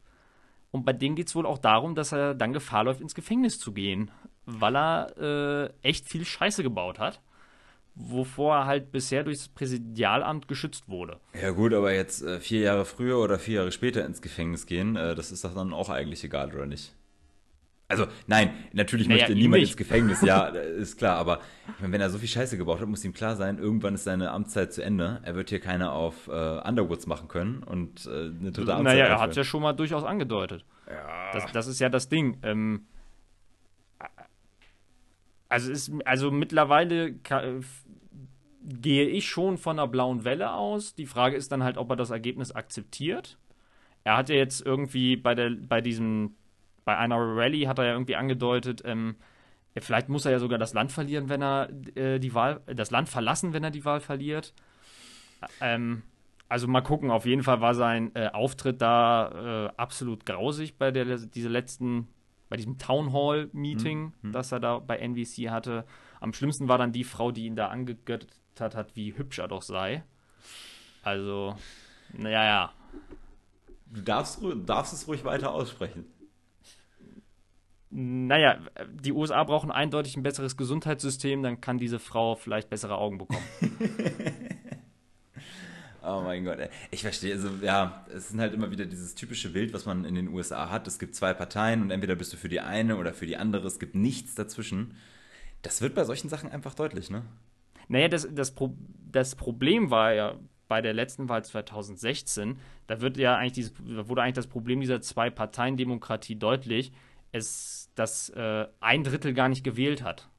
Und 0.72 0.84
bei 0.84 0.94
dem 0.94 1.16
geht 1.16 1.28
es 1.28 1.36
wohl 1.36 1.46
auch 1.46 1.60
darum, 1.60 1.94
dass 1.94 2.12
er 2.12 2.34
dann 2.34 2.54
Gefahr 2.54 2.84
läuft, 2.84 3.00
ins 3.00 3.16
Gefängnis 3.16 3.60
zu 3.60 3.74
gehen, 3.74 4.12
weil 4.46 4.76
er 4.76 5.18
äh, 5.18 5.88
echt 5.88 6.10
viel 6.10 6.26
Scheiße 6.26 6.64
gebaut 6.64 7.00
hat 7.00 7.22
wovor 7.98 8.56
er 8.56 8.66
halt 8.66 8.92
bisher 8.92 9.24
durchs 9.24 9.48
Präsidialamt 9.48 10.48
geschützt 10.48 10.88
wurde. 10.88 11.20
Ja 11.40 11.52
gut, 11.52 11.74
aber 11.74 11.94
jetzt 11.94 12.22
äh, 12.22 12.40
vier 12.40 12.62
Jahre 12.62 12.86
früher 12.86 13.18
oder 13.18 13.40
vier 13.40 13.56
Jahre 13.56 13.72
später 13.72 14.06
ins 14.06 14.22
Gefängnis 14.22 14.66
gehen, 14.66 14.96
äh, 14.96 15.16
das 15.16 15.32
ist 15.32 15.44
doch 15.44 15.54
dann 15.54 15.74
auch 15.74 15.90
eigentlich 15.90 16.24
egal, 16.24 16.54
oder 16.54 16.66
nicht? 16.66 16.94
Also, 17.90 18.06
nein, 18.28 18.52
natürlich 18.74 19.08
naja, 19.08 19.22
möchte 19.22 19.36
niemand 19.36 19.64
ins 19.64 19.78
Gefängnis, 19.78 20.22
ja, 20.22 20.48
ist 20.48 20.98
klar, 20.98 21.18
aber 21.18 21.40
wenn 21.80 22.02
er 22.02 22.10
so 22.10 22.18
viel 22.18 22.28
Scheiße 22.28 22.58
gebaut 22.58 22.82
hat, 22.82 22.88
muss 22.88 23.04
ihm 23.06 23.14
klar 23.14 23.38
sein, 23.38 23.60
irgendwann 23.60 23.96
ist 23.96 24.04
seine 24.04 24.32
Amtszeit 24.32 24.74
zu 24.74 24.84
Ende. 24.84 25.22
Er 25.24 25.36
wird 25.36 25.50
hier 25.50 25.62
keine 25.62 25.92
auf 25.92 26.28
äh, 26.28 26.32
Underwoods 26.32 27.08
machen 27.08 27.30
können 27.30 27.64
und 27.64 28.06
äh, 28.06 28.10
eine 28.10 28.52
dritte 28.52 28.74
Amtszeit. 28.74 28.84
Naja, 28.84 29.06
er 29.06 29.20
hat 29.22 29.30
es 29.30 29.38
ja 29.38 29.46
schon 29.46 29.62
mal 29.62 29.72
durchaus 29.72 30.04
angedeutet. 30.04 30.66
Ja. 30.88 31.32
Das, 31.32 31.52
das 31.54 31.68
ist 31.68 31.80
ja 31.80 31.88
das 31.88 32.10
Ding. 32.10 32.38
Ähm, 32.44 32.88
also, 35.50 35.72
ist, 35.72 35.92
also 36.06 36.32
mittlerweile 36.32 37.16
gehe 38.64 39.08
ich 39.08 39.28
schon 39.28 39.58
von 39.58 39.80
einer 39.80 39.88
blauen 39.88 40.24
Welle 40.24 40.54
aus. 40.54 40.96
Die 40.96 41.06
Frage 41.06 41.36
ist 41.36 41.52
dann 41.52 41.64
halt, 41.64 41.78
ob 41.78 41.90
er 41.90 41.96
das 41.96 42.10
Ergebnis 42.10 42.52
akzeptiert. 42.52 43.38
Er 44.04 44.18
hat 44.18 44.30
ja 44.30 44.36
jetzt 44.36 44.66
irgendwie 44.66 45.16
bei, 45.16 45.36
der, 45.36 45.52
bei 45.52 45.82
diesem, 45.82 46.36
bei 46.86 46.98
einer 46.98 47.18
Rallye 47.18 47.68
hat 47.68 47.80
er 47.80 47.86
ja 47.86 47.92
irgendwie 47.94 48.16
angedeutet, 48.16 48.82
ähm, 48.86 49.16
vielleicht 49.80 50.10
muss 50.10 50.26
er 50.26 50.32
ja 50.32 50.40
sogar 50.40 50.58
das 50.58 50.74
Land 50.74 50.92
verlieren, 50.92 51.30
wenn 51.30 51.44
er 51.44 51.70
äh, 51.96 52.20
die 52.20 52.34
Wahl, 52.34 52.62
das 52.66 52.92
Land 52.92 53.10
verlassen, 53.10 53.54
wenn 53.54 53.64
er 53.64 53.72
die 53.72 53.86
Wahl 53.86 54.00
verliert. 54.00 54.54
Ähm, 55.62 56.04
also 56.50 56.68
mal 56.68 56.82
gucken, 56.82 57.12
auf 57.12 57.26
jeden 57.26 57.44
Fall 57.44 57.62
war 57.62 57.74
sein 57.74 58.12
äh, 58.16 58.30
Auftritt 58.30 58.82
da 58.82 59.68
äh, 59.68 59.70
absolut 59.78 60.26
grausig 60.26 60.78
bei 60.78 60.92
der 60.92 61.18
diese 61.18 61.50
letzten, 61.50 62.08
bei 62.50 62.58
diesem 62.58 62.78
Town 62.78 63.14
Hall 63.14 63.50
Meeting, 63.54 64.14
mhm. 64.22 64.32
das 64.32 64.52
er 64.52 64.60
da 64.60 64.80
bei 64.80 64.98
NBC 64.98 65.50
hatte. 65.50 65.86
Am 66.20 66.34
schlimmsten 66.34 66.68
war 66.68 66.78
dann 66.78 66.92
die 66.92 67.04
Frau, 67.04 67.32
die 67.32 67.46
ihn 67.46 67.56
da 67.56 67.68
angegöttet 67.68 68.32
hat, 68.60 68.76
hat, 68.76 68.96
wie 68.96 69.18
hübsch 69.18 69.40
er 69.40 69.48
doch 69.48 69.62
sei. 69.62 70.04
Also, 71.04 71.56
naja, 72.14 72.44
ja. 72.44 72.74
Du 73.86 74.02
darfst, 74.02 74.42
darfst 74.66 74.94
es 74.94 75.08
ruhig 75.08 75.24
weiter 75.24 75.52
aussprechen. 75.52 76.06
Naja, 77.90 78.60
die 78.92 79.14
USA 79.14 79.44
brauchen 79.46 79.72
eindeutig 79.72 80.18
ein 80.18 80.24
besseres 80.24 80.58
Gesundheitssystem, 80.58 81.42
dann 81.42 81.62
kann 81.62 81.78
diese 81.78 82.00
Frau 82.00 82.36
vielleicht 82.36 82.70
bessere 82.70 82.98
Augen 82.98 83.18
bekommen. 83.18 83.46
Oh 86.10 86.22
mein 86.22 86.46
Gott, 86.46 86.58
ey. 86.60 86.70
ich 86.90 87.02
verstehe, 87.02 87.34
also 87.34 87.50
ja, 87.62 88.06
es 88.16 88.30
sind 88.30 88.40
halt 88.40 88.54
immer 88.54 88.72
wieder 88.72 88.86
dieses 88.86 89.14
typische 89.14 89.50
Bild, 89.50 89.74
was 89.74 89.86
man 89.86 90.06
in 90.06 90.16
den 90.16 90.30
USA 90.30 90.70
hat. 90.70 90.88
Es 90.88 91.00
gibt 91.00 91.16
zwei 91.16 91.34
Parteien 91.34 91.82
und 91.82 91.92
entweder 91.92 92.16
bist 92.16 92.32
du 92.32 92.38
für 92.38 92.48
die 92.48 92.62
eine 92.62 92.96
oder 92.96 93.14
für 93.14 93.26
die 93.26 93.36
andere, 93.36 93.68
es 93.68 93.78
gibt 93.78 93.94
nichts 93.94 94.34
dazwischen. 94.34 94.96
Das 95.64 95.82
wird 95.82 95.96
bei 95.96 96.06
solchen 96.06 96.30
Sachen 96.30 96.50
einfach 96.50 96.76
deutlich, 96.76 97.10
ne? 97.10 97.24
Naja, 97.90 98.08
das, 98.08 98.28
das, 98.32 98.52
Pro 98.52 98.74
das 99.12 99.36
Problem 99.36 99.92
war 99.92 100.14
ja 100.14 100.36
bei 100.70 100.82
der 100.82 100.94
letzten 100.94 101.28
Wahl 101.28 101.44
2016, 101.44 102.58
da 102.88 103.02
wird 103.02 103.18
ja 103.18 103.36
eigentlich 103.36 103.54
dieses, 103.54 103.74
wurde 103.80 104.22
eigentlich 104.22 104.36
das 104.36 104.48
Problem 104.48 104.80
dieser 104.80 105.02
Zwei-Parteien-Demokratie 105.02 106.36
deutlich, 106.36 106.92
es, 107.34 107.90
dass 107.96 108.30
äh, 108.30 108.68
ein 108.80 109.04
Drittel 109.04 109.34
gar 109.34 109.50
nicht 109.50 109.64
gewählt 109.64 110.04
hat. 110.04 110.30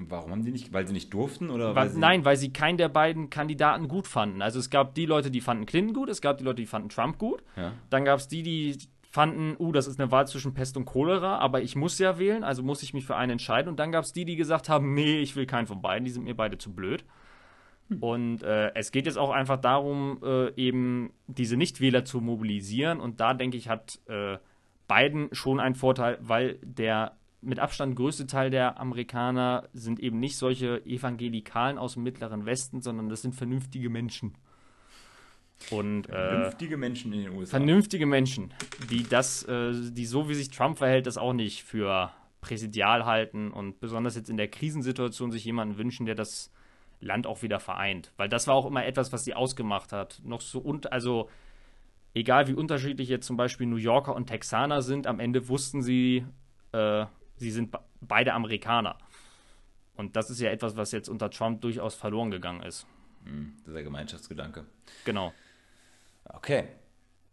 Warum 0.00 0.30
haben 0.30 0.44
die 0.44 0.52
nicht? 0.52 0.72
Weil 0.72 0.86
sie 0.86 0.92
nicht 0.92 1.12
durften 1.12 1.50
oder? 1.50 1.74
Weil, 1.74 1.76
weil 1.76 1.88
sie 1.90 1.98
nein, 1.98 2.24
weil 2.24 2.36
sie 2.36 2.52
keinen 2.52 2.78
der 2.78 2.88
beiden 2.88 3.30
Kandidaten 3.30 3.88
gut 3.88 4.06
fanden. 4.06 4.42
Also 4.42 4.60
es 4.60 4.70
gab 4.70 4.94
die 4.94 5.06
Leute, 5.06 5.30
die 5.30 5.40
fanden 5.40 5.66
Clinton 5.66 5.92
gut, 5.94 6.08
es 6.08 6.20
gab 6.20 6.38
die 6.38 6.44
Leute, 6.44 6.62
die 6.62 6.66
fanden 6.66 6.88
Trump 6.88 7.18
gut. 7.18 7.42
Ja. 7.56 7.72
Dann 7.90 8.04
gab 8.04 8.20
es 8.20 8.28
die, 8.28 8.42
die 8.42 8.78
fanden, 9.10 9.56
uh, 9.58 9.72
das 9.72 9.88
ist 9.88 10.00
eine 10.00 10.12
Wahl 10.12 10.28
zwischen 10.28 10.54
Pest 10.54 10.76
und 10.76 10.84
Cholera, 10.84 11.38
aber 11.38 11.62
ich 11.62 11.74
muss 11.74 11.98
ja 11.98 12.18
wählen, 12.18 12.44
also 12.44 12.62
muss 12.62 12.82
ich 12.84 12.94
mich 12.94 13.06
für 13.06 13.16
einen 13.16 13.32
entscheiden. 13.32 13.68
Und 13.68 13.80
dann 13.80 13.90
gab 13.90 14.04
es 14.04 14.12
die, 14.12 14.24
die 14.24 14.36
gesagt 14.36 14.68
haben, 14.68 14.94
nee, 14.94 15.18
ich 15.18 15.34
will 15.34 15.46
keinen 15.46 15.66
von 15.66 15.82
beiden, 15.82 16.04
die 16.04 16.12
sind 16.12 16.24
mir 16.24 16.36
beide 16.36 16.58
zu 16.58 16.72
blöd. 16.72 17.04
Und 18.00 18.42
äh, 18.42 18.74
es 18.74 18.92
geht 18.92 19.06
jetzt 19.06 19.16
auch 19.16 19.30
einfach 19.30 19.58
darum, 19.58 20.20
äh, 20.22 20.52
eben 20.56 21.10
diese 21.26 21.56
Nichtwähler 21.56 22.04
zu 22.04 22.20
mobilisieren. 22.20 23.00
Und 23.00 23.18
da 23.18 23.32
denke 23.32 23.56
ich, 23.56 23.70
hat 23.70 23.98
äh, 24.06 24.36
Biden 24.88 25.30
schon 25.32 25.58
einen 25.58 25.74
Vorteil, 25.74 26.18
weil 26.20 26.58
der 26.62 27.17
mit 27.40 27.58
Abstand 27.58 27.96
größte 27.96 28.26
Teil 28.26 28.50
der 28.50 28.80
Amerikaner 28.80 29.68
sind 29.72 30.00
eben 30.00 30.18
nicht 30.18 30.36
solche 30.36 30.84
Evangelikalen 30.84 31.78
aus 31.78 31.94
dem 31.94 32.02
Mittleren 32.02 32.46
Westen, 32.46 32.80
sondern 32.80 33.08
das 33.08 33.22
sind 33.22 33.34
vernünftige 33.34 33.90
Menschen. 33.90 34.34
Und 35.70 36.08
äh, 36.08 36.12
vernünftige 36.12 36.76
Menschen 36.76 37.12
in 37.12 37.24
den 37.24 37.32
USA. 37.32 37.58
vernünftige 37.58 38.06
Menschen, 38.06 38.54
die 38.90 39.02
das, 39.02 39.42
äh, 39.44 39.72
die 39.90 40.06
so 40.06 40.28
wie 40.28 40.34
sich 40.34 40.50
Trump 40.50 40.78
verhält, 40.78 41.06
das 41.06 41.18
auch 41.18 41.32
nicht 41.32 41.64
für 41.64 42.12
präsidial 42.40 43.04
halten 43.04 43.50
und 43.50 43.80
besonders 43.80 44.14
jetzt 44.14 44.30
in 44.30 44.36
der 44.36 44.48
Krisensituation 44.48 45.32
sich 45.32 45.44
jemanden 45.44 45.76
wünschen, 45.76 46.06
der 46.06 46.14
das 46.14 46.52
Land 47.00 47.26
auch 47.26 47.42
wieder 47.42 47.60
vereint. 47.60 48.12
Weil 48.16 48.28
das 48.28 48.46
war 48.46 48.54
auch 48.54 48.66
immer 48.66 48.84
etwas, 48.84 49.12
was 49.12 49.24
sie 49.24 49.34
ausgemacht 49.34 49.92
hat. 49.92 50.20
Noch 50.24 50.40
so 50.40 50.60
und 50.60 50.92
also 50.92 51.28
egal 52.14 52.48
wie 52.48 52.54
unterschiedlich 52.54 53.08
jetzt 53.08 53.26
zum 53.26 53.36
Beispiel 53.36 53.66
New 53.66 53.76
Yorker 53.76 54.14
und 54.14 54.26
Texaner 54.26 54.82
sind, 54.82 55.06
am 55.06 55.20
Ende 55.20 55.48
wussten 55.48 55.82
sie, 55.82 56.24
äh, 56.72 57.06
sie 57.38 57.50
sind 57.50 57.70
be- 57.70 57.80
beide 58.00 58.32
Amerikaner. 58.34 58.98
Und 59.96 60.16
das 60.16 60.30
ist 60.30 60.40
ja 60.40 60.50
etwas, 60.50 60.76
was 60.76 60.92
jetzt 60.92 61.08
unter 61.08 61.30
Trump 61.30 61.60
durchaus 61.60 61.94
verloren 61.94 62.30
gegangen 62.30 62.62
ist. 62.62 62.86
Hm, 63.24 63.54
dieser 63.66 63.82
Gemeinschaftsgedanke. 63.82 64.64
Genau. 65.04 65.32
Okay. 66.24 66.68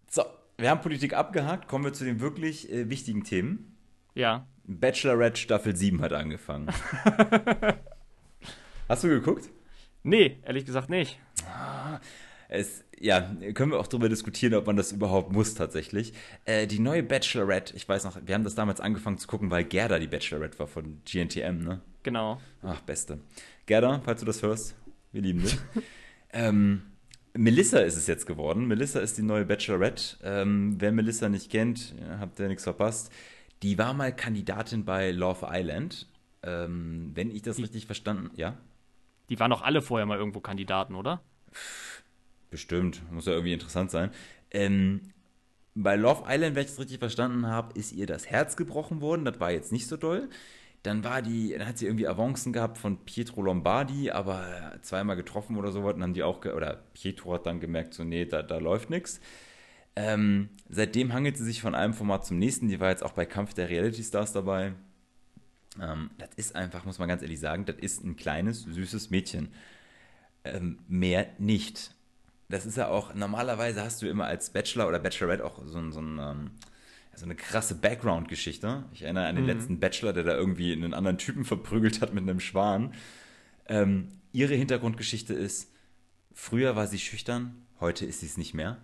So, 0.09 0.23
wir 0.57 0.69
haben 0.69 0.81
Politik 0.81 1.13
abgehakt. 1.13 1.67
Kommen 1.67 1.85
wir 1.85 1.93
zu 1.93 2.05
den 2.05 2.19
wirklich 2.21 2.71
äh, 2.71 2.89
wichtigen 2.89 3.23
Themen. 3.23 3.75
Ja. 4.15 4.47
Bachelorette 4.63 5.39
Staffel 5.39 5.75
7 5.75 6.01
hat 6.01 6.13
angefangen. 6.13 6.69
Hast 8.87 9.03
du 9.03 9.09
geguckt? 9.09 9.49
Nee, 10.03 10.39
ehrlich 10.43 10.65
gesagt 10.65 10.89
nicht. 10.89 11.19
Es, 12.49 12.83
ja, 12.99 13.21
können 13.53 13.71
wir 13.71 13.79
auch 13.79 13.87
darüber 13.87 14.09
diskutieren, 14.09 14.53
ob 14.53 14.67
man 14.67 14.75
das 14.77 14.91
überhaupt 14.91 15.31
muss 15.31 15.53
tatsächlich. 15.55 16.13
Äh, 16.45 16.67
die 16.67 16.79
neue 16.79 17.03
Bachelorette, 17.03 17.75
ich 17.75 17.87
weiß 17.87 18.03
noch, 18.05 18.17
wir 18.25 18.35
haben 18.35 18.43
das 18.43 18.55
damals 18.55 18.79
angefangen 18.81 19.17
zu 19.17 19.27
gucken, 19.27 19.49
weil 19.51 19.63
Gerda 19.63 19.99
die 19.99 20.07
Bachelorette 20.07 20.59
war 20.59 20.67
von 20.67 21.01
GNTM, 21.05 21.59
ne? 21.63 21.81
Genau. 22.03 22.39
Ach, 22.61 22.81
beste. 22.81 23.19
Gerda, 23.65 24.01
falls 24.05 24.19
du 24.19 24.25
das 24.25 24.41
hörst, 24.43 24.75
wir 25.11 25.21
lieben 25.21 25.41
dich. 25.41 25.57
ähm, 26.33 26.83
Melissa 27.33 27.79
ist 27.79 27.97
es 27.97 28.07
jetzt 28.07 28.25
geworden. 28.27 28.65
Melissa 28.67 28.99
ist 28.99 29.17
die 29.17 29.23
neue 29.23 29.45
Bachelorette. 29.45 30.17
Ähm, 30.23 30.75
wer 30.79 30.91
Melissa 30.91 31.27
nicht 31.27 31.51
kennt, 31.51 31.95
habt 32.19 32.39
ihr 32.39 32.47
nichts 32.47 32.63
verpasst. 32.63 33.11
Die 33.63 33.77
war 33.77 33.93
mal 33.93 34.15
Kandidatin 34.15 34.85
bei 34.85 35.11
Love 35.11 35.47
Island. 35.49 36.07
Ähm, 36.43 37.11
wenn 37.15 37.31
ich 37.31 37.41
das 37.41 37.55
Die- 37.57 37.63
richtig 37.63 37.87
verstanden, 37.87 38.29
ja? 38.35 38.55
Die 39.29 39.39
waren 39.39 39.49
doch 39.49 39.63
alle 39.63 39.81
vorher 39.81 40.05
mal 40.05 40.19
irgendwo 40.19 40.39
Kandidaten, 40.39 40.93
oder? 40.93 41.21
Bestimmt, 42.55 43.01
muss 43.11 43.25
ja 43.25 43.33
irgendwie 43.33 43.51
interessant 43.51 43.91
sein. 43.91 44.11
Ähm, 44.49 45.01
bei 45.73 45.97
Love 45.97 46.23
Island, 46.25 46.55
wenn 46.55 46.63
ich 46.63 46.69
das 46.69 46.79
richtig 46.79 46.99
verstanden 46.99 47.47
habe, 47.47 47.77
ist 47.77 47.91
ihr 47.91 48.07
das 48.07 48.27
Herz 48.27 48.55
gebrochen 48.55 49.01
worden. 49.01 49.25
Das 49.25 49.41
war 49.41 49.51
jetzt 49.51 49.73
nicht 49.73 49.87
so 49.87 49.97
doll. 49.97 50.29
Dann 50.81 51.03
war 51.03 51.21
die, 51.21 51.53
dann 51.57 51.67
hat 51.67 51.77
sie 51.77 51.85
irgendwie 51.85 52.07
Avancen 52.07 52.53
gehabt 52.53 52.77
von 52.77 53.03
Pietro 53.03 53.41
Lombardi, 53.41 54.09
aber 54.09 54.79
zweimal 54.83 55.17
getroffen 55.17 55.57
oder 55.57 55.73
sowas. 55.73 55.95
Und 55.95 56.03
haben 56.03 56.13
die 56.13 56.23
auch, 56.23 56.45
oder 56.45 56.81
Pietro 56.93 57.33
hat 57.33 57.45
dann 57.45 57.59
gemerkt, 57.59 57.93
so, 57.93 58.05
nee, 58.05 58.23
da, 58.23 58.41
da 58.41 58.57
läuft 58.59 58.89
nichts. 58.89 59.19
Ähm, 59.97 60.47
seitdem 60.69 61.11
hangelt 61.11 61.35
sie 61.35 61.43
sich 61.43 61.59
von 61.59 61.75
einem 61.75 61.93
Format 61.93 62.25
zum 62.25 62.39
nächsten. 62.39 62.69
Die 62.69 62.79
war 62.79 62.89
jetzt 62.89 63.03
auch 63.03 63.11
bei 63.11 63.25
Kampf 63.25 63.53
der 63.53 63.67
Reality 63.67 64.01
Stars 64.01 64.31
dabei. 64.31 64.75
Ähm, 65.81 66.09
das 66.19 66.29
ist 66.37 66.55
einfach, 66.55 66.85
muss 66.85 66.99
man 66.99 67.09
ganz 67.09 67.21
ehrlich 67.21 67.41
sagen, 67.41 67.65
das 67.65 67.75
ist 67.75 68.05
ein 68.05 68.15
kleines, 68.15 68.61
süßes 68.61 69.09
Mädchen. 69.09 69.49
Ähm, 70.45 70.79
mehr 70.87 71.27
nicht. 71.37 71.95
Das 72.49 72.65
ist 72.65 72.77
ja 72.77 72.89
auch, 72.89 73.13
normalerweise 73.15 73.81
hast 73.81 74.01
du 74.01 74.07
immer 74.07 74.25
als 74.25 74.51
Bachelor 74.51 74.87
oder 74.87 74.99
Bachelorette 74.99 75.43
auch 75.43 75.63
so, 75.65 75.91
so, 75.91 75.99
ein, 75.99 76.19
ähm, 76.19 76.51
so 77.15 77.25
eine 77.25 77.35
krasse 77.35 77.75
Background-Geschichte. 77.75 78.85
Ich 78.93 79.01
erinnere 79.01 79.25
an 79.25 79.35
den 79.35 79.45
letzten 79.45 79.79
Bachelor, 79.79 80.13
der 80.13 80.23
da 80.23 80.35
irgendwie 80.35 80.71
einen 80.71 80.93
anderen 80.93 81.17
Typen 81.17 81.43
verprügelt 81.45 82.01
hat 82.01 82.13
mit 82.13 82.23
einem 82.23 82.39
Schwan. 82.39 82.93
Ähm, 83.67 84.19
ihre 84.31 84.53
Hintergrundgeschichte 84.53 85.33
ist, 85.33 85.71
früher 86.33 86.75
war 86.75 86.87
sie 86.87 86.99
schüchtern, 86.99 87.65
heute 87.79 88.05
ist 88.05 88.19
sie 88.19 88.27
es 88.27 88.37
nicht 88.37 88.53
mehr. 88.53 88.77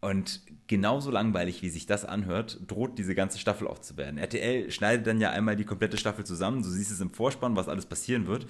Und 0.00 0.42
genauso 0.68 1.10
langweilig, 1.10 1.62
wie 1.62 1.70
sich 1.70 1.86
das 1.86 2.04
anhört, 2.04 2.60
droht 2.68 2.98
diese 2.98 3.14
ganze 3.14 3.38
Staffel 3.38 3.66
auch 3.66 3.80
zu 3.80 3.96
werden. 3.96 4.18
RTL 4.18 4.70
schneidet 4.70 5.06
dann 5.06 5.20
ja 5.20 5.30
einmal 5.30 5.56
die 5.56 5.64
komplette 5.64 5.96
Staffel 5.96 6.24
zusammen, 6.24 6.62
du 6.62 6.68
siehst 6.68 6.92
es 6.92 7.00
im 7.00 7.12
Vorspann, 7.12 7.56
was 7.56 7.68
alles 7.68 7.86
passieren 7.86 8.26
wird. 8.26 8.46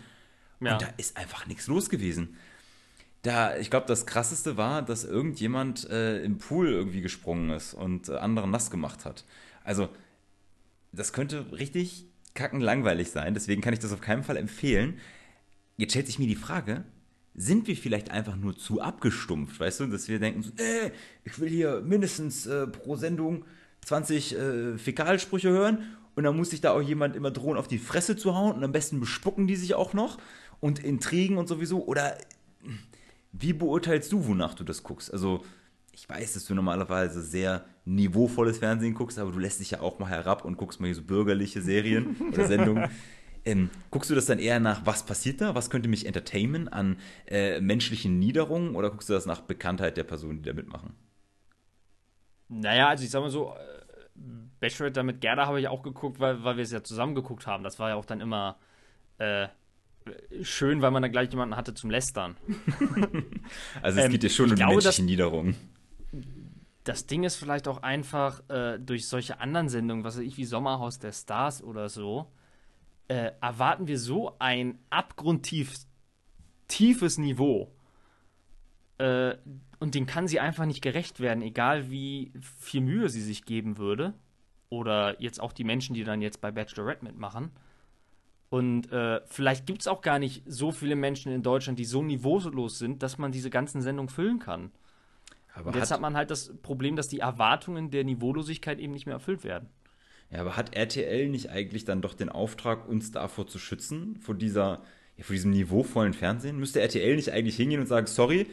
Ja. 0.61 0.73
Und 0.75 0.83
da 0.83 0.89
ist 0.97 1.17
einfach 1.17 1.47
nichts 1.47 1.67
los 1.69 1.89
gewesen. 1.89 2.37
Da, 3.29 3.59
ich 3.59 3.69
glaube, 3.69 3.85
das 3.87 4.07
krasseste 4.07 4.57
war, 4.57 4.81
dass 4.81 5.05
irgendjemand 5.05 5.87
äh, 5.91 6.23
im 6.23 6.39
Pool 6.39 6.69
irgendwie 6.69 7.03
gesprungen 7.03 7.51
ist 7.51 7.75
und 7.75 8.09
äh, 8.09 8.17
anderen 8.17 8.51
nass 8.51 8.71
gemacht 8.71 9.05
hat. 9.05 9.27
Also, 9.65 9.91
das 10.93 11.13
könnte 11.13 11.45
richtig 11.53 12.07
kacken 12.33 12.63
langweilig 12.63 13.11
sein, 13.11 13.35
deswegen 13.35 13.61
kann 13.61 13.75
ich 13.75 13.81
das 13.81 13.93
auf 13.93 14.01
keinen 14.01 14.25
Fall 14.25 14.39
empfehlen. 14.39 14.99
Jetzt 15.77 15.91
stellt 15.91 16.07
sich 16.07 16.19
mir 16.19 16.27
die 16.27 16.37
Frage, 16.37 16.85
sind 17.35 17.67
wir 17.67 17.77
vielleicht 17.77 18.11
einfach 18.11 18.35
nur 18.35 18.57
zu 18.57 18.81
abgestumpft, 18.81 19.61
weißt 19.61 19.81
du, 19.81 19.87
dass 19.89 20.09
wir 20.09 20.21
denken, 20.21 20.41
so, 20.41 20.53
äh, 20.57 20.91
ich 21.25 21.39
will 21.39 21.51
hier 21.51 21.83
mindestens 21.83 22.47
äh, 22.47 22.67
pro 22.67 22.97
Sendung 22.97 23.45
20 23.85 24.39
äh, 24.39 24.79
Fäkalsprüche 24.79 25.51
hören 25.51 25.85
und 26.15 26.25
dann 26.25 26.35
muss 26.35 26.49
sich 26.49 26.63
da 26.63 26.71
auch 26.71 26.81
jemand 26.81 27.15
immer 27.15 27.31
drohen, 27.31 27.59
auf 27.59 27.69
die 27.69 27.77
Fresse 27.77 28.17
zu 28.17 28.35
hauen 28.35 28.57
und 28.57 28.65
am 28.65 28.73
besten 28.73 29.01
bespucken 29.01 29.47
die 29.47 29.57
sich 29.57 29.75
auch 29.75 29.93
noch 29.93 30.17
und 30.61 30.83
Intrigen 30.83 31.37
und 31.37 31.47
sowieso 31.47 31.85
oder 31.85 32.17
wie 33.33 33.53
beurteilst 33.53 34.13
du, 34.13 34.27
wonach 34.27 34.55
du 34.55 34.65
das 34.65 34.83
guckst? 34.83 35.13
Also, 35.13 35.45
ich 35.93 36.09
weiß, 36.09 36.35
dass 36.35 36.47
du 36.47 36.55
normalerweise 36.55 37.23
sehr 37.23 37.65
niveauvolles 37.85 38.59
Fernsehen 38.59 38.95
guckst, 38.95 39.19
aber 39.19 39.33
du 39.33 39.39
lässt 39.39 39.61
dich 39.61 39.73
ja 39.73 39.81
auch 39.81 39.99
mal 39.99 40.09
herab 40.09 40.45
und 40.45 40.57
guckst 40.57 40.81
mal 40.81 40.87
hier 40.87 40.95
so 40.95 41.03
bürgerliche 41.03 41.61
Serien 41.61 42.17
oder 42.33 42.47
Sendungen. 42.47 42.91
Ähm, 43.45 43.71
guckst 43.91 44.11
du 44.11 44.15
das 44.15 44.27
dann 44.27 44.39
eher 44.39 44.61
nach, 44.61 44.85
was 44.85 45.05
passiert 45.05 45.41
da? 45.41 45.55
Was 45.55 45.71
könnte 45.71 45.89
mich 45.89 46.07
entertainen 46.07 46.69
an 46.69 46.99
äh, 47.27 47.61
menschlichen 47.61 48.19
Niederungen? 48.19 48.75
Oder 48.77 48.91
guckst 48.91 49.09
du 49.09 49.15
das 49.15 49.27
nach 49.27 49.41
Bekanntheit 49.41 49.97
der 49.97 50.05
Personen, 50.05 50.43
die 50.43 50.49
da 50.49 50.53
mitmachen? 50.53 50.95
Naja, 52.49 52.89
also 52.89 53.05
ich 53.05 53.11
sag 53.11 53.21
mal 53.21 53.31
so, 53.31 53.55
äh, 53.55 53.79
Bachelorette 54.61 55.03
mit 55.03 55.21
Gerda 55.21 55.47
habe 55.47 55.61
ich 55.61 55.69
auch 55.69 55.83
geguckt, 55.83 56.21
weil, 56.21 56.43
weil 56.45 56.57
wir 56.57 56.65
es 56.65 56.73
ja 56.73 56.83
zusammen 56.83 57.15
geguckt 57.15 57.47
haben. 57.47 57.65
Das 57.65 57.79
war 57.79 57.91
ja 57.91 57.95
auch 57.95 58.05
dann 58.05 58.21
immer 58.21 58.57
äh, 59.19 59.49
schön, 60.43 60.83
weil 60.83 60.91
man 60.91 61.03
dann 61.03 61.13
gleich 61.13 61.31
jemanden 61.31 61.57
hatte 61.57 61.75
zum 61.75 61.91
Lästern. 61.91 62.37
Also, 63.83 63.99
es 64.01 64.07
Ähm, 64.07 64.13
geht 64.13 64.23
dir 64.23 64.31
schon 64.31 64.51
um 64.51 64.57
glaube, 64.57 64.75
menschlichen 64.75 65.07
Niederungen. 65.07 65.57
Das 66.85 67.07
Ding 67.07 67.25
ist 67.25 67.37
vielleicht 67.37 67.69
auch 67.69 67.83
einfach 67.83 68.43
äh, 68.49 68.79
durch 68.79 69.09
solche 69.09 69.41
anderen 69.41 69.69
Sendungen, 69.69 70.05
was 70.05 70.17
weiß 70.17 70.25
ich, 70.25 70.37
wie 70.37 70.45
Sommerhaus 70.45 70.99
der 70.99 71.13
Stars 71.13 71.63
oder 71.63 71.89
so, 71.89 72.31
äh, 73.09 73.33
erwarten 73.41 73.89
wir 73.89 73.99
so 73.99 74.37
ein 74.39 74.79
abgrundtief 74.91 75.75
tiefes 76.69 77.19
Niveau. 77.19 77.73
Äh, 78.99 79.37
und 79.81 79.95
dem 79.95 80.07
kann 80.07 80.29
sie 80.29 80.41
einfach 80.41 80.67
nicht 80.67 80.83
gerecht 80.83 81.21
werden, 81.21 81.43
egal 81.43 81.91
wie 81.91 82.33
viel 82.59 82.81
Mühe 82.81 83.09
sie 83.09 83.23
sich 83.23 83.45
geben 83.45 83.79
würde. 83.79 84.15
Oder 84.71 85.21
jetzt 85.21 85.41
auch 85.41 85.53
die 85.53 85.65
Menschen, 85.65 85.95
die 85.95 86.05
dann 86.05 86.21
jetzt 86.21 86.41
bei 86.41 86.51
Bachelorette 86.51 87.05
mitmachen. 87.05 87.51
Und 88.51 88.91
äh, 88.93 89.21
vielleicht 89.27 89.67
gibt 89.67 89.83
es 89.83 89.89
auch 89.89 90.01
gar 90.01 90.19
nicht 90.19 90.43
so 90.47 90.73
viele 90.73 90.97
Menschen 90.97 91.33
in 91.33 91.43
Deutschland, 91.43 91.79
die 91.79 91.85
so 91.85 92.03
niveaulos 92.03 92.79
sind, 92.79 93.03
dass 93.03 93.19
man 93.19 93.31
diese 93.31 93.51
ganzen 93.51 93.83
Sendungen 93.83 94.09
füllen 94.09 94.39
kann. 94.39 94.71
Aber 95.55 95.69
Und 95.69 95.75
jetzt 95.75 95.91
hat, 95.91 95.97
hat 95.97 96.01
man 96.01 96.17
halt 96.17 96.31
das 96.31 96.55
Problem, 96.63 96.97
dass 96.97 97.09
die 97.09 97.19
Erwartungen 97.19 97.91
der 97.91 98.05
Niveaulosigkeit 98.05 98.79
eben 98.79 98.93
nicht 98.93 99.07
mehr 99.07 99.17
erfüllt 99.17 99.45
werden. 99.45 99.69
Ja, 100.31 100.41
aber 100.41 100.57
hat 100.57 100.75
RTL 100.75 101.29
nicht 101.29 101.51
eigentlich 101.51 101.85
dann 101.85 102.03
doch 102.03 102.15
den 102.15 102.29
Auftrag, 102.29 102.89
uns 102.89 103.11
davor 103.11 103.47
zu 103.47 103.59
schützen, 103.59 104.17
vor 104.21 104.35
dieser, 104.35 104.83
ja, 105.17 105.25
vor 105.25 105.35
diesem 105.35 105.51
niveauvollen 105.51 106.13
Fernsehen? 106.13 106.59
Müsste 106.59 106.81
RTL 106.81 107.17
nicht 107.17 107.33
eigentlich 107.33 107.57
hingehen 107.57 107.81
und 107.81 107.87
sagen, 107.87 108.07
sorry, 108.07 108.47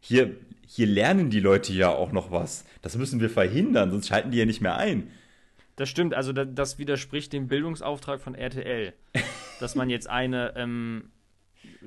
hier, 0.00 0.36
hier 0.66 0.86
lernen 0.86 1.30
die 1.30 1.40
Leute 1.40 1.72
ja 1.72 1.90
auch 1.90 2.12
noch 2.12 2.30
was. 2.30 2.64
Das 2.82 2.96
müssen 2.96 3.20
wir 3.20 3.30
verhindern, 3.30 3.90
sonst 3.90 4.08
schalten 4.08 4.30
die 4.30 4.38
ja 4.38 4.46
nicht 4.46 4.60
mehr 4.60 4.76
ein. 4.76 5.10
Das 5.80 5.88
stimmt, 5.88 6.12
also 6.12 6.34
das, 6.34 6.46
das 6.52 6.78
widerspricht 6.78 7.32
dem 7.32 7.48
Bildungsauftrag 7.48 8.20
von 8.20 8.34
RTL, 8.34 8.92
dass 9.60 9.76
man 9.76 9.88
jetzt 9.88 10.10
eine 10.10 10.52
ähm, 10.54 11.10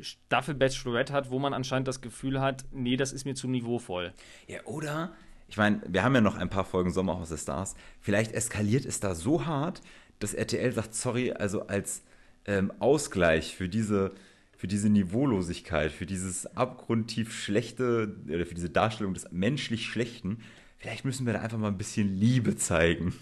Staffel 0.01 0.55
Bachelorette 0.55 1.13
hat, 1.13 1.29
wo 1.29 1.37
man 1.37 1.53
anscheinend 1.53 1.87
das 1.87 2.01
Gefühl 2.01 2.41
hat, 2.41 2.65
nee, 2.71 2.97
das 2.97 3.13
ist 3.13 3.23
mir 3.23 3.35
zu 3.35 3.47
niveauvoll. 3.47 4.11
Ja, 4.47 4.63
oder? 4.63 5.13
Ich 5.47 5.57
meine, 5.57 5.79
wir 5.87 6.01
haben 6.01 6.15
ja 6.15 6.21
noch 6.21 6.37
ein 6.37 6.49
paar 6.49 6.65
Folgen 6.65 6.89
Sommerhaus 6.91 7.29
der 7.29 7.37
Stars. 7.37 7.75
Vielleicht 8.01 8.31
eskaliert 8.31 8.83
es 8.83 8.99
da 8.99 9.13
so 9.13 9.45
hart, 9.45 9.83
dass 10.17 10.33
RTL 10.33 10.71
sagt, 10.71 10.95
sorry, 10.95 11.31
also 11.31 11.67
als 11.67 12.01
ähm, 12.45 12.73
Ausgleich 12.79 13.55
für 13.55 13.69
diese, 13.69 14.15
für 14.57 14.65
diese 14.65 14.89
Niveaulosigkeit, 14.89 15.91
für 15.91 16.07
dieses 16.07 16.47
abgrundtief 16.57 17.31
schlechte, 17.31 18.15
oder 18.27 18.47
für 18.47 18.55
diese 18.55 18.71
Darstellung 18.71 19.13
des 19.13 19.31
menschlich 19.31 19.85
Schlechten, 19.85 20.39
vielleicht 20.79 21.05
müssen 21.05 21.27
wir 21.27 21.33
da 21.33 21.41
einfach 21.41 21.59
mal 21.59 21.67
ein 21.67 21.77
bisschen 21.77 22.11
Liebe 22.19 22.55
zeigen. 22.55 23.13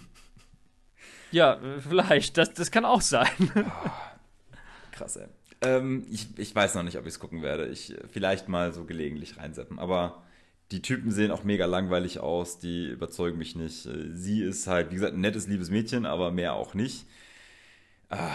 Ja, 1.32 1.58
vielleicht. 1.80 2.38
Das, 2.38 2.52
das 2.52 2.70
kann 2.70 2.84
auch 2.84 3.00
sein. 3.00 3.26
Krass, 4.92 5.16
ey. 5.16 5.26
Ähm, 5.62 6.06
ich, 6.10 6.26
ich 6.38 6.54
weiß 6.54 6.74
noch 6.74 6.82
nicht, 6.82 6.98
ob 6.98 7.06
ich 7.06 7.14
es 7.14 7.20
gucken 7.20 7.42
werde. 7.42 7.66
Ich 7.68 7.94
vielleicht 8.10 8.48
mal 8.48 8.72
so 8.72 8.84
gelegentlich 8.84 9.38
reinsetzen. 9.38 9.78
Aber 9.78 10.22
die 10.70 10.82
Typen 10.82 11.10
sehen 11.10 11.30
auch 11.30 11.44
mega 11.44 11.66
langweilig 11.66 12.20
aus. 12.20 12.58
Die 12.58 12.86
überzeugen 12.86 13.38
mich 13.38 13.56
nicht. 13.56 13.88
Sie 14.10 14.42
ist 14.42 14.66
halt, 14.66 14.90
wie 14.90 14.96
gesagt, 14.96 15.14
ein 15.14 15.20
nettes, 15.20 15.46
liebes 15.46 15.70
Mädchen, 15.70 16.06
aber 16.06 16.30
mehr 16.30 16.54
auch 16.54 16.74
nicht. 16.74 17.06
Ah. 18.08 18.34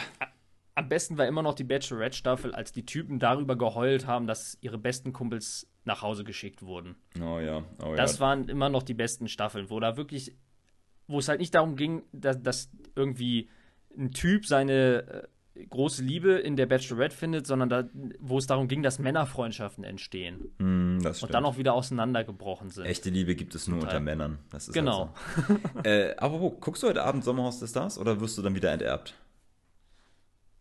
Am 0.75 0.89
besten 0.89 1.17
war 1.17 1.25
immer 1.25 1.41
noch 1.41 1.55
die 1.55 1.63
Bachelorette-Staffel, 1.63 2.53
als 2.53 2.71
die 2.71 2.85
Typen 2.85 3.17
darüber 3.17 3.55
geheult 3.55 4.05
haben, 4.05 4.27
dass 4.27 4.59
ihre 4.61 4.77
besten 4.77 5.11
Kumpels 5.11 5.67
nach 5.85 6.03
Hause 6.03 6.23
geschickt 6.23 6.61
wurden. 6.61 6.95
Oh 7.19 7.39
ja, 7.39 7.63
oh 7.83 7.95
Das 7.95 8.15
ja. 8.15 8.19
waren 8.19 8.47
immer 8.47 8.69
noch 8.69 8.83
die 8.83 8.93
besten 8.93 9.27
Staffeln, 9.27 9.71
wo 9.71 9.79
da 9.79 9.97
wirklich, 9.97 10.35
wo 11.07 11.19
es 11.19 11.27
halt 11.27 11.39
nicht 11.39 11.55
darum 11.55 11.75
ging, 11.75 12.03
dass, 12.11 12.41
dass 12.41 12.69
irgendwie 12.95 13.49
ein 13.97 14.11
Typ 14.11 14.45
seine 14.45 15.27
äh, 15.55 15.65
große 15.65 16.03
Liebe 16.03 16.33
in 16.33 16.55
der 16.55 16.65
Bachelorette 16.65 17.15
findet, 17.15 17.47
sondern 17.47 17.69
da, 17.69 17.89
wo 18.19 18.37
es 18.37 18.47
darum 18.47 18.67
ging, 18.67 18.83
dass 18.83 18.99
Männerfreundschaften 18.99 19.83
entstehen 19.83 20.99
das 21.01 21.23
und 21.23 21.33
dann 21.33 21.45
auch 21.45 21.57
wieder 21.57 21.73
auseinandergebrochen 21.73 22.69
sind. 22.69 22.85
Echte 22.85 23.09
Liebe 23.09 23.35
gibt 23.35 23.55
es 23.55 23.67
nur 23.67 23.79
Total. 23.79 23.95
unter 23.95 24.03
Männern. 24.03 24.39
Das 24.51 24.67
ist 24.67 24.73
Genau. 24.73 25.13
Halt 25.47 25.61
so. 25.73 25.79
äh, 25.89 26.15
aber 26.17 26.39
wo, 26.39 26.51
guckst 26.51 26.83
du 26.83 26.87
heute 26.87 27.03
Abend 27.03 27.23
Sommerhaus 27.23 27.59
der 27.59 27.67
Stars 27.67 27.97
oder 27.97 28.19
wirst 28.19 28.37
du 28.37 28.41
dann 28.41 28.55
wieder 28.55 28.71
enterbt? 28.71 29.15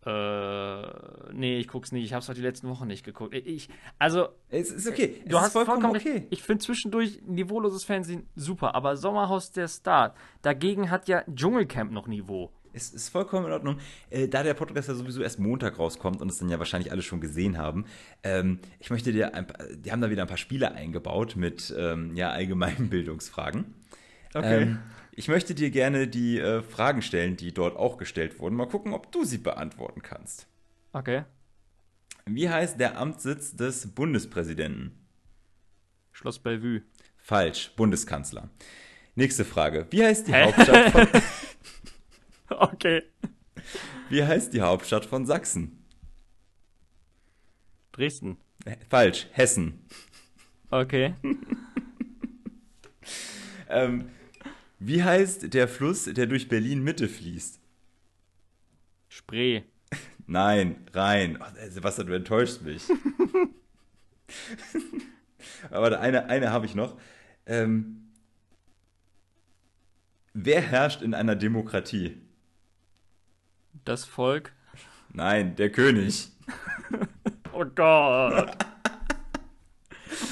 Äh, 0.05 1.33
nee, 1.33 1.57
ich 1.57 1.67
guck's 1.67 1.91
nicht. 1.91 2.05
Ich 2.05 2.13
hab's 2.13 2.27
halt 2.27 2.37
die 2.37 2.43
letzten 2.43 2.69
Wochen 2.69 2.87
nicht 2.87 3.03
geguckt. 3.03 3.33
Ich, 3.33 3.69
also, 3.99 4.29
Es 4.49 4.71
ist 4.71 4.87
okay. 4.87 5.21
Es 5.23 5.29
du 5.29 5.37
ist 5.37 5.43
hast 5.43 5.53
vollkommen, 5.53 5.85
okay. 5.87 6.11
recht. 6.11 6.27
Ich 6.29 6.43
finde 6.43 6.63
zwischendurch 6.63 7.21
niveauloses 7.25 7.83
Fernsehen 7.83 8.27
super, 8.35 8.75
aber 8.75 8.95
Sommerhaus 8.95 9.51
der 9.51 9.67
Star, 9.67 10.13
dagegen 10.41 10.91
hat 10.91 11.07
ja 11.07 11.23
Dschungelcamp 11.33 11.91
noch 11.91 12.07
Niveau. 12.07 12.51
Es 12.73 12.91
ist 12.91 13.09
vollkommen 13.09 13.47
in 13.47 13.51
Ordnung. 13.51 13.77
Äh, 14.11 14.27
da 14.27 14.43
der 14.43 14.53
Podcast 14.53 14.87
ja 14.87 14.93
sowieso 14.93 15.21
erst 15.21 15.39
Montag 15.39 15.79
rauskommt 15.79 16.21
und 16.21 16.29
es 16.29 16.37
dann 16.37 16.47
ja 16.47 16.59
wahrscheinlich 16.59 16.91
alle 16.91 17.01
schon 17.01 17.19
gesehen 17.19 17.57
haben, 17.57 17.85
ähm, 18.23 18.59
ich 18.79 18.91
möchte 18.91 19.11
dir 19.11 19.33
ein 19.33 19.47
paar, 19.47 19.65
die 19.65 19.91
haben 19.91 20.01
da 20.01 20.11
wieder 20.11 20.21
ein 20.21 20.27
paar 20.27 20.37
Spiele 20.37 20.71
eingebaut 20.71 21.35
mit 21.35 21.73
ähm, 21.75 22.15
ja, 22.15 22.29
allgemeinen 22.29 22.89
Bildungsfragen. 22.91 23.73
Ähm, 24.35 24.79
ich 25.17 25.27
möchte 25.27 25.55
dir 25.55 25.71
gerne 25.71 26.07
die 26.07 26.39
äh, 26.39 26.61
Fragen 26.61 27.01
stellen, 27.01 27.35
die 27.37 27.51
dort 27.51 27.75
auch 27.75 27.97
gestellt 27.97 28.39
wurden. 28.39 28.55
Mal 28.55 28.67
gucken, 28.67 28.93
ob 28.93 29.11
du 29.11 29.23
sie 29.25 29.39
beantworten 29.39 30.03
kannst. 30.03 30.47
Okay. 30.93 31.23
Wie 32.27 32.47
heißt 32.47 32.79
der 32.79 32.99
Amtssitz 32.99 33.55
des 33.55 33.95
Bundespräsidenten? 33.95 34.91
Schloss 36.11 36.37
Bellevue. 36.37 36.83
Falsch, 37.17 37.71
Bundeskanzler. 37.75 38.49
Nächste 39.15 39.43
Frage. 39.43 39.87
Wie 39.89 40.03
heißt 40.03 40.27
die 40.27 40.33
Hä? 40.35 40.43
Hauptstadt 40.45 40.91
von, 40.91 41.21
Okay. 42.59 43.01
wie 44.09 44.23
heißt 44.23 44.53
die 44.53 44.61
Hauptstadt 44.61 45.05
von 45.05 45.25
Sachsen? 45.25 45.83
Dresden. 47.91 48.37
Falsch, 48.87 49.27
Hessen. 49.31 49.83
Okay. 50.69 51.15
Ähm, 53.69 54.09
wie 54.79 55.03
heißt 55.03 55.53
der 55.53 55.67
Fluss, 55.67 56.05
der 56.05 56.27
durch 56.27 56.49
Berlin 56.49 56.83
Mitte 56.83 57.07
fließt? 57.07 57.59
Spree. 59.09 59.63
Nein, 60.27 60.85
Rhein. 60.93 61.39
Oh, 61.41 61.45
Sebastian, 61.69 62.07
du 62.07 62.13
enttäuschst 62.13 62.61
mich. 62.61 62.83
Aber 65.69 65.99
eine, 65.99 66.25
eine 66.25 66.51
habe 66.51 66.65
ich 66.65 66.75
noch. 66.75 66.99
Ähm, 67.45 68.09
wer 70.33 70.61
herrscht 70.61 71.01
in 71.01 71.13
einer 71.13 71.35
Demokratie? 71.35 72.21
Das 73.85 74.05
Volk. 74.05 74.53
Nein, 75.13 75.55
der 75.55 75.71
König. 75.71 76.29
Oh 77.59 77.65
Gott. 77.65 78.55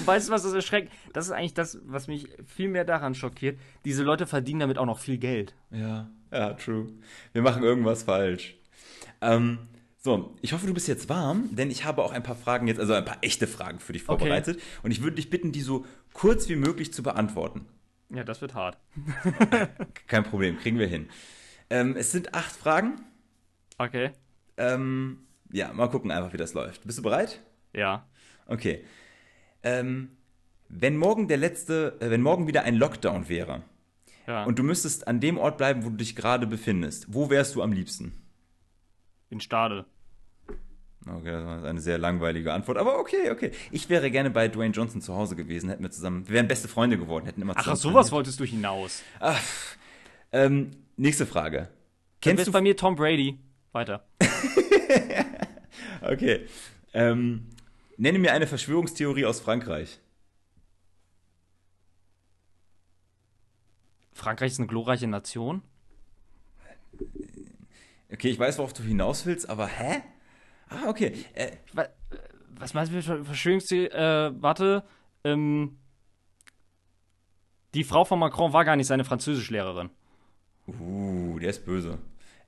Weißt 0.06 0.28
du, 0.28 0.32
was 0.32 0.44
das 0.44 0.54
erschreckt? 0.54 0.94
Das 1.16 1.28
ist 1.28 1.32
eigentlich 1.32 1.54
das, 1.54 1.80
was 1.86 2.10
mich 2.10 2.28
viel 2.46 2.68
mehr 2.68 2.84
daran 2.84 3.16
schockiert. 3.16 3.58
Diese 3.86 4.04
Leute 4.04 4.28
verdienen 4.28 4.60
damit 4.60 4.78
auch 4.78 4.86
noch 4.86 5.00
viel 5.00 5.18
Geld. 5.18 5.56
Ja, 5.72 6.10
ja, 6.30 6.54
true. 6.56 6.92
Wir 7.32 7.42
machen 7.42 7.64
irgendwas 7.64 8.04
falsch. 8.04 8.58
Ähm, 9.22 9.60
so, 9.98 10.36
ich 10.42 10.52
hoffe, 10.52 10.68
du 10.68 10.74
bist 10.74 10.90
jetzt 10.90 11.08
warm, 11.08 11.56
denn 11.56 11.72
ich 11.72 11.86
habe 11.86 12.04
auch 12.04 12.12
ein 12.12 12.22
paar 12.22 12.36
Fragen 12.36 12.68
jetzt, 12.68 12.82
also 12.82 12.94
ein 12.94 13.06
paar 13.06 13.20
echte 13.22 13.48
Fragen 13.48 13.80
für 13.80 13.94
dich 13.94 14.04
vorbereitet. 14.04 14.62
Und 14.84 14.92
ich 14.92 15.02
würde 15.02 15.16
dich 15.16 15.30
bitten, 15.30 15.54
die 15.54 15.62
so 15.62 15.86
kurz 16.12 16.50
wie 16.50 16.58
möglich 16.58 16.92
zu 16.92 17.02
beantworten. 17.02 17.66
Ja, 18.10 18.26
das 18.26 18.42
wird 18.42 18.54
hart. 18.54 18.78
Kein 20.08 20.26
Problem, 20.26 20.58
kriegen 20.58 20.80
wir 20.80 20.88
hin. 20.88 21.08
Ähm, 21.70 21.96
es 21.96 22.12
sind 22.12 22.34
acht 22.34 22.54
Fragen. 22.54 23.06
Okay. 23.78 24.12
Ähm, 24.58 25.26
ja, 25.50 25.72
mal 25.72 25.88
gucken 25.88 26.12
einfach, 26.12 26.34
wie 26.34 26.38
das 26.38 26.54
läuft. 26.54 26.86
Bist 26.86 26.98
du 26.98 27.04
bereit? 27.04 27.42
Ja. 27.72 28.06
Okay. 28.48 28.84
Ähm, 29.64 30.10
wenn 30.82 30.98
morgen 30.98 31.28
der 31.28 31.38
letzte, 31.38 31.96
äh, 32.00 32.10
wenn 32.10 32.22
morgen 32.22 32.48
wieder 32.48 32.64
ein 32.64 32.76
Lockdown 32.76 33.30
wäre 33.30 33.62
Ja. 34.28 34.44
und 34.46 34.60
du 34.60 34.64
müsstest 34.64 35.08
an 35.08 35.20
dem 35.20 35.38
Ort 35.38 35.58
bleiben, 35.58 35.86
wo 35.86 35.90
du 35.90 35.98
dich 35.98 36.16
gerade 36.16 36.48
befindest, 36.48 37.14
wo 37.14 37.30
wärst 37.30 37.56
du 37.56 37.62
am 37.64 37.72
liebsten? 37.72 38.14
in 39.32 39.40
Stade. 39.42 39.86
Okay, 41.08 41.32
das 41.32 41.46
war 41.46 41.64
eine 41.66 41.82
sehr 41.82 41.98
langweilige 41.98 42.54
Antwort, 42.54 42.78
aber 42.78 43.00
okay, 43.00 43.32
okay. 43.32 43.52
Ich 43.72 43.90
wäre 43.90 44.10
gerne 44.10 44.30
bei 44.30 44.48
Dwayne 44.48 44.74
Johnson 44.74 45.02
zu 45.02 45.14
Hause 45.16 45.36
gewesen, 45.36 45.70
hätten 45.70 45.84
wir 45.84 45.92
zusammen, 45.92 46.28
wir 46.28 46.34
wären 46.36 46.48
beste 46.48 46.68
Freunde 46.68 46.98
geworden, 46.98 47.26
hätten 47.26 47.42
immer 47.42 47.54
Ach, 47.56 47.62
zusammen. 47.64 47.74
auf 47.74 47.80
sowas 47.82 47.94
trainiert. 48.08 48.12
wolltest 48.14 48.40
du 48.40 48.46
hinaus. 48.46 49.04
Ähm, 50.32 50.72
nächste 50.98 51.26
Frage. 51.26 51.58
Dann 51.58 51.68
Kennst 52.22 52.38
bist 52.38 52.48
du 52.48 52.52
bei 52.52 52.62
mir 52.62 52.76
Tom 52.78 52.96
Brady. 52.96 53.40
Weiter. 53.72 54.06
Okay. 56.02 56.46
Ähm, 56.94 57.48
nenne 57.98 58.20
mir 58.20 58.32
eine 58.34 58.48
Verschwörungstheorie 58.48 59.26
aus 59.26 59.40
Frankreich. 59.40 60.00
Frankreich 64.16 64.54
ist 64.54 64.60
eine 64.60 64.68
glorreiche 64.68 65.08
Nation. 65.08 65.62
Okay, 68.12 68.30
ich 68.30 68.40
weiß, 68.40 68.58
worauf 68.58 68.74
du 68.74 68.82
hinaus 68.82 69.26
willst, 69.26 69.50
aber 69.50 69.68
hä? 69.68 70.02
Ah, 70.70 70.88
okay. 70.88 71.14
Äh, 71.34 71.52
äh, 71.76 71.88
Was 72.58 72.74
meinst 72.74 72.92
du 72.92 72.96
mit 72.96 73.06
Ver- 73.06 73.26
Verschwörungstheorie? 73.26 73.88
Äh, 73.88 74.32
warte. 74.42 74.84
Ähm, 75.24 75.78
die 77.74 77.84
Frau 77.84 78.06
von 78.06 78.20
Macron 78.20 78.54
war 78.54 78.64
gar 78.64 78.78
nicht 78.78 78.88
seine 78.88 79.04
Französischlehrerin. 79.04 79.90
uh, 80.68 81.38
der 81.40 81.50
ist 81.50 81.66
böse. 81.66 82.00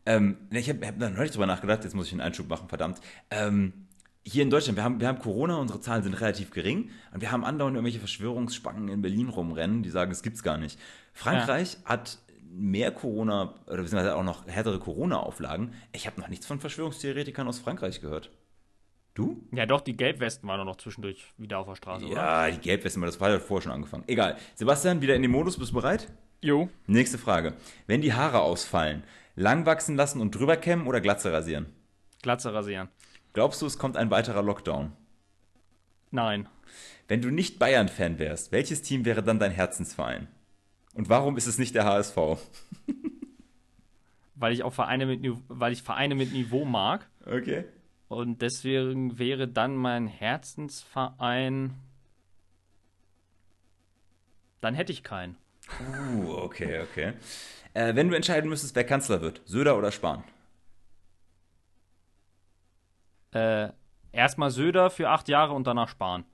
Ähm, 0.06 0.38
ich 0.52 0.70
habe 0.70 0.88
hab 0.88 0.98
da 1.00 1.10
neulich 1.10 1.32
drüber 1.32 1.46
nachgedacht, 1.48 1.84
jetzt 1.84 1.94
muss 1.96 2.08
ich 2.08 2.14
einen 2.14 2.22
Einschub 2.22 2.48
machen, 2.48 2.70
verdammt. 2.70 3.02
Ähm, 3.30 3.88
hier 4.26 4.44
in 4.44 4.50
Deutschland, 4.50 4.78
wir 4.78 4.84
haben, 4.84 5.02
wir 5.02 5.08
haben 5.08 5.20
Corona, 5.20 5.58
unsere 5.58 5.82
Zahlen 5.82 6.04
sind 6.04 6.14
relativ 6.14 6.52
gering 6.52 6.92
und 7.14 7.22
wir 7.22 7.32
haben 7.32 7.44
andauernd 7.44 7.76
irgendwelche 7.76 8.00
Verschwörungsspangen 8.00 8.88
in 8.88 9.02
Berlin 9.02 9.28
rumrennen, 9.30 9.84
die 9.84 9.90
sagen, 9.90 10.12
es 10.12 10.22
gibt's 10.24 10.44
gar 10.44 10.58
nicht. 10.58 10.80
Frankreich 11.18 11.78
hat 11.84 12.20
mehr 12.50 12.92
Corona, 12.92 13.56
oder 13.66 13.78
beziehungsweise 13.78 14.16
auch 14.16 14.24
noch 14.24 14.48
härtere 14.48 14.80
Corona-Auflagen. 14.80 15.74
Ich 15.92 16.06
habe 16.06 16.22
noch 16.22 16.28
nichts 16.28 16.46
von 16.46 16.60
Verschwörungstheoretikern 16.60 17.48
aus 17.48 17.60
Frankreich 17.60 18.02
gehört. 18.02 18.30
Du? 19.16 19.42
Ja, 19.52 19.66
doch, 19.66 19.82
die 19.82 19.98
Gelbwesten 19.98 20.48
waren 20.48 20.60
doch 20.60 20.66
noch 20.66 20.78
zwischendurch 20.78 21.34
wieder 21.38 21.58
auf 21.58 21.68
der 21.68 21.76
Straße, 21.76 22.06
oder? 22.06 22.16
Ja, 22.16 22.52
die 22.52 22.60
Gelbwesten, 22.60 23.02
das 23.02 23.20
war 23.20 23.32
ja 23.32 23.40
vorher 23.40 23.64
schon 23.64 23.72
angefangen. 23.72 24.04
Egal. 24.06 24.38
Sebastian, 24.54 25.02
wieder 25.02 25.16
in 25.16 25.24
den 25.24 25.32
Modus, 25.32 25.58
bist 25.58 25.72
du 25.72 25.76
bereit? 25.76 26.08
Jo. 26.42 26.70
Nächste 26.86 27.18
Frage. 27.18 27.54
Wenn 27.88 28.02
die 28.02 28.14
Haare 28.14 28.42
ausfallen, 28.42 29.04
lang 29.36 29.66
wachsen 29.66 29.96
lassen 29.96 30.22
und 30.22 30.36
drüber 30.36 30.56
kämmen 30.56 30.86
oder 30.86 31.02
Glatze 31.02 31.34
rasieren? 31.34 31.66
Glatze 32.22 32.54
rasieren. 32.54 32.90
Glaubst 33.34 33.62
du, 33.64 33.66
es 33.66 33.80
kommt 33.80 33.98
ein 33.98 34.12
weiterer 34.12 34.44
Lockdown? 34.44 34.94
Nein. 36.12 36.48
Wenn 37.08 37.24
du 37.24 37.32
nicht 37.32 37.58
Bayern-Fan 37.58 38.20
wärst, 38.20 38.52
welches 38.52 38.84
Team 38.84 39.04
wäre 39.04 39.24
dann 39.24 39.40
dein 39.40 39.52
Herzensverein? 39.52 40.28
Und 40.98 41.10
warum 41.10 41.38
ist 41.38 41.46
es 41.46 41.60
nicht 41.60 41.76
der 41.76 41.86
HSV? 41.86 42.18
weil 44.36 44.52
ich 44.52 44.64
auch 44.64 44.74
Vereine 44.74 45.06
mit, 45.06 45.24
weil 45.48 45.72
ich 45.72 45.84
Vereine 45.84 46.16
mit 46.16 46.34
Niveau 46.34 46.66
mag. 46.66 47.08
Okay. 47.24 47.66
Und 48.08 48.42
deswegen 48.42 49.20
wäre 49.20 49.48
dann 49.48 49.76
mein 49.76 50.08
Herzensverein. 50.08 51.76
Dann 54.60 54.74
hätte 54.74 54.92
ich 54.92 55.04
keinen. 55.04 55.38
Uh, 55.80 56.32
okay, 56.32 56.82
okay. 56.82 57.14
Äh, 57.76 57.94
wenn 57.94 58.10
du 58.10 58.16
entscheiden 58.16 58.50
müsstest, 58.50 58.76
wer 58.76 58.84
Kanzler 58.84 59.22
wird, 59.22 59.42
Söder 59.46 59.78
oder 59.78 59.92
Spahn? 59.92 60.24
Äh, 63.34 63.70
erstmal 64.12 64.50
Söder 64.50 64.90
für 64.90 65.10
acht 65.10 65.28
Jahre 65.28 65.54
und 65.54 65.68
danach 65.68 65.90
Spahn. 65.90 66.26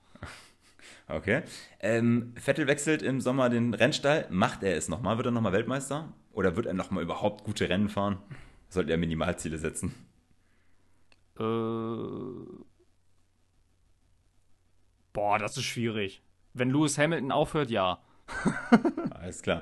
Okay. 1.14 1.44
Ähm, 1.80 2.34
Vettel 2.36 2.66
wechselt 2.66 3.04
im 3.04 3.22
Sommer 3.22 3.50
den 3.50 3.74
Rennstall. 3.74 4.26
Macht 4.32 4.64
er 4.64 4.76
es 4.76 4.90
nochmal? 4.90 5.18
Wird 5.18 5.28
er 5.28 5.32
nochmal 5.32 5.54
Weltmeister? 5.54 6.12
Oder 6.32 6.56
wird 6.56 6.66
er 6.66 6.74
nochmal 6.74 7.04
überhaupt 7.04 7.44
gute 7.44 7.70
Rennen 7.70 7.90
fahren? 7.90 8.18
Sollte 8.70 8.92
er 8.92 8.98
Minimalziele 8.98 9.60
setzen? 9.60 9.94
Äh, 11.40 11.44
boah, 15.14 15.38
das 15.38 15.56
ist 15.58 15.66
schwierig. 15.66 16.24
Wenn 16.54 16.72
Lewis 16.72 16.98
Hamilton 16.98 17.32
aufhört, 17.32 17.70
ja. 17.70 18.00
Alles 19.12 19.44
klar. 19.44 19.62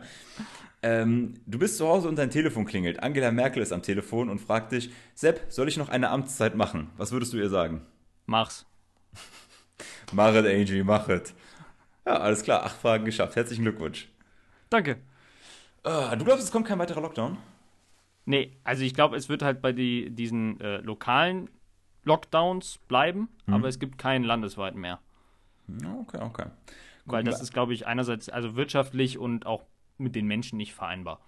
Ähm, 0.83 1.33
du 1.45 1.59
bist 1.59 1.77
zu 1.77 1.87
Hause 1.87 2.07
und 2.07 2.15
dein 2.15 2.31
Telefon 2.31 2.65
klingelt. 2.65 3.03
Angela 3.03 3.31
Merkel 3.31 3.61
ist 3.61 3.73
am 3.73 3.83
Telefon 3.83 4.29
und 4.29 4.39
fragt 4.39 4.71
dich, 4.71 4.91
Sepp, 5.13 5.45
soll 5.49 5.67
ich 5.67 5.77
noch 5.77 5.89
eine 5.89 6.09
Amtszeit 6.09 6.55
machen? 6.55 6.89
Was 6.97 7.11
würdest 7.11 7.33
du 7.33 7.37
ihr 7.37 7.49
sagen? 7.49 7.85
Mach's. 8.25 8.65
Mach 10.11 10.33
es, 10.33 10.45
Angie, 10.45 10.83
mach 10.83 11.07
es. 11.09 11.33
Ja, 12.05 12.17
alles 12.17 12.43
klar, 12.43 12.63
acht 12.63 12.77
Fragen 12.77 13.05
geschafft. 13.05 13.35
Herzlichen 13.35 13.63
Glückwunsch. 13.63 14.07
Danke. 14.69 14.97
Ah, 15.83 16.15
du 16.15 16.25
glaubst, 16.25 16.43
es 16.43 16.51
kommt 16.51 16.67
kein 16.67 16.79
weiterer 16.79 17.01
Lockdown? 17.01 17.37
Nee, 18.25 18.57
also 18.63 18.83
ich 18.83 18.93
glaube, 18.93 19.15
es 19.15 19.29
wird 19.29 19.41
halt 19.41 19.61
bei 19.61 19.71
die, 19.73 20.09
diesen 20.11 20.59
äh, 20.61 20.77
lokalen 20.77 21.49
Lockdowns 22.03 22.77
bleiben, 22.87 23.29
aber 23.47 23.67
es 23.67 23.79
gibt 23.79 23.97
keinen 23.97 24.23
landesweiten 24.23 24.79
mehr. 24.79 24.99
Okay, 25.67 26.19
okay. 26.21 26.45
Weil 27.05 27.23
Gut, 27.23 27.33
das 27.33 27.41
ist, 27.41 27.53
glaube 27.53 27.73
ich, 27.73 27.87
einerseits 27.87 28.29
also 28.29 28.55
wirtschaftlich 28.55 29.17
und 29.17 29.45
auch 29.45 29.63
mit 29.97 30.15
den 30.15 30.27
Menschen 30.27 30.57
nicht 30.57 30.73
vereinbar. 30.73 31.19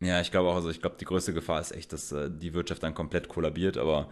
Ja, 0.00 0.20
ich 0.20 0.30
glaube 0.30 0.50
auch, 0.50 0.56
also 0.56 0.70
ich 0.70 0.80
glaube, 0.80 0.96
die 0.98 1.04
größte 1.04 1.32
Gefahr 1.32 1.60
ist 1.60 1.72
echt, 1.72 1.92
dass 1.92 2.12
äh, 2.12 2.30
die 2.30 2.52
Wirtschaft 2.54 2.82
dann 2.82 2.94
komplett 2.94 3.28
kollabiert, 3.28 3.76
aber 3.78 4.10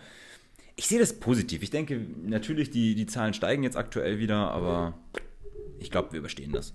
ich 0.76 0.86
sehe 0.86 0.98
das 0.98 1.18
positiv. 1.18 1.62
Ich 1.62 1.70
denke, 1.70 1.98
natürlich, 2.24 2.70
die, 2.70 2.94
die 2.94 3.06
Zahlen 3.06 3.34
steigen 3.34 3.62
jetzt 3.62 3.76
aktuell 3.76 4.18
wieder, 4.18 4.50
aber 4.50 4.98
ich 5.78 5.90
glaube, 5.90 6.12
wir 6.12 6.18
überstehen 6.20 6.52
das. 6.52 6.74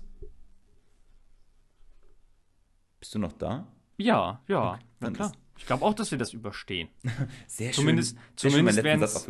Bist 3.00 3.14
du 3.14 3.18
noch 3.18 3.32
da? 3.32 3.66
Ja, 3.96 4.42
ja, 4.48 4.78
na 5.00 5.06
dann 5.06 5.14
klar. 5.14 5.32
Ich 5.56 5.66
glaube 5.66 5.84
auch, 5.84 5.94
dass 5.94 6.10
wir 6.12 6.18
das 6.18 6.32
überstehen. 6.32 6.88
Sehr 7.48 7.72
Zumindest- 7.72 8.16
schön. 8.16 8.22
Sehr 8.36 8.50
zumindest. 8.50 9.26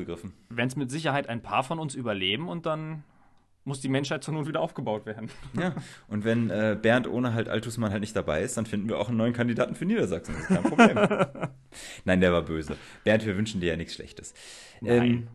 Wenn 0.50 0.66
es 0.68 0.76
mit 0.76 0.90
Sicherheit 0.90 1.28
ein 1.28 1.42
paar 1.42 1.64
von 1.64 1.78
uns 1.78 1.94
überleben 1.94 2.48
und 2.48 2.66
dann 2.66 3.02
muss 3.68 3.80
die 3.80 3.88
Menschheit 3.88 4.24
zur 4.24 4.34
Not 4.34 4.48
wieder 4.48 4.60
aufgebaut 4.60 5.06
werden. 5.06 5.30
Ja, 5.58 5.74
und 6.08 6.24
wenn 6.24 6.50
äh, 6.50 6.76
Bernd 6.80 7.06
ohne 7.06 7.34
halt 7.34 7.48
Altusmann 7.48 7.92
halt 7.92 8.00
nicht 8.00 8.16
dabei 8.16 8.42
ist, 8.42 8.56
dann 8.56 8.66
finden 8.66 8.88
wir 8.88 8.98
auch 8.98 9.08
einen 9.08 9.18
neuen 9.18 9.34
Kandidaten 9.34 9.76
für 9.76 9.84
Niedersachsen. 9.84 10.34
Das 10.34 10.42
ist 10.42 10.48
kein 10.48 10.62
Problem. 10.62 11.48
Nein, 12.04 12.20
der 12.20 12.32
war 12.32 12.42
böse. 12.42 12.76
Bernd, 13.04 13.24
wir 13.26 13.36
wünschen 13.36 13.60
dir 13.60 13.68
ja 13.68 13.76
nichts 13.76 13.94
Schlechtes. 13.94 14.34
Nein. 14.80 15.28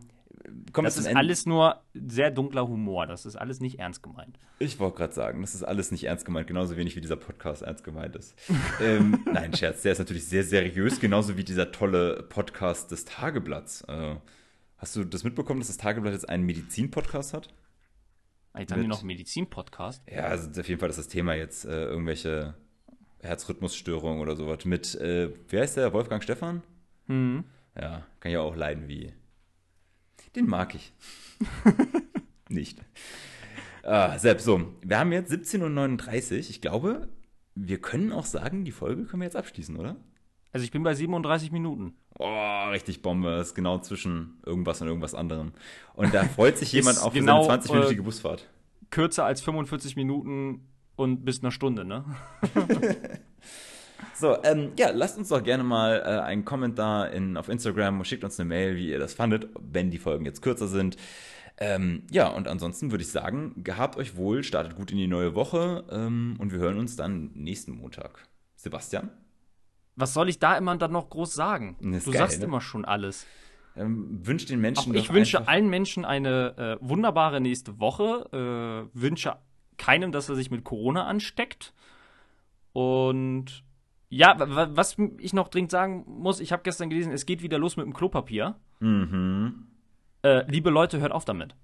wir 0.74 0.82
Das 0.82 0.98
ist 0.98 1.14
alles 1.14 1.46
nur 1.46 1.80
sehr 1.94 2.30
dunkler 2.30 2.66
Humor. 2.68 3.06
Das 3.06 3.24
ist 3.24 3.36
alles 3.36 3.60
nicht 3.60 3.78
ernst 3.78 4.02
gemeint. 4.02 4.38
Ich 4.58 4.78
wollte 4.80 4.98
gerade 4.98 5.14
sagen, 5.14 5.40
das 5.40 5.54
ist 5.54 5.62
alles 5.62 5.92
nicht 5.92 6.04
ernst 6.04 6.24
gemeint, 6.24 6.48
genauso 6.48 6.76
wenig 6.76 6.96
wie 6.96 7.00
dieser 7.00 7.16
Podcast 7.16 7.62
ernst 7.62 7.84
gemeint 7.84 8.16
ist. 8.16 8.34
ähm, 8.80 9.24
nein, 9.32 9.54
Scherz, 9.54 9.82
der 9.82 9.92
ist 9.92 9.98
natürlich 10.00 10.26
sehr 10.26 10.42
seriös, 10.42 11.00
genauso 11.00 11.36
wie 11.36 11.44
dieser 11.44 11.70
tolle 11.70 12.24
Podcast 12.28 12.90
des 12.90 13.04
Tageblatts. 13.04 13.82
Äh, 13.82 14.16
hast 14.78 14.96
du 14.96 15.04
das 15.04 15.22
mitbekommen, 15.22 15.60
dass 15.60 15.68
das 15.68 15.76
Tageblatt 15.76 16.14
jetzt 16.14 16.28
einen 16.28 16.44
Medizin-Podcast 16.44 17.32
hat? 17.32 17.48
Jetzt 18.58 18.72
haben 18.72 18.80
Mit- 18.80 18.88
noch 18.88 19.00
einen 19.00 19.08
Medizin-Podcast. 19.08 20.02
Ja, 20.10 20.24
also 20.26 20.60
auf 20.60 20.68
jeden 20.68 20.80
Fall 20.80 20.90
ist 20.90 20.98
das 20.98 21.08
Thema 21.08 21.34
jetzt 21.34 21.64
äh, 21.64 21.84
irgendwelche 21.86 22.54
Herzrhythmusstörungen 23.20 24.20
oder 24.20 24.36
sowas 24.36 24.64
mit, 24.64 24.94
äh, 24.96 25.30
wie 25.48 25.58
heißt 25.58 25.76
der, 25.76 25.92
Wolfgang 25.92 26.22
Stephan? 26.22 26.62
Mhm. 27.06 27.44
Ja, 27.78 28.06
kann 28.20 28.30
ja 28.32 28.40
auch 28.40 28.54
leiden 28.54 28.86
wie. 28.88 29.12
Den 30.36 30.46
mag 30.46 30.74
ich. 30.74 30.92
Nicht. 32.48 32.78
Ah, 33.82 34.18
selbst 34.18 34.44
so. 34.44 34.72
Wir 34.82 34.98
haben 34.98 35.12
jetzt 35.12 35.32
17.39 35.32 36.32
Uhr. 36.32 36.38
Ich 36.38 36.60
glaube, 36.60 37.08
wir 37.54 37.80
können 37.80 38.12
auch 38.12 38.24
sagen, 38.24 38.64
die 38.64 38.72
Folge 38.72 39.04
können 39.04 39.20
wir 39.22 39.26
jetzt 39.26 39.36
abschließen, 39.36 39.76
oder? 39.76 39.96
Also 40.52 40.64
ich 40.64 40.70
bin 40.70 40.82
bei 40.82 40.94
37 40.94 41.50
Minuten. 41.52 41.94
Oh, 42.18 42.68
richtig 42.70 43.02
Bombe. 43.02 43.30
Das 43.36 43.48
ist 43.48 43.54
genau 43.54 43.78
zwischen 43.78 44.38
irgendwas 44.46 44.80
und 44.80 44.88
irgendwas 44.88 45.14
anderem. 45.14 45.52
Und 45.94 46.14
da 46.14 46.24
freut 46.36 46.58
sich 46.58 46.72
jemand 46.72 46.98
für 46.98 47.10
genau, 47.10 47.44
seine 47.44 47.62
20-minütige 47.62 48.00
äh, 48.00 48.02
Busfahrt. 48.02 48.48
Kürzer 48.90 49.24
als 49.24 49.40
45 49.40 49.96
Minuten 49.96 50.68
und 50.96 51.24
bis 51.24 51.40
einer 51.40 51.50
Stunde, 51.50 51.84
ne? 51.84 52.04
So, 54.14 54.36
ähm, 54.44 54.72
ja, 54.78 54.90
lasst 54.90 55.18
uns 55.18 55.28
doch 55.28 55.42
gerne 55.42 55.64
mal 55.64 56.00
äh, 56.04 56.20
einen 56.20 56.44
Kommentar 56.44 57.10
in, 57.10 57.36
auf 57.36 57.48
Instagram, 57.48 58.04
schickt 58.04 58.22
uns 58.22 58.38
eine 58.38 58.48
Mail, 58.48 58.76
wie 58.76 58.90
ihr 58.90 58.98
das 58.98 59.14
fandet, 59.14 59.48
wenn 59.58 59.90
die 59.90 59.98
Folgen 59.98 60.24
jetzt 60.24 60.40
kürzer 60.40 60.68
sind. 60.68 60.96
Ähm, 61.56 62.02
ja, 62.10 62.28
und 62.28 62.48
ansonsten 62.48 62.90
würde 62.90 63.02
ich 63.02 63.10
sagen, 63.10 63.62
gehabt 63.62 63.96
euch 63.96 64.16
wohl, 64.16 64.42
startet 64.42 64.76
gut 64.76 64.90
in 64.90 64.98
die 64.98 65.06
neue 65.06 65.34
Woche 65.34 65.84
ähm, 65.90 66.36
und 66.38 66.52
wir 66.52 66.58
hören 66.58 66.78
uns 66.78 66.96
dann 66.96 67.30
nächsten 67.34 67.72
Montag. 67.72 68.26
Sebastian, 68.56 69.10
Was 69.96 70.12
soll 70.14 70.28
ich 70.28 70.38
da 70.38 70.56
immer 70.56 70.76
dann 70.76 70.92
noch 70.92 71.08
groß 71.10 71.32
sagen? 71.34 71.76
Ist 71.92 72.06
Du 72.06 72.10
geil, 72.10 72.20
sagst 72.20 72.40
ne? 72.40 72.46
immer 72.46 72.60
schon 72.60 72.84
alles. 72.84 73.26
ähm, 73.76 74.20
wünscht 74.26 74.50
den 74.50 74.58
Auch 74.58 74.62
Menschen 74.62 74.94
ich 74.94 75.06
doch 75.08 75.14
wünsche 75.14 75.46
allen 75.48 75.68
Menschen 75.68 76.04
eine 76.04 76.78
äh, 76.80 76.88
wunderbare 76.88 77.40
nächste 77.40 77.78
Woche. 77.78 78.88
Äh, 78.92 78.98
wünsche 79.00 79.36
keinem, 79.76 80.10
dass 80.12 80.28
er 80.28 80.34
sich 80.34 80.50
mit 80.50 80.64
Corona 80.64 81.06
ansteckt. 81.06 81.72
Und 82.72 83.62
ja, 84.08 84.38
wa- 84.38 84.48
wa- 84.54 84.68
was 84.72 84.96
ich 85.18 85.32
noch 85.32 85.48
dringend 85.48 85.70
sagen 85.70 86.04
muss, 86.06 86.40
ich 86.40 86.52
habe 86.52 86.62
gestern 86.62 86.90
gelesen, 86.90 87.12
es 87.12 87.26
geht 87.26 87.42
wieder 87.42 87.58
los 87.58 87.76
mit 87.76 87.86
dem 87.86 87.94
Klopapier. 87.94 88.56
Mhm. 88.80 89.66
Äh, 90.22 90.48
liebe 90.50 90.70
Leute, 90.70 91.00
hört 91.00 91.12
auf 91.12 91.24
damit. 91.24 91.54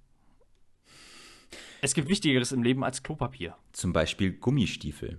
Es 1.83 1.95
gibt 1.95 2.09
Wichtigeres 2.09 2.53
im 2.53 2.62
Leben 2.62 2.85
als 2.85 3.03
Klopapier. 3.03 3.57
Zum 3.72 3.93
Beispiel 3.93 4.33
Gummistiefel. 4.33 5.18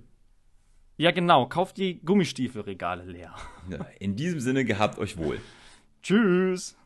Ja, 1.02 1.10
genau. 1.10 1.48
Kauft 1.48 1.78
die 1.78 2.00
Gummistiefelregale 2.06 3.04
leer. 3.06 3.34
In 3.98 4.16
diesem 4.16 4.40
Sinne, 4.40 4.66
gehabt 4.66 5.00
euch 5.00 5.18
wohl. 5.18 5.40
Tschüss. 6.04 6.78